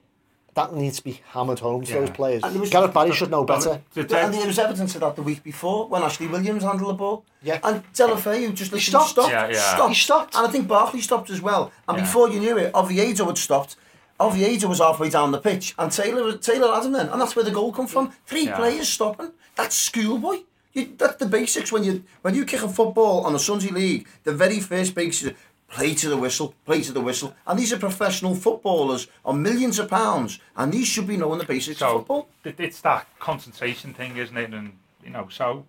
that 0.56 0.74
needs 0.74 0.98
to 0.98 1.04
be 1.04 1.20
hammered 1.32 1.60
home 1.60 1.84
to 1.84 1.94
yeah. 1.94 2.00
those 2.00 2.10
players. 2.12 2.42
Was, 2.42 2.70
Gareth 2.70 2.94
Barry 2.94 3.12
should 3.12 3.30
know 3.30 3.44
better. 3.44 3.82
And 3.96 4.10
there 4.34 4.48
was 4.48 4.58
evidence 4.58 4.96
of 4.96 5.02
that 5.02 5.16
the 5.16 5.22
week 5.22 5.44
before 5.44 5.88
when 5.88 6.02
Ashley 6.02 6.28
Williams 6.28 6.64
handled 6.64 6.90
the 6.90 6.94
ball. 6.94 7.26
Yeah. 7.44 7.60
And 7.62 7.84
Deulofeu 7.94 8.54
just 8.54 8.72
literally 8.72 8.80
stopped. 8.80 9.10
stopped. 9.10 9.32
Yeah, 9.32 9.50
yeah. 9.50 9.76
Stopped. 9.76 9.90
He 9.90 9.96
stopped. 9.96 10.36
And 10.36 10.48
I 10.48 10.50
think 10.50 10.68
Barkley 10.68 11.02
stopped 11.02 11.30
as 11.30 11.42
well. 11.42 11.74
And 11.88 11.98
yeah. 11.98 12.04
before 12.06 12.30
you 12.30 12.40
knew 12.40 12.58
it, 12.58 12.74
Oviedo 12.74 13.26
had 13.26 13.38
stopped. 13.38 13.76
Oviedo 14.18 14.70
was 14.70 14.80
halfway 14.80 15.10
down 15.10 15.32
the 15.32 15.40
pitch 15.40 15.76
and 15.78 15.92
Taylor 15.92 16.24
was 16.24 16.40
Taylor 16.40 16.74
had 16.74 16.86
him 16.86 16.94
then. 16.94 17.10
And 17.10 17.20
that's 17.20 17.36
where 17.36 17.44
the 17.44 17.52
goal 17.52 17.74
come 17.74 17.88
from. 17.88 18.14
Three 18.26 18.46
yeah. 18.46 18.56
players 18.56 18.88
stopping. 18.88 19.32
That's 19.56 19.76
schoolboy. 19.76 20.38
You, 20.72 20.94
that's 20.98 21.18
the 21.18 21.26
basics 21.26 21.72
when 21.72 21.84
you 21.84 22.04
when 22.22 22.34
you 22.34 22.46
kick 22.46 22.64
a 22.64 22.70
football 22.70 23.26
on 23.26 23.36
a 23.36 23.40
Sunday 23.40 23.70
league. 23.70 24.08
The 24.24 24.34
very 24.34 24.62
first 24.62 24.96
basics 24.96 25.38
play 25.70 25.94
to 25.96 26.10
the 26.10 26.18
whistle, 26.18 26.54
play 26.66 26.82
to 26.82 26.92
the 26.92 27.02
whistle. 27.02 27.36
And 27.46 27.60
these 27.60 27.74
are 27.74 27.78
professional 27.78 28.36
footballers 28.36 29.08
on 29.24 29.42
millions 29.42 29.80
of 29.80 29.90
pounds, 29.90 30.40
and 30.56 30.72
these 30.72 30.88
should 30.88 31.08
be 31.08 31.18
knowing 31.18 31.40
the 31.40 31.46
basics 31.46 31.80
so, 31.80 31.88
of 31.88 31.94
football. 31.94 32.30
It's 32.44 32.82
that 32.82 33.08
concentration 33.20 33.94
thing, 33.94 34.18
isn't 34.18 34.38
it? 34.38 34.54
And, 34.54 34.74
you 35.04 35.10
know, 35.10 35.28
so 35.30 35.66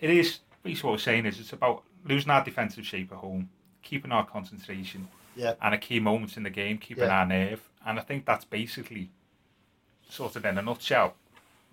it 0.00 0.10
is, 0.10 0.40
basically 0.62 0.88
what 0.88 0.92
we're 0.94 0.98
saying 0.98 1.26
is 1.26 1.38
it's 1.40 1.52
about 1.52 1.82
losing 2.04 2.30
our 2.30 2.44
defensive 2.44 2.86
shape 2.86 3.12
at 3.12 3.18
home, 3.18 3.48
keeping 3.82 4.12
our 4.12 4.26
concentration, 4.26 5.08
yeah. 5.36 5.54
and 5.62 5.74
a 5.74 5.78
key 5.78 6.00
moments 6.00 6.36
in 6.36 6.42
the 6.42 6.50
game, 6.50 6.78
keeping 6.78 7.04
yeah. 7.04 7.20
our 7.20 7.26
nerve. 7.26 7.60
And 7.86 7.98
I 7.98 8.02
think 8.02 8.26
that's 8.26 8.44
basically 8.44 9.10
sort 10.08 10.36
of 10.36 10.44
in 10.44 10.58
a 10.58 10.62
nutshell 10.62 11.14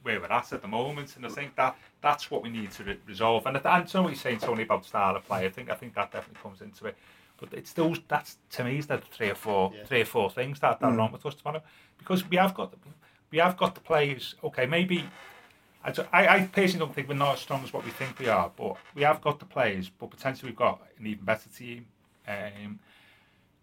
where 0.03 0.19
we're 0.19 0.27
at 0.27 0.53
at 0.53 0.61
the 0.61 0.67
moment, 0.67 1.15
and 1.15 1.25
I 1.25 1.29
think 1.29 1.55
that 1.55 1.75
that's 2.01 2.29
what 2.29 2.43
we 2.43 2.49
need 2.49 2.69
to 2.71 2.83
re- 2.83 2.99
resolve. 3.07 3.47
And, 3.47 3.59
and 3.65 3.89
so 3.89 4.03
what 4.03 4.09
you're 4.09 4.17
saying, 4.17 4.37
Tony, 4.37 4.61
about 4.61 4.85
style 4.85 5.15
of 5.15 5.25
play, 5.25 5.45
I 5.47 5.49
think 5.49 5.71
I 5.71 5.73
think 5.73 5.95
that 5.95 6.11
definitely 6.11 6.41
comes 6.43 6.61
into 6.61 6.85
it. 6.85 6.95
But 7.37 7.53
it's 7.53 7.73
those 7.73 7.99
that's 8.07 8.37
to 8.51 8.63
me 8.63 8.77
is 8.77 8.87
that 8.87 9.03
three 9.05 9.29
or 9.29 9.35
four 9.35 9.73
yeah. 9.75 9.83
three 9.85 10.01
or 10.01 10.05
four 10.05 10.29
things 10.29 10.59
that, 10.59 10.79
that 10.79 10.85
mm. 10.85 10.93
are 10.93 10.97
wrong 10.97 11.11
with 11.11 11.25
us 11.25 11.35
tomorrow. 11.35 11.61
Because 11.97 12.27
we 12.29 12.37
have 12.37 12.53
got 12.53 12.71
the, 12.71 12.77
we 13.31 13.39
have 13.39 13.57
got 13.57 13.75
the 13.75 13.81
players. 13.81 14.35
Okay, 14.43 14.65
maybe 14.65 15.03
I, 15.83 16.27
I 16.27 16.49
personally 16.51 16.85
don't 16.85 16.95
think 16.95 17.07
we're 17.07 17.15
not 17.15 17.35
as 17.35 17.41
strong 17.41 17.63
as 17.63 17.71
what 17.71 17.85
we 17.85 17.91
think 17.91 18.17
we 18.19 18.27
are, 18.27 18.51
but 18.55 18.77
we 18.95 19.03
have 19.03 19.21
got 19.21 19.39
the 19.39 19.45
players. 19.45 19.89
But 19.89 20.09
potentially 20.09 20.51
we've 20.51 20.57
got 20.57 20.81
an 20.99 21.05
even 21.05 21.25
better 21.25 21.49
team. 21.49 21.85
Um, 22.27 22.79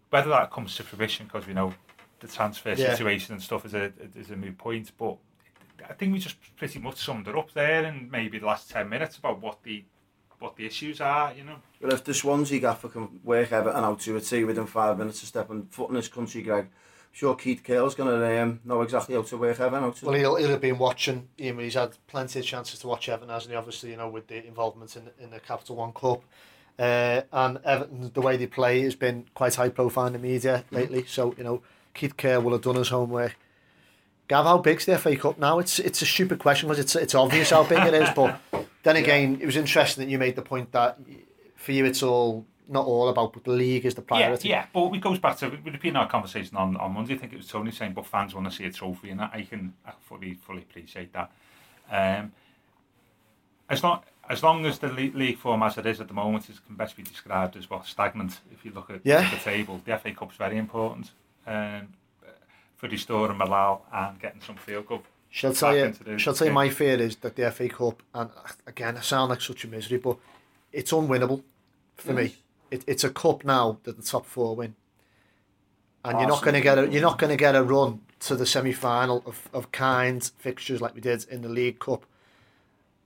whether 0.09 0.29
that 0.29 0.51
comes 0.51 0.75
to 0.75 0.83
fruition, 0.83 1.25
because 1.25 1.47
we 1.47 1.53
know 1.53 1.73
the 2.19 2.27
transfer 2.27 2.73
yeah. 2.73 2.91
situation 2.91 3.33
and 3.33 3.41
stuff 3.43 3.65
is 3.65 3.73
a 3.73 3.91
is 4.15 4.29
a 4.29 4.35
moot 4.35 4.57
point. 4.57 4.91
But 4.97 5.17
I 5.89 5.93
think 5.93 6.13
we 6.13 6.19
just 6.19 6.37
pretty 6.55 6.79
much 6.79 6.97
summed 6.97 7.27
it 7.27 7.35
up 7.35 7.51
there 7.53 7.83
in 7.83 8.09
maybe 8.11 8.39
the 8.39 8.45
last 8.45 8.69
ten 8.69 8.87
minutes 8.87 9.17
about 9.17 9.41
what 9.41 9.63
the 9.63 9.83
what 10.43 10.57
the 10.57 10.65
issues 10.65 11.01
are, 11.01 11.33
you 11.33 11.43
know. 11.43 11.55
Well, 11.81 11.93
if 11.93 12.03
the 12.03 12.13
Swansea 12.13 12.59
gaffer 12.59 12.89
can 12.89 13.21
work 13.23 13.51
Everton 13.51 13.83
out 13.83 14.01
to 14.01 14.13
a 14.13 14.17
a 14.17 14.21
T 14.21 14.43
within 14.43 14.67
five 14.67 14.97
minutes 14.97 15.23
of 15.23 15.29
stepping 15.29 15.65
foot 15.67 15.89
in 15.89 15.95
this 15.95 16.09
country, 16.09 16.41
Greg, 16.41 16.65
I'm 16.65 16.69
sure 17.13 17.35
Keith 17.35 17.63
Curle's 17.63 17.95
going 17.95 18.19
to 18.19 18.41
um, 18.41 18.59
know 18.65 18.81
exactly 18.81 19.15
how 19.15 19.21
to 19.21 19.37
work 19.37 19.59
Everton 19.59 19.85
out 19.85 19.95
to. 19.97 20.05
Well, 20.05 20.15
he'll, 20.15 20.35
he'll 20.35 20.49
have 20.49 20.61
been 20.61 20.77
watching, 20.77 21.29
you 21.37 21.53
know, 21.53 21.61
he's 21.61 21.75
had 21.75 21.97
plenty 22.07 22.39
of 22.39 22.45
chances 22.45 22.79
to 22.79 22.87
watch 22.87 23.07
Everton, 23.07 23.29
hasn't 23.29 23.51
he, 23.51 23.57
obviously, 23.57 23.91
you 23.91 23.97
know, 23.97 24.09
with 24.09 24.27
the 24.27 24.45
involvement 24.45 24.95
in, 24.97 25.09
in 25.17 25.31
the 25.31 25.39
Capital 25.39 25.77
One 25.77 25.93
Cup. 25.93 26.23
Uh, 26.77 27.21
and 27.31 27.59
Everton, 27.63 28.11
the 28.13 28.21
way 28.21 28.35
they 28.35 28.47
play 28.47 28.81
has 28.81 28.95
been 28.95 29.25
quite 29.33 29.55
high 29.55 29.69
profile 29.69 30.07
in 30.07 30.13
the 30.13 30.19
media 30.19 30.65
lately, 30.71 31.05
so, 31.07 31.33
you 31.37 31.43
know, 31.43 31.61
Keith 31.93 32.17
Curle 32.17 32.41
will 32.41 32.51
have 32.51 32.61
done 32.61 32.75
his 32.75 32.89
homework. 32.89 33.37
Gav, 34.27 34.45
how 34.45 34.57
big's 34.57 34.85
the 34.85 34.97
FA 34.97 35.15
Cup 35.15 35.37
now? 35.37 35.59
It's 35.59 35.79
it's 35.79 36.01
a 36.01 36.05
stupid 36.05 36.39
question 36.39 36.69
because 36.69 36.83
it's 36.83 36.95
it's 36.95 37.13
obvious 37.13 37.49
how 37.49 37.63
big 37.65 37.79
it 37.79 37.93
is, 37.93 38.09
but 38.15 38.39
then 38.83 38.97
again, 38.97 39.35
yeah. 39.35 39.43
it 39.43 39.45
was 39.45 39.57
interesting 39.57 40.05
that 40.05 40.11
you 40.11 40.17
made 40.17 40.35
the 40.35 40.41
point 40.41 40.71
that 40.73 40.99
for 41.55 41.71
you 41.71 41.85
it's 41.85 42.03
all 42.03 42.45
not 42.67 42.85
all 42.85 43.09
about, 43.09 43.33
but 43.33 43.43
the 43.43 43.51
league 43.51 43.85
is 43.85 43.95
the 43.95 44.01
priority. 44.01 44.49
Yeah, 44.49 44.61
yeah. 44.61 44.65
but 44.73 44.95
it 44.95 45.01
goes 45.01 45.19
back 45.19 45.37
to 45.37 45.49
been 45.49 45.95
our 45.95 46.07
conversation 46.07 46.55
on, 46.57 46.77
on 46.77 46.93
Monday. 46.93 47.15
I 47.15 47.17
think 47.17 47.33
it 47.33 47.37
was 47.37 47.47
Tony 47.47 47.71
saying, 47.71 47.93
but 47.93 48.05
fans 48.05 48.33
want 48.33 48.49
to 48.49 48.55
see 48.55 48.65
a 48.65 48.71
trophy, 48.71 49.09
and 49.09 49.19
that 49.19 49.31
I 49.33 49.43
can 49.43 49.73
I 49.85 49.91
fully 50.01 50.33
fully 50.35 50.61
appreciate 50.61 51.11
that. 51.13 51.31
Um, 51.91 52.31
as 53.69 53.83
long 53.83 54.01
as 54.29 54.41
long 54.41 54.65
as 54.65 54.79
the 54.79 54.87
league 54.87 55.37
form 55.37 55.63
as 55.63 55.77
it 55.77 55.85
is 55.85 55.99
at 55.99 56.07
the 56.07 56.13
moment 56.13 56.49
is 56.49 56.59
can 56.59 56.75
best 56.75 56.95
be 56.95 57.03
described 57.03 57.57
as 57.57 57.69
well 57.69 57.83
stagnant. 57.83 58.39
If 58.51 58.63
you 58.63 58.71
look 58.71 58.89
at 58.89 59.01
yeah. 59.03 59.29
the 59.29 59.37
table, 59.37 59.81
the 59.83 59.97
FA 59.97 60.13
Cup's 60.13 60.37
very 60.37 60.57
important. 60.57 61.11
Um, 61.45 61.89
for 62.83 62.89
restoring 62.89 63.37
morale 63.37 63.85
and 63.93 64.19
getting 64.19 64.41
some 64.41 64.57
feel 64.57 64.81
good. 64.81 64.99
Shall 65.33 65.51
tell 65.51 65.75
you, 65.75 66.19
shall 66.19 66.35
tell 66.35 66.45
you 66.45 66.53
my 66.53 66.69
fear 66.69 67.01
is 67.01 67.15
that 67.17 67.35
the 67.35 67.49
FA 67.49 67.67
Cup, 67.67 68.03
and 68.13 68.29
again, 68.67 68.97
I 68.97 69.01
sound 69.01 69.31
like 69.31 69.41
such 69.41 69.63
a 69.63 69.67
misery, 69.67 69.97
but 69.97 70.17
it's 70.71 70.91
unwinnable 70.91 71.41
for 71.95 72.13
yes. 72.13 72.33
me. 72.33 72.35
It, 72.69 72.83
it's 72.85 73.03
a 73.03 73.09
cup 73.09 73.43
now 73.43 73.79
that 73.83 73.97
the 73.97 74.03
top 74.03 74.27
four 74.27 74.55
win, 74.55 74.75
and 76.05 76.19
you're 76.19 76.29
not 76.29 76.43
going 76.43 76.53
to 76.53 76.61
get 76.61 76.77
a 76.77 76.87
you're 76.87 77.01
not 77.01 77.17
going 77.17 77.31
to 77.31 77.35
get 77.35 77.55
a 77.55 77.63
run 77.63 78.01
to 78.19 78.35
the 78.35 78.45
semi 78.45 78.73
final 78.73 79.23
of, 79.25 79.49
of 79.53 79.71
kind 79.71 80.23
fixtures 80.37 80.81
like 80.81 80.93
we 80.93 81.01
did 81.01 81.25
in 81.31 81.41
the 81.41 81.49
League 81.49 81.79
Cup. 81.79 82.05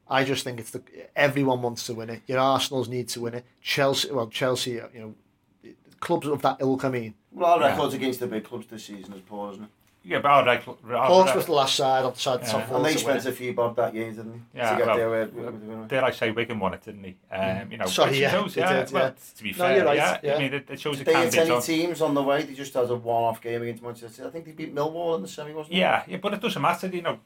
I 0.10 0.26
just 0.26 0.44
think 0.44 0.60
it's 0.60 0.72
the 0.72 0.82
everyone 1.16 1.62
wants 1.62 1.86
to 1.86 1.94
win 1.94 2.10
it. 2.10 2.24
Your 2.28 2.40
Arsenal's 2.40 2.90
need 2.90 3.08
to 3.10 3.22
win 3.22 3.36
it. 3.36 3.46
Chelsea, 3.62 4.12
well, 4.12 4.28
Chelsea, 4.28 4.82
you 4.94 5.16
know, 5.64 5.74
clubs 6.02 6.28
of 6.28 6.42
that 6.42 6.58
ilk. 6.60 6.84
I 6.84 6.90
mean, 6.90 7.14
well, 7.32 7.52
our 7.52 7.60
records 7.62 7.94
yeah. 7.94 8.02
against 8.02 8.20
the 8.20 8.28
big 8.28 8.44
clubs 8.44 8.68
this 8.68 8.84
season 8.84 9.14
is 9.14 9.22
poor, 9.22 9.54
isn't 9.54 9.64
it? 9.64 9.70
Yeah, 10.08 10.20
but 10.20 10.30
our 10.30 10.46
record. 10.46 10.78
Portsmouth 10.82 11.36
was 11.36 11.46
the 11.48 11.52
last 11.52 11.76
side 11.76 12.06
on 12.06 12.14
the 12.14 12.20
side 12.20 12.40
yeah. 12.42 12.52
top 12.52 12.72
And 12.72 12.86
they 12.86 12.96
spent 12.96 13.26
a 13.26 13.32
few 13.32 13.54
bob 13.54 13.76
that 13.76 13.94
year, 13.94 14.12
didn't 14.12 14.32
they? 14.32 14.60
Yeah, 14.60 14.72
to 14.72 14.78
get 14.78 14.88
well, 14.88 14.98
there 14.98 15.10
with, 15.10 15.34
with, 15.34 15.88
dare 15.90 16.06
I 16.06 16.12
say 16.12 16.32
Wigan 16.32 16.60
won 16.60 16.74
it, 16.74 16.86
didn't 16.86 17.04
he? 17.04 17.18
Um, 17.30 17.42
mm. 17.42 17.72
you 17.72 17.78
know, 17.78 17.86
Sorry, 17.88 18.22
yeah, 18.22 18.32
shows, 18.32 18.56
yeah, 18.56 18.84
did, 18.84 18.92
well, 18.94 19.14
to 19.36 19.44
be 19.44 19.52
fair, 19.52 19.80
no, 19.80 19.86
right, 19.86 19.98
yeah, 19.98 20.18
yeah, 20.24 20.36
I 20.36 20.40
mean, 20.40 20.54
it, 20.54 20.70
it 20.70 20.80
shows 20.80 20.98
did 20.98 21.10
it 21.10 21.12
can 21.12 21.30
be 21.30 21.38
any 21.40 21.62
teams 21.62 22.02
on 22.02 22.14
the 22.14 22.24
way? 22.24 22.44
They 22.44 22.54
just 22.54 22.74
had 22.74 22.90
a 22.90 22.96
one-off 22.96 23.42
game 23.42 23.62
against 23.62 23.84
Manchester 23.84 24.10
City. 24.10 24.28
I 24.28 24.32
think 24.32 24.46
they 24.46 24.52
beat 24.54 24.74
Millwall 24.74 25.18
in 25.18 25.24
the 25.24 25.28
semi, 25.28 25.54
wasn't 25.54 25.76
yeah, 25.76 26.04
it? 26.04 26.12
Yeah, 26.12 26.18
but 26.18 26.34
it 26.34 26.42
doesn't 26.42 26.62
matter, 26.62 26.88
you 26.88 27.02
know. 27.02 27.20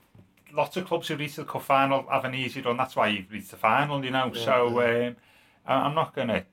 Lots 0.54 0.76
of 0.76 0.86
clubs 0.86 1.08
who 1.08 1.16
reach 1.16 1.36
the 1.36 1.46
cup 1.46 1.62
final 1.62 2.06
have 2.12 2.26
an 2.26 2.36
easy 2.36 2.62
run. 2.62 2.76
That's 2.76 2.96
why 2.96 3.08
you've 3.08 3.32
reached 3.32 3.52
the 3.52 3.58
final, 3.58 4.04
you 4.04 4.12
know. 4.12 4.32
Yeah, 4.34 4.44
so 4.44 4.82
um, 4.82 5.16
I'm 5.66 5.96
not 5.96 6.14
going 6.14 6.28
to 6.28 6.44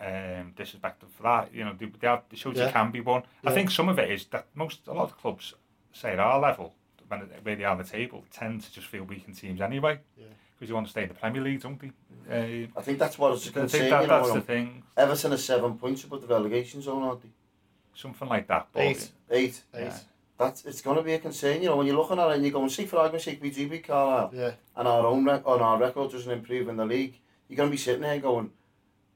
um, 0.00 0.52
disrespectful 0.56 1.08
for 1.16 1.22
that. 1.22 1.54
You 1.54 1.64
know, 1.64 1.74
they, 1.78 1.86
they, 1.86 2.06
have, 2.06 2.24
they 2.28 2.36
showed 2.36 2.56
Yeah. 2.56 2.66
you 2.66 2.72
can 2.72 2.90
be 2.90 3.00
one. 3.00 3.22
I 3.44 3.52
think 3.52 3.70
some 3.70 3.88
of 3.88 3.98
it 3.98 4.10
is 4.10 4.26
that 4.26 4.46
most 4.54 4.86
a 4.86 4.92
lot 4.92 5.04
of 5.04 5.16
clubs, 5.16 5.54
say 5.96 6.12
at 6.12 6.18
our 6.18 6.38
level, 6.40 6.74
when 7.08 7.20
where 7.42 7.56
they 7.56 7.64
are 7.64 7.72
on 7.72 7.78
the 7.78 7.84
table, 7.84 8.24
tend 8.32 8.62
to 8.62 8.72
just 8.72 8.86
feel 8.86 9.04
weakened 9.04 9.36
teams 9.36 9.60
anyway. 9.60 9.98
Because 10.16 10.28
yeah. 10.60 10.68
you 10.68 10.74
want 10.74 10.86
to 10.86 10.90
stay 10.90 11.02
in 11.02 11.08
the 11.08 11.14
Premier 11.14 11.42
League, 11.42 11.60
don't 11.60 11.82
you? 11.82 11.92
Uh, 12.30 12.78
I 12.78 12.82
think 12.82 12.98
that's 12.98 13.18
what 13.18 13.32
it's 13.34 13.48
concerned. 13.50 13.64
I 13.64 13.68
think 13.68 13.90
that, 13.90 14.08
that's 14.08 14.28
you 14.28 14.34
know, 14.34 14.40
the 14.40 14.46
thing. 14.46 14.82
Everton 14.96 15.32
are 15.32 15.36
seven 15.36 15.78
points 15.78 16.04
above 16.04 16.22
the 16.22 16.28
relegation 16.28 16.82
zone, 16.82 17.02
aren't 17.02 17.22
they? 17.22 17.28
Something 17.94 18.28
like 18.28 18.46
that. 18.48 18.68
But 18.72 18.82
eight. 18.82 19.10
Eight. 19.30 19.62
Eight. 19.74 19.82
Yeah. 19.84 19.98
That's, 20.38 20.66
it's 20.66 20.82
going 20.82 20.98
to 20.98 21.02
be 21.02 21.14
a 21.14 21.18
concern, 21.18 21.62
you 21.62 21.68
know, 21.70 21.76
when 21.76 21.86
you're 21.86 21.96
looking 21.96 22.18
at 22.18 22.28
it 22.28 22.34
and 22.36 22.44
you 22.44 22.50
go, 22.50 22.60
and 22.60 22.70
see, 22.70 22.84
for 22.84 22.98
argument's 22.98 23.24
sake, 23.24 23.40
we 23.40 23.48
do 23.48 23.70
beat 23.70 23.86
Carlisle, 23.86 24.32
yeah. 24.34 24.50
and 24.76 24.86
our 24.86 25.06
own 25.06 25.24
rec- 25.24 25.46
on 25.46 25.60
our 25.62 25.78
record 25.78 26.12
doesn't 26.12 26.30
improve 26.30 26.68
in 26.68 26.76
the 26.76 26.84
league, 26.84 27.18
you're 27.48 27.56
going 27.56 27.70
to 27.70 27.70
be 27.70 27.78
sitting 27.78 28.02
there 28.02 28.18
going, 28.18 28.50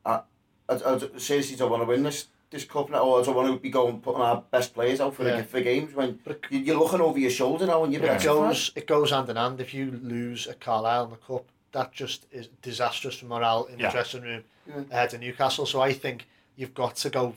I, 0.02 0.20
I, 0.66 0.74
I 0.76 0.98
seriously 1.18 1.56
don't 1.56 1.70
want 1.70 1.82
to 1.82 1.86
win 1.86 2.04
this 2.04 2.28
this 2.50 2.64
cup 2.64 2.90
now, 2.90 3.02
or 3.04 3.20
I 3.20 3.24
don't 3.24 3.36
want 3.36 3.48
to 3.52 3.58
be 3.60 3.70
going 3.70 4.00
putting 4.00 4.20
our 4.20 4.42
best 4.50 4.74
players 4.74 5.00
out 5.00 5.14
for 5.14 5.24
Yeah. 5.24 5.36
the, 5.36 5.44
for 5.44 5.60
games 5.60 5.94
when 5.94 6.18
But 6.24 6.40
you- 6.50 6.58
you're 6.58 6.78
looking 6.78 7.00
over 7.00 7.18
your 7.18 7.30
shoulder 7.30 7.66
now 7.66 7.84
and 7.84 7.92
you're 7.92 8.02
Yeah. 8.04 8.16
It 8.16 8.24
goes 8.24 8.72
it 8.74 8.86
goes 8.86 9.10
hand 9.12 9.28
in 9.30 9.36
hand. 9.36 9.60
If 9.60 9.72
you 9.72 9.92
lose 10.02 10.46
at 10.48 10.60
Carlisle 10.60 11.04
in 11.04 11.10
the 11.10 11.16
cup, 11.16 11.44
that 11.72 11.92
just 11.92 12.26
is 12.32 12.48
disastrous 12.62 13.16
for 13.16 13.26
morale 13.26 13.64
in 13.66 13.78
Yeah. 13.78 13.86
the 13.86 13.92
dressing 13.92 14.22
room 14.22 14.44
Yeah. 14.66 14.82
ahead 14.90 15.14
of 15.14 15.20
Newcastle. 15.20 15.64
So 15.64 15.80
I 15.80 15.92
think 15.92 16.26
you've 16.56 16.74
got 16.74 16.96
to 16.96 17.10
go 17.10 17.34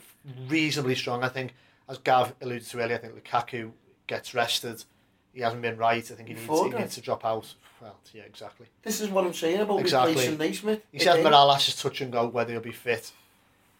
reasonably 0.48 0.96
strong. 0.96 1.22
I 1.22 1.28
think, 1.28 1.54
as 1.88 1.98
Gav 1.98 2.34
alluded 2.40 2.66
to 2.68 2.80
earlier, 2.80 2.96
I 2.96 2.98
think 2.98 3.14
Lukaku 3.24 3.70
gets 4.08 4.34
rested. 4.34 4.84
He 5.32 5.40
hasn't 5.42 5.62
been 5.62 5.76
right. 5.76 5.98
I 6.10 6.14
think 6.14 6.28
he 6.28 6.34
needs, 6.34 6.46
he 6.48 6.68
needs 6.70 6.94
to 6.96 7.00
drop 7.00 7.24
out. 7.24 7.54
Well, 7.80 7.96
yeah, 8.12 8.22
exactly. 8.22 8.66
This 8.82 9.00
is 9.00 9.10
what 9.10 9.24
I'm 9.26 9.34
saying 9.34 9.60
about 9.60 9.78
Exactly. 9.80 10.12
replacing 10.14 10.38
Naismith. 10.38 10.82
He 10.90 10.98
said 10.98 11.20
again. 11.20 11.32
Mirallas 11.32 11.68
is 11.68 11.76
touch 11.76 12.00
and 12.00 12.10
go 12.12 12.26
whether 12.26 12.52
he'll 12.52 12.60
be 12.60 12.72
fit. 12.72 13.12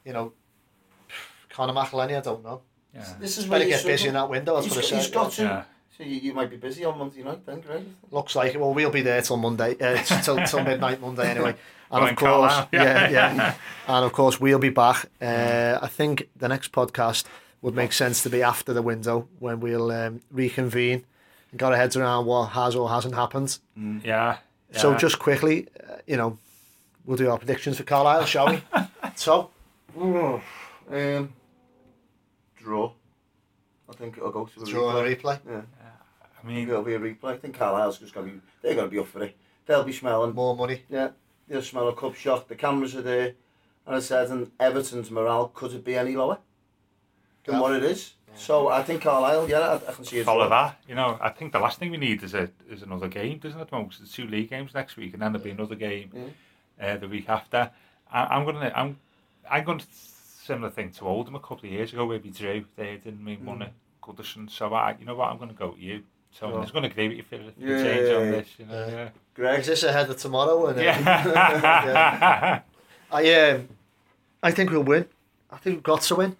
You 0.04 0.12
know, 0.12 0.32
Conor 1.54 1.72
McAleny, 1.72 2.16
I 2.16 2.20
don't 2.20 2.42
know. 2.42 2.62
Yeah. 2.92 3.06
This 3.20 3.38
is 3.38 3.44
Better 3.44 3.50
where 3.50 3.62
you 3.62 3.68
get 3.68 3.84
busy 3.84 3.96
struggle. 3.96 4.08
in 4.08 4.14
that 4.14 4.30
window. 4.30 4.54
That's 4.54 4.66
He's, 4.66 4.76
what 4.76 4.84
I 4.84 4.90
got- 4.90 4.96
he's 4.96 5.04
said. 5.04 5.14
got 5.14 5.30
to. 5.32 5.42
Yeah. 5.42 5.62
So 5.96 6.02
you, 6.04 6.16
you 6.16 6.34
might 6.34 6.50
be 6.50 6.56
busy 6.56 6.84
on 6.84 6.98
Monday 6.98 7.22
night 7.22 7.46
then, 7.46 7.60
Greg. 7.60 7.84
Looks 8.10 8.34
like 8.34 8.52
it. 8.54 8.60
Well, 8.60 8.74
we'll 8.74 8.90
be 8.90 9.02
there 9.02 9.22
till 9.22 9.36
Monday, 9.36 9.76
uh, 9.80 10.02
till, 10.22 10.44
till 10.44 10.64
midnight 10.64 11.00
Monday 11.00 11.30
anyway. 11.30 11.54
And 11.90 12.00
Going 12.00 12.12
of 12.12 12.18
course, 12.18 12.66
yeah, 12.72 13.08
yeah. 13.08 13.10
yeah. 13.36 13.54
And 13.86 14.04
of 14.04 14.12
course, 14.12 14.40
we'll 14.40 14.58
be 14.58 14.70
back. 14.70 15.06
Uh, 15.22 15.78
I 15.80 15.86
think 15.86 16.28
the 16.34 16.48
next 16.48 16.72
podcast 16.72 17.24
would 17.62 17.74
make 17.76 17.92
sense 17.92 18.22
to 18.24 18.30
be 18.30 18.42
after 18.42 18.72
the 18.72 18.82
window 18.82 19.28
when 19.38 19.60
we'll 19.60 19.92
um, 19.92 20.20
reconvene 20.32 21.04
and 21.52 21.60
got 21.60 21.70
our 21.72 21.78
heads 21.78 21.94
around 21.94 22.26
what 22.26 22.46
has 22.46 22.74
or 22.74 22.88
hasn't 22.88 23.14
happened. 23.14 23.58
Yeah. 24.02 24.38
So 24.72 24.96
just 24.96 25.20
quickly, 25.20 25.68
uh, 25.88 25.96
you 26.06 26.16
know, 26.16 26.36
we'll 27.04 27.18
do 27.18 27.30
our 27.30 27.38
predictions 27.38 27.76
for 27.76 27.84
Carlisle, 27.84 28.24
shall 28.24 28.48
we? 28.48 28.62
so, 29.14 29.50
Um, 29.96 31.32
draw. 32.64 32.92
I 33.88 33.92
think 33.92 34.16
it'll 34.16 34.30
go 34.32 34.46
to 34.46 34.62
a 34.62 34.66
draw 34.66 34.94
replay. 34.94 35.12
a 35.12 35.16
replay. 35.16 35.38
Yeah, 35.48 35.60
I 36.22 36.26
I 36.42 36.46
mean, 36.46 36.56
think 36.56 36.68
it'll 36.70 36.82
be 36.82 36.94
a 36.94 36.98
replay. 36.98 37.34
I 37.34 37.36
think 37.36 37.56
Carlisle's 37.58 37.98
just 37.98 38.14
going 38.14 38.26
to 38.26 38.32
be, 38.34 38.40
they're 38.62 38.74
going 38.74 38.86
to 38.86 38.90
be 38.90 38.98
up 38.98 39.06
for 39.08 39.22
it. 39.22 39.36
They'll 39.66 39.84
be 39.84 39.92
smelling. 39.92 40.34
More 40.34 40.56
money. 40.56 40.82
Yeah, 40.88 41.10
they'll 41.48 41.62
smell 41.62 41.88
a 41.88 41.94
cup 41.94 42.14
shot. 42.14 42.48
The 42.48 42.54
cameras 42.54 42.94
are 42.96 43.02
there. 43.02 43.32
And 43.86 43.94
I 43.96 44.00
said, 44.00 44.30
and 44.30 44.50
Everton's 44.58 45.10
morale, 45.10 45.48
could 45.54 45.72
it 45.74 45.84
be 45.84 45.94
any 45.96 46.16
lower 46.16 46.38
than 47.44 47.56
Yeah. 47.56 47.60
what 47.60 47.74
it 47.74 47.84
is? 47.84 48.14
So 48.36 48.68
I 48.68 48.82
think 48.82 49.02
Carlisle, 49.02 49.48
yeah, 49.48 49.60
I, 49.60 49.74
I 49.90 49.92
can 49.92 50.04
see 50.04 50.18
it. 50.18 50.24
follow 50.24 50.48
that. 50.48 50.80
You 50.88 50.94
know, 50.96 51.18
I 51.20 51.28
think 51.28 51.52
the 51.52 51.60
last 51.60 51.78
thing 51.78 51.90
we 51.92 51.98
need 51.98 52.22
is 52.24 52.34
a 52.34 52.48
is 52.68 52.82
another 52.82 53.06
game, 53.08 53.38
doesn't 53.38 53.60
it? 53.60 53.70
Most 53.70 54.00
the 54.00 54.08
two 54.08 54.26
league 54.26 54.50
games 54.50 54.74
next 54.74 54.96
week, 54.96 55.12
and 55.12 55.22
then 55.22 55.30
there'll 55.32 55.44
be 55.44 55.50
another 55.50 55.76
game 55.76 56.10
uh, 56.80 56.96
the 56.96 57.06
week 57.06 57.28
after. 57.28 57.70
I, 58.10 58.24
I'm 58.24 58.44
gonna 58.44 58.72
I'm 58.74 58.98
I'm 59.48 59.62
going 59.64 59.78
to 59.78 59.86
similar 60.44 60.70
thing 60.70 60.90
to 60.90 61.06
Oldham 61.06 61.34
a 61.34 61.40
couple 61.40 61.60
of 61.66 61.72
years 61.72 61.92
ago 61.92 62.04
where 62.06 62.18
we 62.18 62.30
drew. 62.30 62.64
They 62.76 62.96
didn't 62.96 63.24
mean 63.24 63.44
one 63.44 63.62
at 63.62 63.72
Goodison. 64.02 64.50
So 64.50 64.72
I, 64.74 64.94
you 64.98 65.06
know 65.06 65.14
what, 65.14 65.30
I'm 65.30 65.38
going 65.38 65.48
to 65.50 65.54
go 65.56 65.70
to 65.72 65.80
you. 65.80 66.02
So 66.30 66.48
Sure. 66.48 66.56
I'm 66.56 66.62
just 66.62 66.72
going 66.72 66.82
to 66.82 66.90
agree 66.90 67.08
with 67.08 67.16
you 67.18 67.22
for 67.22 67.38
the 67.38 67.52
Yeah, 67.56 67.82
change 67.82 68.08
yeah, 68.08 68.16
on 68.16 68.24
yeah. 68.24 68.30
this. 68.32 68.48
You 68.58 68.66
know, 68.66 68.86
yeah. 68.88 69.08
Greg, 69.34 69.60
Is 69.60 69.66
this 69.66 69.82
ahead 69.84 70.10
of 70.10 70.16
tomorrow? 70.18 70.66
And, 70.66 70.78
uh, 70.78 70.82
Yeah. 70.82 72.60
I 73.12 73.34
um, 73.50 73.68
I 74.42 74.50
think 74.50 74.70
we'll 74.70 74.82
win. 74.82 75.06
I 75.50 75.56
think 75.58 75.76
we've 75.76 75.82
got 75.82 76.02
to 76.02 76.14
win. 76.16 76.36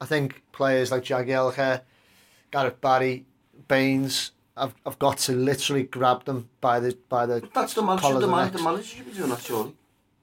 I 0.00 0.04
think 0.06 0.42
players 0.52 0.90
like 0.90 1.04
Jagielka, 1.04 1.82
Gareth 2.50 2.80
Barry, 2.80 3.24
Baines, 3.68 4.32
I've, 4.56 4.74
I've 4.84 4.98
got 4.98 5.18
to 5.18 5.32
literally 5.32 5.84
grab 5.84 6.24
them 6.24 6.48
by 6.60 6.80
the 6.80 6.98
by 7.08 7.24
the 7.26 7.48
that's 7.54 7.74
the 7.74 7.82
man. 7.82 7.98
collar 7.98 8.20
the, 8.20 8.26
man 8.26 8.52
the 8.52 8.60
manager 8.62 8.82
should 8.82 9.06
be 9.06 9.12
doing 9.12 9.30
that, 9.30 9.40
surely. 9.40 9.74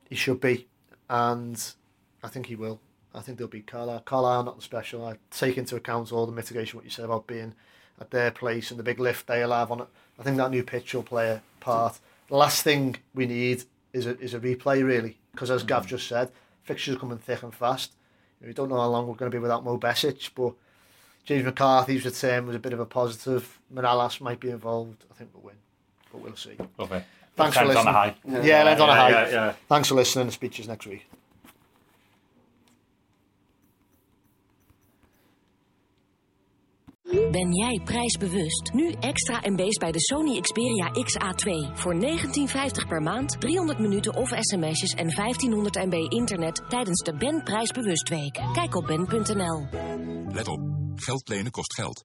He 0.09 0.15
should 0.15 0.41
be, 0.41 0.67
and 1.09 1.73
I 2.21 2.27
think 2.27 2.47
he 2.47 2.55
will. 2.55 2.79
I 3.13 3.21
think 3.21 3.37
they'll 3.37 3.47
beat 3.47 3.67
Carlisle. 3.67 4.01
Carlisle 4.01 4.43
not 4.43 4.63
special. 4.63 5.05
I 5.05 5.15
take 5.31 5.57
into 5.57 5.75
account 5.75 6.11
all 6.11 6.25
the 6.25 6.31
mitigation 6.31 6.77
what 6.77 6.85
you 6.85 6.91
said 6.91 7.05
about 7.05 7.27
being 7.27 7.55
at 7.99 8.11
their 8.11 8.31
place 8.31 8.71
and 8.71 8.79
the 8.79 8.83
big 8.83 8.99
lift 8.99 9.27
they'll 9.27 9.51
have 9.51 9.71
on 9.71 9.81
it. 9.81 9.87
I 10.19 10.23
think 10.23 10.37
that 10.37 10.51
new 10.51 10.63
pitch 10.63 10.93
will 10.93 11.03
play 11.03 11.29
a 11.29 11.41
part. 11.59 11.99
The 12.27 12.35
last 12.35 12.63
thing 12.63 12.97
we 13.13 13.25
need 13.25 13.63
is 13.93 14.05
a 14.05 14.19
is 14.19 14.33
a 14.33 14.39
replay 14.39 14.85
really, 14.85 15.17
because 15.31 15.49
as 15.49 15.63
Gav 15.63 15.85
mm. 15.85 15.89
just 15.89 16.07
said, 16.07 16.31
fixtures 16.63 16.95
are 16.95 16.99
coming 16.99 17.17
thick 17.17 17.41
and 17.41 17.53
fast. 17.53 17.93
We 18.41 18.53
don't 18.53 18.69
know 18.69 18.79
how 18.79 18.87
long 18.87 19.07
we're 19.07 19.15
going 19.15 19.31
to 19.31 19.35
be 19.35 19.41
without 19.41 19.65
Mo 19.65 19.77
Besic, 19.77 20.29
but 20.33 20.53
James 21.25 21.43
McCarthy's 21.43 22.05
return 22.05 22.47
was 22.47 22.55
a 22.55 22.59
bit 22.59 22.71
of 22.71 22.79
a 22.79 22.85
positive. 22.85 23.59
Mirallas 23.73 24.21
might 24.21 24.39
be 24.39 24.49
involved. 24.49 25.03
I 25.11 25.15
think 25.15 25.31
we'll 25.33 25.43
win, 25.43 25.55
but 26.11 26.21
we'll 26.21 26.35
see. 26.37 26.51
It. 26.51 27.03
Thanks 27.35 27.57
for 27.57 27.59
Ends 27.59 27.59
on 27.59 27.65
a 27.65 27.67
listening. 27.67 27.93
high. 27.93 28.15
Yeah, 28.25 28.43
yeah 28.43 28.69
end 28.69 28.81
on 28.81 28.89
a 28.89 28.95
high. 28.95 29.09
Yeah, 29.09 29.29
yeah. 29.29 29.53
Thanks 29.67 29.89
for 29.89 29.95
listening. 29.95 30.27
The 30.27 30.31
speeches 30.31 30.67
next 30.67 30.85
week. 30.87 31.05
Ben 37.09 37.53
jij 37.53 37.81
prijsbewust? 37.83 38.69
Nu 38.73 38.91
extra 38.91 39.39
MB's 39.43 39.77
bij 39.77 39.91
de 39.91 39.99
Sony 39.99 40.39
Xperia 40.39 40.91
XA2. 40.93 41.73
Voor 41.73 41.95
19,50 41.95 42.87
per 42.87 43.01
maand, 43.01 43.41
300 43.41 43.79
minuten 43.79 44.15
of 44.15 44.29
sms'jes 44.39 44.91
en 44.91 45.15
1500 45.15 45.75
MB 45.75 46.11
internet 46.11 46.61
tijdens 46.69 47.01
de 47.03 47.17
Ben 47.17 47.43
Prijsbewust 47.43 48.09
Week. 48.09 48.39
Kijk 48.53 48.75
op 48.75 48.85
ben.nl. 48.85 49.67
Let 50.33 50.47
op, 50.47 50.59
geld 50.95 51.29
lenen 51.29 51.51
kost 51.51 51.73
geld. 51.73 52.03